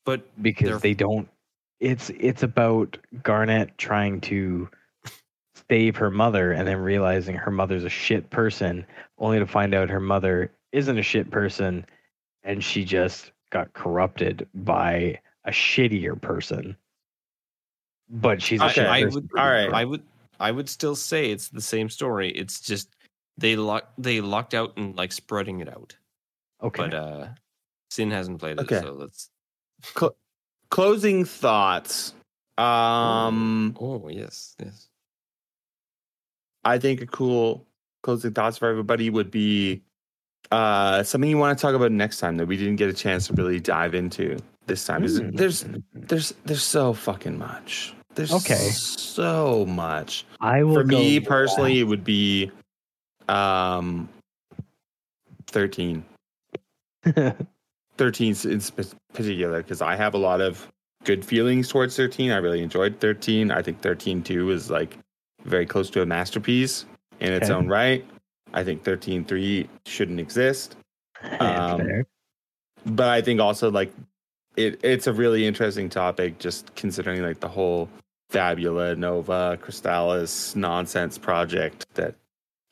But 0.05 0.27
because 0.43 0.81
they 0.81 0.95
don't. 0.95 1.29
It's 1.79 2.11
it's 2.11 2.43
about 2.43 2.97
Garnet 3.23 3.77
trying 3.77 4.23
to 4.23 4.69
save 5.71 5.97
her 5.97 6.11
mother 6.11 6.53
and 6.53 6.67
then 6.67 6.79
realizing 6.79 7.37
her 7.37 7.51
mother's 7.51 7.85
a 7.85 7.91
shit 7.91 8.31
person, 8.31 8.87
only 9.19 9.39
to 9.39 9.47
find 9.47 9.75
out 9.75 9.91
her 9.91 10.01
mother 10.01 10.51
isn't 10.73 10.99
a 10.99 11.03
shit 11.03 11.31
person, 11.31 11.85
and 12.45 12.65
she 12.65 12.83
just 12.85 13.33
got 13.51 13.73
corrupted 13.75 14.49
by 14.55 15.21
a 15.45 15.51
shittier 15.51 16.19
person. 16.21 16.77
But 18.09 18.41
she's 18.41 18.63
a 18.63 18.67
Okay. 18.67 18.73
shit 18.75 18.87
I 18.89 19.05
would, 19.05 19.29
All 19.37 19.47
right. 19.51 19.73
I 19.73 19.85
would, 19.85 20.03
I 20.41 20.51
would 20.51 20.69
still 20.71 20.97
say 20.97 21.31
it's 21.31 21.49
the 21.49 21.61
same 21.61 21.91
story. 21.91 22.31
It's 22.31 22.61
just 22.61 22.96
they 23.39 23.57
lock, 23.57 23.91
they 23.99 24.21
locked 24.21 24.55
out 24.55 24.73
and 24.77 24.97
like 24.97 25.13
spreading 25.13 25.61
it 25.61 25.69
out. 25.69 25.97
okay. 26.63 26.83
But 26.85 26.95
uh 26.95 27.29
Sin 27.91 28.11
hasn't 28.11 28.41
played 28.41 28.59
it, 28.59 28.61
Okay. 28.63 28.81
so 28.81 28.93
let's. 28.93 29.31
Closing 30.71 31.25
thoughts. 31.25 32.13
Um, 32.59 33.77
Oh 33.81 34.09
yes, 34.09 34.57
yes. 34.61 34.89
I 36.65 36.79
think 36.79 37.01
a 37.01 37.07
cool 37.07 37.65
closing 38.03 38.33
thoughts 38.33 38.59
for 38.59 38.69
everybody 38.69 39.11
would 39.11 39.31
be 39.31 39.83
uh 40.51 41.03
something 41.03 41.29
you 41.31 41.39
want 41.39 41.57
to 41.59 41.63
talk 41.63 41.75
about 41.75 41.93
next 41.93 42.19
time 42.19 42.37
that 42.39 42.47
we 42.47 42.57
didn't 42.57 42.77
get 42.77 42.89
a 42.89 42.93
chance 42.93 43.27
to 43.29 43.33
really 43.35 43.61
dive 43.61 43.95
into 43.95 44.37
this 44.67 44.85
time. 44.85 45.05
Is 45.05 45.19
Hmm. 45.19 45.31
there's 45.31 45.65
there's 45.95 46.35
there's 46.45 46.63
so 46.63 46.93
fucking 46.93 47.39
much. 47.39 47.95
There's 48.15 48.33
Okay. 48.33 48.55
so 48.71 49.67
much. 49.67 50.25
I 50.41 50.63
will 50.65 50.75
For 50.75 50.85
me 50.85 51.21
go- 51.21 51.27
personally, 51.29 51.79
it 51.81 51.85
would 51.85 52.03
be 52.05 52.51
um 53.29 54.09
13. 55.49 56.05
13 57.97 58.37
in 58.45 58.61
particular 59.13 59.63
because 59.63 59.81
I 59.81 59.97
have 59.97 60.15
a 60.15 60.19
lot 60.19 60.41
of 60.41 60.69
good 61.05 61.25
feelings 61.25 61.69
towards 61.69 61.97
13. 61.97 62.31
I 62.31 62.37
really 62.37 62.63
enjoyed 62.63 63.01
13. 63.01 63.51
I 63.51 63.63
think 63.63 63.81
13 63.81 64.23
2 64.23 64.51
is 64.51 64.71
like 64.71 64.99
very 65.45 65.65
close 65.67 65.89
to 65.91 66.03
a 66.03 66.07
masterpiece 66.07 66.85
in 67.21 67.33
its 67.33 67.49
Okay. 67.49 67.55
own 67.55 67.69
right. 67.69 68.05
I 68.53 68.65
think 68.65 68.83
13 68.85 69.25
3 69.25 69.69
shouldn't 69.87 70.21
exist. 70.21 70.77
Um, 71.41 72.05
But 72.85 73.09
I 73.09 73.21
think 73.23 73.41
also 73.41 73.71
like 73.71 73.93
it 74.57 74.79
it's 74.85 75.07
a 75.07 75.13
really 75.13 75.47
interesting 75.47 75.89
topic 75.89 76.39
just 76.39 76.75
considering 76.77 77.23
like 77.23 77.41
the 77.41 77.49
whole 77.49 77.89
Fabula 78.31 78.95
Nova 78.97 79.59
Crystallis 79.63 80.55
nonsense 80.55 81.17
project 81.19 81.87
that 81.95 82.15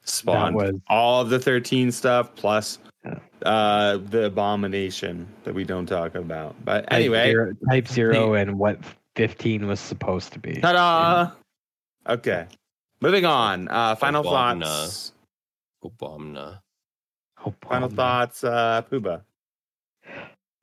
spawned 0.05 0.55
was- 0.57 0.74
all 0.88 1.22
of 1.22 1.30
the 1.30 1.38
13 1.38 1.90
stuff 1.92 2.34
plus 2.36 2.78
Yeah. 3.05 3.18
uh 3.44 3.98
the 3.98 4.24
abomination 4.26 5.26
that 5.44 5.55
we 5.55 5.64
don't 5.64 5.86
talk 5.86 6.14
about. 6.14 6.55
But 6.64 6.82
Type 6.88 6.92
anyway, 6.92 7.30
zero, 7.32 7.52
type 7.70 7.88
zero 7.88 8.34
and 8.34 8.59
what 8.59 8.78
15 9.16 9.66
was 9.66 9.80
supposed 9.80 10.32
to 10.32 10.38
be. 10.38 10.61
ta-da! 10.61 11.30
Okay. 12.09 12.46
Moving 13.00 13.24
on. 13.26 13.68
Uh 13.68 13.94
final 13.96 14.22
Obama. 14.24 14.62
thoughts. 14.64 15.12
Obama. 15.84 16.61
Oh, 17.46 17.55
Final 17.68 17.88
bum. 17.88 17.96
thoughts, 17.96 18.44
uh 18.44 18.82
Pubah. 18.90 19.22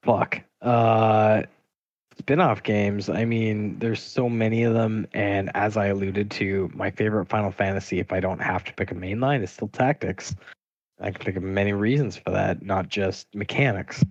Fuck. 0.04 0.42
Uh, 0.62 1.44
spin-off 2.22 2.62
games. 2.62 3.10
I 3.10 3.26
mean, 3.26 3.80
there's 3.80 4.02
so 4.02 4.30
many 4.30 4.62
of 4.62 4.76
them, 4.76 5.08
and 5.12 5.50
as 5.56 5.76
I 5.76 5.88
alluded 5.88 6.30
to, 6.32 6.70
my 6.72 6.92
favorite 6.92 7.28
Final 7.28 7.52
Fantasy, 7.52 8.00
if 8.00 8.14
I 8.14 8.20
don't 8.20 8.40
have 8.40 8.64
to 8.66 8.74
pick 8.76 8.92
a 8.92 8.96
main 8.96 9.20
line, 9.20 9.42
is 9.42 9.50
still 9.50 9.70
Tactics. 9.70 10.36
I 11.00 11.10
can 11.10 11.26
think 11.26 11.38
of 11.38 11.42
many 11.42 11.74
reasons 11.74 12.18
for 12.18 12.30
that, 12.30 12.62
not 12.62 12.90
just 12.90 13.34
mechanics. 13.34 14.06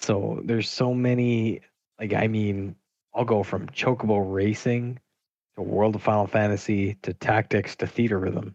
So 0.00 0.42
there's 0.44 0.68
so 0.68 0.92
many. 0.92 1.62
Like, 1.98 2.12
I 2.12 2.26
mean, 2.26 2.76
I'll 3.14 3.24
go 3.24 3.42
from 3.42 3.68
Chocobo 3.68 4.22
Racing 4.22 4.98
to 5.56 5.62
World 5.62 5.94
of 5.94 6.02
Final 6.02 6.26
Fantasy 6.26 6.98
to 7.02 7.14
Tactics 7.14 7.74
to 7.76 7.86
Theatrhythm. 7.86 8.52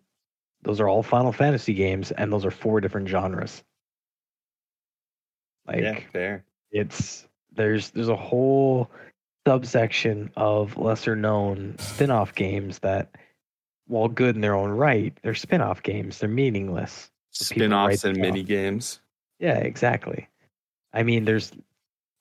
Those 0.61 0.79
are 0.79 0.87
all 0.87 1.01
Final 1.01 1.31
Fantasy 1.31 1.73
games, 1.73 2.11
and 2.11 2.31
those 2.31 2.45
are 2.45 2.51
four 2.51 2.81
different 2.81 3.07
genres. 3.07 3.63
Like, 5.67 5.81
yeah, 5.81 5.99
fair. 6.13 6.45
it's 6.69 7.27
there's 7.55 7.91
there's 7.91 8.09
a 8.09 8.15
whole 8.15 8.89
subsection 9.47 10.31
of 10.35 10.77
lesser 10.77 11.15
known 11.15 11.75
spin-off 11.77 12.33
games 12.33 12.79
that 12.79 13.11
while 13.87 14.07
good 14.07 14.33
in 14.35 14.41
their 14.41 14.55
own 14.55 14.71
right 14.71 15.17
they're 15.21 15.35
spin-off 15.35 15.83
games 15.83 16.17
they're 16.19 16.29
meaningless 16.29 17.11
Spin-offs 17.31 18.03
and 18.03 18.17
off. 18.17 18.21
mini 18.21 18.41
games. 18.43 18.99
yeah 19.39 19.57
exactly 19.57 20.27
i 20.93 21.03
mean 21.03 21.25
there's 21.25 21.51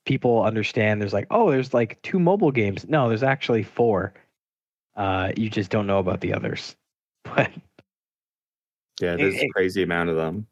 people 0.04 0.42
understand 0.44 1.00
there's 1.00 1.14
like 1.14 1.26
oh 1.30 1.50
there's 1.50 1.72
like 1.72 2.00
two 2.02 2.18
mobile 2.18 2.50
games 2.50 2.84
no 2.88 3.08
there's 3.08 3.22
actually 3.22 3.62
four 3.62 4.12
uh 4.96 5.32
you 5.36 5.48
just 5.48 5.70
don't 5.70 5.86
know 5.86 5.98
about 5.98 6.20
the 6.20 6.34
others 6.34 6.76
but 7.24 7.50
Yeah, 9.00 9.16
there's 9.16 9.34
it- 9.34 9.44
a 9.46 9.48
crazy 9.54 9.82
amount 9.82 10.10
of 10.10 10.16
them. 10.16 10.46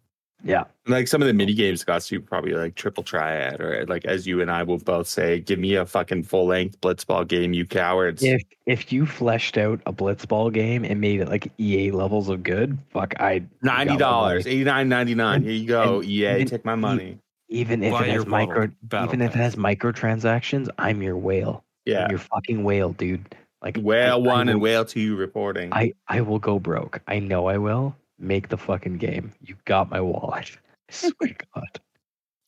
Yeah 0.44 0.64
Like 0.86 1.06
some 1.08 1.22
of 1.22 1.28
the 1.28 1.34
mini 1.34 1.54
games 1.54 1.84
got 1.84 2.02
to 2.02 2.20
probably 2.20 2.52
like 2.54 2.74
triple 2.74 3.02
triad, 3.04 3.60
or 3.60 3.84
like 3.86 4.04
as 4.04 4.26
you 4.26 4.40
and 4.40 4.50
I 4.50 4.62
will 4.64 4.78
both 4.78 5.06
say, 5.06 5.38
give 5.40 5.58
me 5.58 5.76
a 5.76 5.86
fucking 5.86 6.24
full 6.24 6.46
length 6.46 6.80
blitzball 6.80 7.28
game, 7.28 7.52
you 7.52 7.64
cowards. 7.66 8.22
if 8.22 8.42
if 8.66 8.92
you 8.92 9.06
fleshed 9.06 9.56
out 9.58 9.80
a 9.86 9.92
blitzball 9.92 10.52
game 10.52 10.84
and 10.84 11.00
made 11.00 11.20
it 11.20 11.28
like 11.28 11.52
ea 11.60 11.90
levels 11.92 12.28
of 12.28 12.42
good 12.42 12.76
fuck 12.90 13.14
i'd 13.20 13.48
Ninety 13.62 13.96
dollars, 13.96 14.46
eighty 14.46 14.64
nine 14.64 14.88
ninety 14.88 15.14
nine. 15.14 15.42
Here 15.42 15.52
you 15.52 15.66
go, 15.68 16.00
and 16.00 16.04
EA, 16.08 16.34
even- 16.34 16.46
take 16.48 16.64
my 16.64 16.74
money. 16.74 17.18
even 17.48 17.82
if 17.84 17.92
Buy 17.92 18.06
it 18.06 18.10
has 18.10 18.26
micro 18.26 18.54
model 18.60 18.74
battle 18.82 19.08
even 19.08 19.22
if 19.22 19.30
it 19.30 19.34
pass. 19.34 19.54
has 19.54 19.56
microtransactions, 19.56 20.68
I'm 20.78 21.02
your 21.02 21.16
whale. 21.16 21.64
Yeah, 21.84 22.04
I'm 22.04 22.10
your 22.10 22.18
fucking 22.18 22.64
whale, 22.64 22.92
dude. 22.92 23.34
Like 23.62 23.76
whale 23.76 24.14
I- 24.14 24.30
I 24.30 24.34
one 24.34 24.48
and 24.48 24.58
will- 24.60 24.64
whale 24.64 24.84
two 24.84 25.14
reporting. 25.16 25.72
I 25.72 25.92
I 26.08 26.20
will 26.22 26.38
go 26.40 26.58
broke. 26.58 27.00
I 27.06 27.18
know 27.20 27.46
I 27.46 27.58
will. 27.58 27.94
Make 28.22 28.48
the 28.48 28.56
fucking 28.56 28.98
game. 28.98 29.32
You 29.40 29.56
got 29.64 29.90
my 29.90 30.00
wallet. 30.00 30.56
I 30.88 30.92
swear 30.92 31.28
to 31.28 31.34
God. 31.54 31.80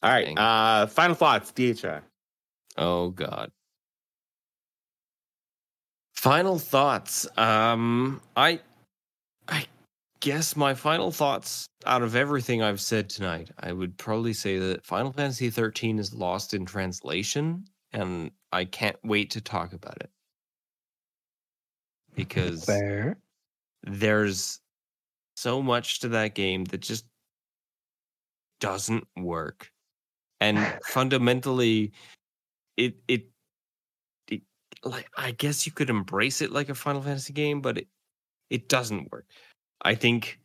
All 0.02 0.10
right, 0.10 0.38
uh, 0.38 0.86
final 0.86 1.16
thoughts, 1.16 1.50
DHR. 1.50 2.02
Oh 2.76 3.10
God. 3.10 3.50
Final 6.14 6.58
thoughts. 6.58 7.26
Um, 7.36 8.20
I, 8.36 8.60
I 9.48 9.66
guess 10.20 10.56
my 10.56 10.74
final 10.74 11.10
thoughts 11.10 11.66
out 11.86 12.02
of 12.02 12.16
everything 12.16 12.62
I've 12.62 12.80
said 12.80 13.10
tonight, 13.10 13.50
I 13.58 13.72
would 13.72 13.96
probably 13.98 14.32
say 14.32 14.58
that 14.58 14.84
Final 14.84 15.12
Fantasy 15.12 15.50
13 15.50 15.98
is 15.98 16.14
lost 16.14 16.54
in 16.54 16.64
translation 16.64 17.64
and 17.92 18.30
I 18.52 18.64
can't 18.64 18.96
wait 19.04 19.30
to 19.32 19.40
talk 19.40 19.72
about 19.72 19.96
it 20.00 20.10
because 22.14 22.64
Fair. 22.64 23.16
there's 23.82 24.60
so 25.34 25.62
much 25.62 26.00
to 26.00 26.08
that 26.08 26.34
game 26.34 26.64
that 26.66 26.80
just 26.80 27.06
doesn't 28.60 29.06
work. 29.16 29.70
And 30.40 30.58
fundamentally 30.86 31.92
it 32.76 32.96
it 33.06 33.28
it 34.28 34.42
like 34.82 35.08
i 35.16 35.30
guess 35.30 35.64
you 35.64 35.70
could 35.70 35.88
embrace 35.88 36.42
it 36.42 36.50
like 36.50 36.68
a 36.68 36.74
final 36.74 37.00
fantasy 37.00 37.32
game 37.32 37.60
but 37.60 37.78
it 37.78 37.86
it 38.50 38.68
doesn't 38.68 39.10
work. 39.10 39.26
I 39.82 39.94
think 39.94 40.38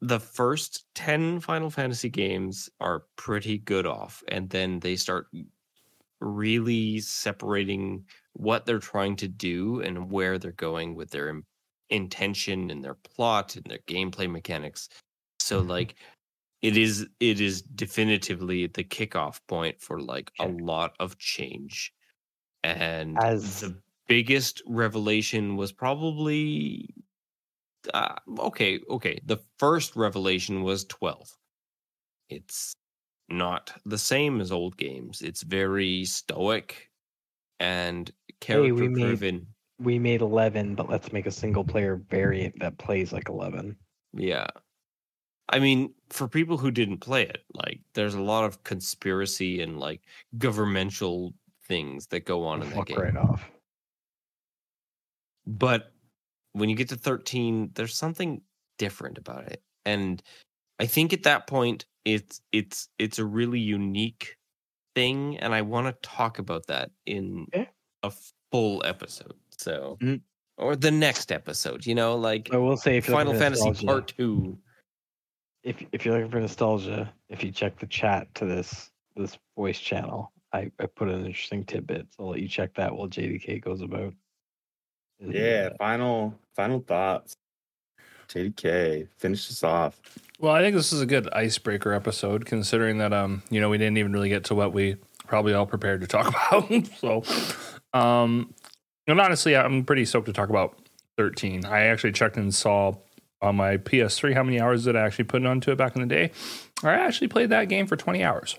the 0.00 0.20
first 0.20 0.84
10 0.94 1.40
final 1.40 1.70
fantasy 1.70 2.08
games 2.08 2.68
are 2.80 3.04
pretty 3.16 3.58
good 3.58 3.86
off 3.86 4.22
and 4.28 4.48
then 4.50 4.80
they 4.80 4.96
start 4.96 5.26
really 6.20 7.00
separating 7.00 8.04
what 8.34 8.66
they're 8.66 8.78
trying 8.78 9.16
to 9.16 9.28
do 9.28 9.80
and 9.80 10.10
where 10.10 10.38
they're 10.38 10.52
going 10.52 10.94
with 10.94 11.10
their 11.10 11.28
intention 11.90 12.70
and 12.70 12.82
their 12.84 12.94
plot 12.94 13.56
and 13.56 13.64
their 13.66 13.78
gameplay 13.86 14.30
mechanics. 14.30 14.88
So 15.40 15.62
Mhm. 15.62 15.68
like 15.68 15.96
it 16.62 16.76
is 16.76 17.06
it 17.20 17.40
is 17.40 17.62
definitively 17.62 18.66
the 18.68 18.84
kickoff 18.84 19.40
point 19.48 19.80
for 19.80 20.00
like 20.00 20.32
a 20.40 20.48
lot 20.48 20.94
of 21.00 21.18
change. 21.18 21.92
And 22.62 23.18
As- 23.18 23.60
the 23.60 23.82
biggest 24.08 24.62
revelation 24.66 25.56
was 25.56 25.72
probably 25.72 26.94
uh, 27.92 28.14
okay 28.38 28.80
okay 28.88 29.20
the 29.24 29.36
first 29.58 29.94
revelation 29.96 30.62
was 30.62 30.84
12 30.86 31.36
it's 32.30 32.74
not 33.28 33.72
the 33.86 33.98
same 33.98 34.40
as 34.40 34.52
old 34.52 34.76
games. 34.76 35.22
It's 35.22 35.42
very 35.42 36.04
stoic 36.06 36.90
and 37.60 38.08
Hey, 38.08 38.70
we 38.72 38.80
character 38.80 38.90
made- 38.90 39.02
driven 39.02 39.53
We 39.84 39.98
made 39.98 40.20
11, 40.22 40.74
but 40.74 40.88
let's 40.88 41.12
make 41.12 41.26
a 41.26 41.30
single 41.30 41.64
player 41.64 41.96
variant 42.10 42.58
that 42.60 42.78
plays 42.78 43.12
like 43.12 43.28
11. 43.28 43.76
Yeah. 44.14 44.46
I 45.50 45.58
mean, 45.58 45.92
for 46.08 46.26
people 46.26 46.56
who 46.56 46.70
didn't 46.70 46.98
play 46.98 47.22
it, 47.22 47.44
like 47.52 47.80
there's 47.94 48.14
a 48.14 48.22
lot 48.22 48.44
of 48.44 48.64
conspiracy 48.64 49.60
and 49.60 49.78
like 49.78 50.00
governmental 50.38 51.34
things 51.68 52.06
that 52.08 52.24
go 52.24 52.44
on 52.44 52.62
in 52.62 52.70
that 52.70 52.76
Fuck 52.76 52.86
game. 52.88 52.98
right 52.98 53.16
off. 53.16 53.44
But 55.46 55.92
when 56.52 56.68
you 56.70 56.76
get 56.76 56.88
to 56.90 56.96
13, 56.96 57.70
there's 57.74 57.94
something 57.94 58.40
different 58.78 59.18
about 59.18 59.46
it. 59.48 59.62
And 59.84 60.22
I 60.80 60.86
think 60.86 61.12
at 61.12 61.24
that 61.24 61.46
point 61.46 61.84
it's 62.04 62.40
it's 62.52 62.88
it's 62.98 63.18
a 63.18 63.24
really 63.24 63.60
unique 63.60 64.36
thing 64.94 65.38
and 65.38 65.54
I 65.54 65.62
want 65.62 65.86
to 65.86 66.08
talk 66.08 66.38
about 66.38 66.66
that 66.68 66.90
in 67.06 67.46
Okay. 67.54 67.68
a 68.02 68.12
full 68.50 68.82
episode. 68.84 69.34
So 69.58 69.98
Mhm. 70.00 70.20
or 70.56 70.76
the 70.76 70.90
next 70.90 71.32
episode, 71.32 71.86
you 71.86 71.94
know, 71.94 72.16
like 72.16 72.48
I 72.52 72.56
will 72.56 72.76
say 72.76 72.98
if 72.98 73.06
Final 73.06 73.34
Fantasy 73.34 73.72
Part 73.86 74.14
2. 74.16 74.58
if 75.62 75.82
if 75.92 76.04
you're 76.04 76.14
looking 76.16 76.30
for 76.30 76.40
nostalgia, 76.40 77.12
if 77.28 77.42
you 77.42 77.50
check 77.50 77.78
the 77.78 77.86
chat 77.86 78.32
to 78.36 78.44
this 78.44 78.90
this 79.16 79.38
voice 79.56 79.78
channel, 79.78 80.32
I, 80.52 80.70
I 80.80 80.86
put 80.86 81.08
an 81.08 81.24
interesting 81.24 81.64
tidbit. 81.64 82.06
So 82.16 82.24
I'll 82.24 82.30
let 82.30 82.40
you 82.40 82.48
check 82.48 82.74
that 82.74 82.94
while 82.94 83.08
JDK 83.08 83.60
goes 83.62 83.80
about. 83.80 84.12
his, 85.20 85.34
Yeah, 85.34 85.70
uh, 85.72 85.76
final 85.78 86.38
final 86.54 86.80
thoughts. 86.80 87.34
JDK, 88.28 89.06
finish 89.18 89.48
this 89.48 89.62
off. 89.62 90.00
Well, 90.40 90.52
I 90.52 90.60
think 90.60 90.74
this 90.74 90.92
is 90.92 91.00
a 91.00 91.06
good 91.06 91.28
icebreaker 91.32 91.92
episode, 91.92 92.44
considering 92.46 92.98
that 92.98 93.12
um, 93.12 93.42
you 93.50 93.60
know, 93.60 93.68
we 93.70 93.78
didn't 93.78 93.98
even 93.98 94.12
really 94.12 94.28
get 94.28 94.44
to 94.44 94.54
what 94.54 94.72
we 94.72 94.96
probably 95.26 95.54
all 95.54 95.66
prepared 95.66 96.00
to 96.00 96.06
talk 96.06 96.28
about. 96.50 96.86
so, 96.98 97.22
um, 97.98 98.52
and 99.06 99.20
honestly, 99.20 99.56
I'm 99.56 99.84
pretty 99.84 100.04
stoked 100.04 100.26
to 100.26 100.32
talk 100.32 100.48
about 100.48 100.78
13. 101.16 101.64
I 101.64 101.84
actually 101.84 102.12
checked 102.12 102.36
and 102.36 102.54
saw 102.54 102.94
on 103.40 103.56
my 103.56 103.76
PS3 103.76 104.34
how 104.34 104.42
many 104.42 104.60
hours 104.60 104.84
did 104.84 104.96
I 104.96 105.00
actually 105.00 105.24
put 105.24 105.44
onto 105.44 105.70
it 105.70 105.76
back 105.76 105.94
in 105.94 106.02
the 106.02 106.08
day. 106.08 106.30
I 106.82 106.94
actually 106.94 107.28
played 107.28 107.50
that 107.50 107.68
game 107.68 107.86
for 107.86 107.96
20 107.96 108.24
hours. 108.24 108.56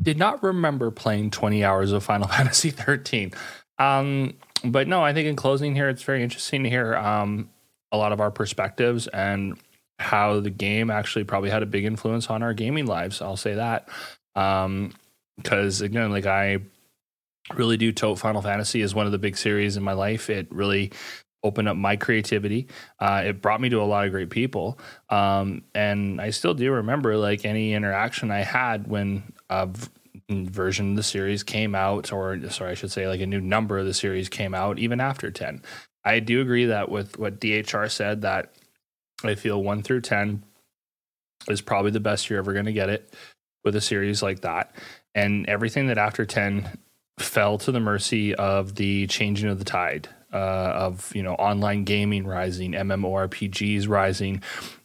Did 0.00 0.18
not 0.18 0.42
remember 0.42 0.90
playing 0.90 1.30
20 1.30 1.62
hours 1.62 1.92
of 1.92 2.02
Final 2.02 2.28
Fantasy 2.36 2.70
13. 2.70 3.32
Um, 3.78 4.34
but 4.64 4.88
no, 4.88 5.02
I 5.02 5.12
think 5.12 5.28
in 5.28 5.36
closing 5.36 5.74
here, 5.74 5.88
it's 5.88 6.02
very 6.02 6.22
interesting 6.22 6.64
to 6.64 6.70
hear 6.70 6.94
um, 6.96 7.50
a 7.92 7.96
lot 7.96 8.12
of 8.12 8.20
our 8.20 8.30
perspectives 8.30 9.06
and 9.08 9.58
how 9.98 10.40
the 10.40 10.50
game 10.50 10.90
actually 10.90 11.24
probably 11.24 11.50
had 11.50 11.62
a 11.62 11.66
big 11.66 11.84
influence 11.84 12.28
on 12.28 12.42
our 12.42 12.54
gaming 12.54 12.86
lives. 12.86 13.20
I'll 13.20 13.36
say 13.36 13.54
that. 13.54 13.88
Um, 14.34 14.94
because 15.36 15.80
again, 15.80 16.10
like 16.10 16.26
I 16.26 16.58
really 17.54 17.76
do 17.76 17.92
tote 17.92 18.18
Final 18.18 18.42
Fantasy 18.42 18.82
as 18.82 18.94
one 18.94 19.06
of 19.06 19.12
the 19.12 19.18
big 19.18 19.36
series 19.36 19.76
in 19.76 19.82
my 19.82 19.92
life. 19.92 20.30
It 20.30 20.48
really 20.50 20.92
opened 21.42 21.68
up 21.68 21.76
my 21.76 21.96
creativity. 21.96 22.68
Uh, 22.98 23.22
it 23.26 23.40
brought 23.42 23.60
me 23.60 23.68
to 23.70 23.80
a 23.80 23.84
lot 23.84 24.04
of 24.04 24.12
great 24.12 24.30
people. 24.30 24.78
Um, 25.08 25.62
and 25.74 26.20
I 26.20 26.30
still 26.30 26.54
do 26.54 26.72
remember 26.72 27.16
like 27.16 27.44
any 27.44 27.72
interaction 27.72 28.30
I 28.30 28.40
had 28.40 28.86
when 28.86 29.32
a 29.48 29.66
v- 29.66 29.88
version 30.30 30.90
of 30.90 30.96
the 30.96 31.02
series 31.02 31.42
came 31.42 31.74
out, 31.74 32.12
or 32.12 32.50
sorry, 32.50 32.72
I 32.72 32.74
should 32.74 32.92
say 32.92 33.08
like 33.08 33.20
a 33.20 33.26
new 33.26 33.40
number 33.40 33.78
of 33.78 33.86
the 33.86 33.94
series 33.94 34.28
came 34.28 34.54
out 34.54 34.78
even 34.78 35.00
after 35.00 35.30
10. 35.30 35.62
I 36.04 36.20
do 36.20 36.40
agree 36.40 36.66
that 36.66 36.88
with 36.88 37.18
what 37.18 37.40
DHR 37.40 37.90
said 37.90 38.22
that 38.22 38.54
I 39.24 39.34
feel 39.34 39.62
1 39.62 39.82
through 39.82 40.02
10 40.02 40.44
is 41.48 41.60
probably 41.60 41.90
the 41.90 42.00
best 42.00 42.28
you're 42.28 42.38
ever 42.38 42.52
going 42.52 42.66
to 42.66 42.72
get 42.72 42.90
it 42.90 43.14
with 43.64 43.76
a 43.76 43.80
series 43.80 44.22
like 44.22 44.40
that. 44.40 44.74
And 45.14 45.48
everything 45.48 45.88
that 45.88 45.98
after 45.98 46.24
10 46.24 46.78
fell 47.22 47.58
to 47.58 47.72
the 47.72 47.80
mercy 47.80 48.34
of 48.34 48.74
the 48.74 49.06
changing 49.06 49.48
of 49.48 49.58
the 49.58 49.64
tide 49.64 50.08
uh, 50.32 50.36
of 50.36 51.14
you 51.14 51.22
know 51.22 51.34
online 51.34 51.84
gaming 51.84 52.26
rising, 52.26 52.72
MMORPGs 52.72 53.88
rising, 53.88 54.42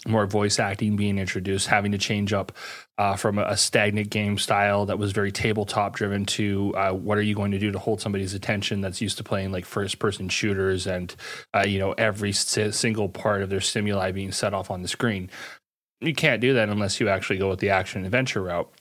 more 0.07 0.25
voice 0.25 0.59
acting 0.59 0.95
being 0.95 1.19
introduced, 1.19 1.67
having 1.67 1.91
to 1.91 1.97
change 1.97 2.33
up 2.33 2.51
uh, 2.97 3.15
from 3.15 3.37
a, 3.37 3.55
stagnant 3.57 4.09
game 4.09 4.37
style 4.37 4.85
that 4.85 4.97
was 4.97 5.11
very 5.11 5.31
tabletop 5.31 5.95
driven 5.95 6.25
to 6.25 6.73
uh, 6.75 6.91
what 6.91 7.17
are 7.17 7.23
you 7.23 7.35
going 7.35 7.51
to 7.51 7.59
do 7.59 7.71
to 7.71 7.79
hold 7.79 8.01
somebody's 8.01 8.33
attention 8.33 8.81
that's 8.81 9.01
used 9.01 9.17
to 9.17 9.23
playing 9.23 9.51
like 9.51 9.65
first 9.65 9.99
person 9.99 10.29
shooters 10.29 10.87
and 10.87 11.15
uh, 11.53 11.65
you 11.65 11.77
know 11.77 11.93
every 11.93 12.31
si- 12.31 12.71
single 12.71 13.09
part 13.09 13.41
of 13.41 13.49
their 13.49 13.61
stimuli 13.61 14.11
being 14.11 14.31
set 14.31 14.53
off 14.53 14.71
on 14.71 14.81
the 14.81 14.87
screen. 14.87 15.29
You 16.01 16.13
can't 16.13 16.41
do 16.41 16.53
that 16.55 16.69
unless 16.69 16.99
you 16.99 17.07
actually 17.09 17.37
go 17.37 17.49
with 17.49 17.59
the 17.59 17.69
action 17.69 18.03
adventure 18.03 18.41
route 18.41 18.71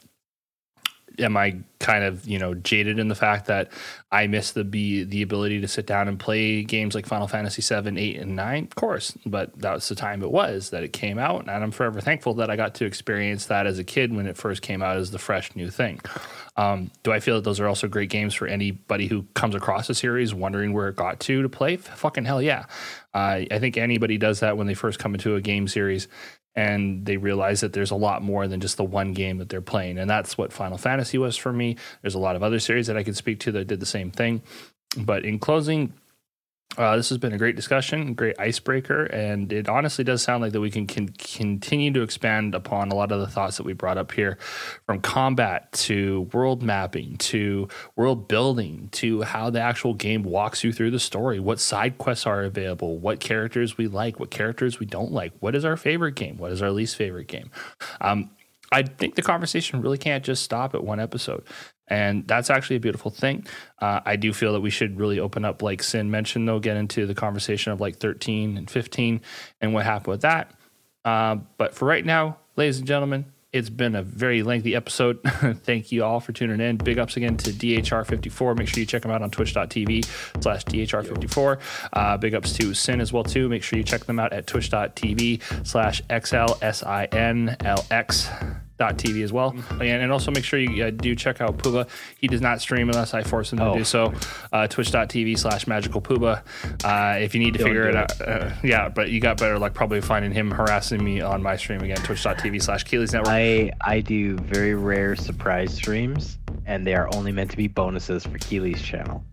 am 1.18 1.36
I 1.36 1.58
kind 1.78 2.04
of 2.04 2.26
you 2.26 2.38
know 2.38 2.54
jaded 2.54 2.98
in 2.98 3.08
the 3.08 3.14
fact 3.14 3.46
that 3.46 3.70
I 4.10 4.26
miss 4.26 4.52
the 4.52 4.64
be 4.64 5.04
the 5.04 5.22
ability 5.22 5.60
to 5.60 5.68
sit 5.68 5.86
down 5.86 6.08
and 6.08 6.18
play 6.18 6.62
games 6.62 6.94
like 6.94 7.06
Final 7.06 7.26
Fantasy 7.26 7.62
7, 7.62 7.98
8, 7.98 8.16
and 8.16 8.36
9? 8.36 8.64
Of 8.64 8.74
course, 8.74 9.16
but 9.26 9.58
that 9.58 9.74
was 9.74 9.88
the 9.88 9.94
time 9.94 10.22
it 10.22 10.30
was 10.30 10.70
that 10.70 10.82
it 10.82 10.92
came 10.92 11.18
out, 11.18 11.42
and 11.42 11.50
I'm 11.50 11.70
forever 11.70 12.00
thankful 12.00 12.34
that 12.34 12.50
I 12.50 12.56
got 12.56 12.74
to 12.76 12.84
experience 12.84 13.46
that 13.46 13.66
as 13.66 13.78
a 13.78 13.84
kid 13.84 14.14
when 14.14 14.26
it 14.26 14.36
first 14.36 14.62
came 14.62 14.82
out 14.82 14.96
as 14.96 15.10
the 15.10 15.18
fresh 15.18 15.54
new 15.54 15.70
thing. 15.70 16.00
Um, 16.56 16.90
do 17.02 17.12
I 17.12 17.20
feel 17.20 17.36
that 17.36 17.44
those 17.44 17.58
are 17.60 17.66
also 17.66 17.88
great 17.88 18.10
games 18.10 18.32
for 18.34 18.46
anybody 18.46 19.08
who 19.08 19.24
comes 19.34 19.54
across 19.54 19.90
a 19.90 19.94
series 19.94 20.32
wondering 20.32 20.72
where 20.72 20.88
it 20.88 20.96
got 20.96 21.20
to 21.20 21.42
to 21.42 21.48
play? 21.48 21.76
Fucking 21.76 22.24
hell 22.24 22.40
yeah! 22.40 22.66
Uh, 23.12 23.42
I 23.50 23.58
think 23.58 23.76
anybody 23.76 24.18
does 24.18 24.40
that 24.40 24.56
when 24.56 24.66
they 24.66 24.74
first 24.74 24.98
come 24.98 25.14
into 25.14 25.36
a 25.36 25.40
game 25.40 25.68
series 25.68 26.08
and 26.56 27.04
they 27.04 27.16
realize 27.16 27.60
that 27.60 27.72
there's 27.72 27.90
a 27.90 27.96
lot 27.96 28.22
more 28.22 28.46
than 28.46 28.60
just 28.60 28.76
the 28.76 28.84
one 28.84 29.12
game 29.12 29.38
that 29.38 29.48
they're 29.48 29.60
playing. 29.60 29.98
And 29.98 30.08
that's 30.08 30.38
what 30.38 30.52
Final 30.52 30.78
Fantasy 30.78 31.18
was 31.18 31.36
for 31.36 31.52
me. 31.52 31.76
There's 32.02 32.14
a 32.14 32.20
lot 32.20 32.36
of 32.36 32.42
other 32.42 32.60
series 32.60 32.86
that 32.86 32.96
I 32.96 33.02
could 33.02 33.16
speak 33.16 33.40
to 33.40 33.52
that 33.52 33.66
did 33.66 33.80
the 33.80 33.86
same 33.86 34.10
thing. 34.10 34.42
But 34.96 35.24
in 35.24 35.38
closing, 35.38 35.92
uh, 36.76 36.96
this 36.96 37.08
has 37.08 37.18
been 37.18 37.32
a 37.32 37.38
great 37.38 37.56
discussion, 37.56 38.14
great 38.14 38.38
icebreaker, 38.38 39.04
and 39.04 39.52
it 39.52 39.68
honestly 39.68 40.04
does 40.04 40.22
sound 40.22 40.42
like 40.42 40.52
that 40.52 40.60
we 40.60 40.70
can, 40.70 40.86
can 40.86 41.08
continue 41.08 41.92
to 41.92 42.02
expand 42.02 42.54
upon 42.54 42.90
a 42.90 42.94
lot 42.94 43.12
of 43.12 43.20
the 43.20 43.26
thoughts 43.26 43.56
that 43.56 43.64
we 43.64 43.72
brought 43.72 43.98
up 43.98 44.12
here, 44.12 44.38
from 44.86 45.00
combat 45.00 45.70
to 45.72 46.22
world 46.32 46.62
mapping 46.62 47.16
to 47.18 47.68
world 47.96 48.28
building 48.28 48.88
to 48.92 49.22
how 49.22 49.50
the 49.50 49.60
actual 49.60 49.94
game 49.94 50.22
walks 50.22 50.64
you 50.64 50.72
through 50.72 50.90
the 50.90 51.00
story, 51.00 51.38
what 51.38 51.60
side 51.60 51.98
quests 51.98 52.26
are 52.26 52.42
available, 52.42 52.98
what 52.98 53.20
characters 53.20 53.78
we 53.78 53.86
like, 53.86 54.18
what 54.18 54.30
characters 54.30 54.80
we 54.80 54.86
don't 54.86 55.12
like, 55.12 55.32
what 55.40 55.54
is 55.54 55.64
our 55.64 55.76
favorite 55.76 56.14
game, 56.14 56.36
what 56.36 56.52
is 56.52 56.62
our 56.62 56.70
least 56.70 56.96
favorite 56.96 57.28
game. 57.28 57.50
Um, 58.00 58.30
I 58.72 58.82
think 58.82 59.14
the 59.14 59.22
conversation 59.22 59.80
really 59.80 59.98
can't 59.98 60.24
just 60.24 60.42
stop 60.42 60.74
at 60.74 60.82
one 60.82 60.98
episode. 60.98 61.44
And 61.88 62.26
that's 62.26 62.50
actually 62.50 62.76
a 62.76 62.80
beautiful 62.80 63.10
thing. 63.10 63.46
Uh, 63.80 64.00
I 64.04 64.16
do 64.16 64.32
feel 64.32 64.54
that 64.54 64.60
we 64.60 64.70
should 64.70 64.98
really 64.98 65.20
open 65.20 65.44
up, 65.44 65.62
like 65.62 65.82
Sin 65.82 66.10
mentioned, 66.10 66.48
though, 66.48 66.58
get 66.58 66.76
into 66.76 67.06
the 67.06 67.14
conversation 67.14 67.72
of 67.72 67.80
like 67.80 67.96
13 67.96 68.56
and 68.56 68.70
15 68.70 69.20
and 69.60 69.74
what 69.74 69.84
happened 69.84 70.08
with 70.08 70.22
that. 70.22 70.50
Uh, 71.04 71.36
but 71.58 71.74
for 71.74 71.84
right 71.86 72.04
now, 72.04 72.38
ladies 72.56 72.78
and 72.78 72.86
gentlemen, 72.86 73.26
it's 73.54 73.70
been 73.70 73.94
a 73.94 74.02
very 74.02 74.42
lengthy 74.42 74.74
episode. 74.74 75.20
Thank 75.62 75.92
you 75.92 76.02
all 76.02 76.18
for 76.18 76.32
tuning 76.32 76.60
in. 76.60 76.76
Big 76.76 76.98
ups 76.98 77.16
again 77.16 77.36
to 77.36 77.50
DHR54. 77.50 78.58
Make 78.58 78.66
sure 78.66 78.80
you 78.80 78.86
check 78.86 79.02
them 79.02 79.12
out 79.12 79.22
on 79.22 79.30
twitch.tv 79.30 80.04
slash 80.42 80.64
DHR54. 80.64 81.60
Uh, 81.92 82.16
big 82.16 82.34
ups 82.34 82.52
to 82.54 82.74
Sin 82.74 83.00
as 83.00 83.12
well, 83.12 83.22
too. 83.22 83.48
Make 83.48 83.62
sure 83.62 83.78
you 83.78 83.84
check 83.84 84.06
them 84.06 84.18
out 84.18 84.32
at 84.32 84.48
twitch.tv 84.48 85.40
slash 85.64 86.02
XLSINLX. 86.10 86.54
twitch.tv 88.78 89.22
as 89.22 89.32
well. 89.32 89.54
And, 89.70 89.82
and 89.82 90.12
also 90.12 90.30
make 90.30 90.44
sure 90.44 90.58
you 90.58 90.84
uh, 90.84 90.90
do 90.90 91.14
check 91.14 91.40
out 91.40 91.56
Pubah. 91.58 91.88
He 92.18 92.26
does 92.28 92.40
not 92.40 92.60
stream 92.60 92.88
unless 92.88 93.14
I 93.14 93.22
force 93.22 93.52
him 93.52 93.58
to 93.58 93.64
Oh. 93.66 93.76
do 93.78 93.84
so. 93.84 94.12
Uh, 94.52 94.66
twitch.tv 94.66 95.38
slash 95.38 95.66
magical 95.66 96.00
Pubah. 96.00 96.42
Uh, 96.84 97.18
if 97.18 97.34
you 97.34 97.40
need 97.40 97.52
to 97.54 97.58
Don't 97.58 97.68
figure 97.68 97.88
it 97.88 97.96
out, 97.96 98.20
uh, 98.20 98.50
yeah, 98.62 98.88
but 98.88 99.10
you 99.10 99.20
got 99.20 99.38
better 99.38 99.58
luck 99.58 99.74
probably 99.74 100.00
finding 100.00 100.32
him 100.32 100.50
harassing 100.50 101.02
me 101.02 101.20
on 101.20 101.42
my 101.42 101.56
stream 101.56 101.80
again, 101.82 101.96
twitch.tv 101.98 102.62
slash 102.62 102.84
Keely's 102.84 103.12
Network. 103.12 103.32
I 103.32 103.70
I 103.80 104.00
do 104.00 104.36
very 104.38 104.74
rare 104.74 105.16
surprise 105.16 105.74
streams, 105.74 106.38
and 106.66 106.86
they 106.86 106.94
are 106.94 107.08
only 107.14 107.32
meant 107.32 107.50
to 107.52 107.56
be 107.56 107.68
bonuses 107.68 108.24
for 108.26 108.38
Keely's 108.38 108.82
channel. 108.82 109.24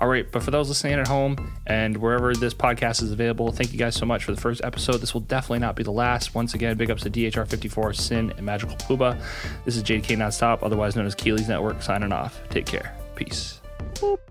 All 0.00 0.08
right, 0.08 0.30
but 0.30 0.42
for 0.42 0.50
those 0.50 0.68
listening 0.68 0.94
at 0.94 1.06
home 1.06 1.52
and 1.66 1.94
wherever 1.98 2.34
this 2.34 2.54
podcast 2.54 3.02
is 3.02 3.12
available, 3.12 3.52
thank 3.52 3.70
you 3.70 3.78
guys 3.78 3.94
so 3.94 4.06
much 4.06 4.24
for 4.24 4.34
the 4.34 4.40
first 4.40 4.62
episode. 4.64 4.96
This 4.98 5.12
will 5.12 5.20
definitely 5.20 5.58
not 5.58 5.76
be 5.76 5.82
the 5.82 5.92
last. 5.92 6.34
Once 6.34 6.54
again, 6.54 6.78
big 6.78 6.90
ups 6.90 7.02
to 7.02 7.10
DHR54, 7.10 7.94
Sin, 7.94 8.32
and 8.34 8.46
Magical 8.46 8.76
Pubah. 8.76 9.20
This 9.66 9.76
is 9.76 9.82
JDK 9.82 10.16
Nonstop, 10.16 10.60
otherwise 10.62 10.96
known 10.96 11.04
as 11.04 11.14
Keeley's 11.14 11.48
Network, 11.48 11.82
signing 11.82 12.12
off. 12.12 12.40
Take 12.48 12.64
care. 12.64 12.96
Peace. 13.14 13.60
Boop. 13.94 14.29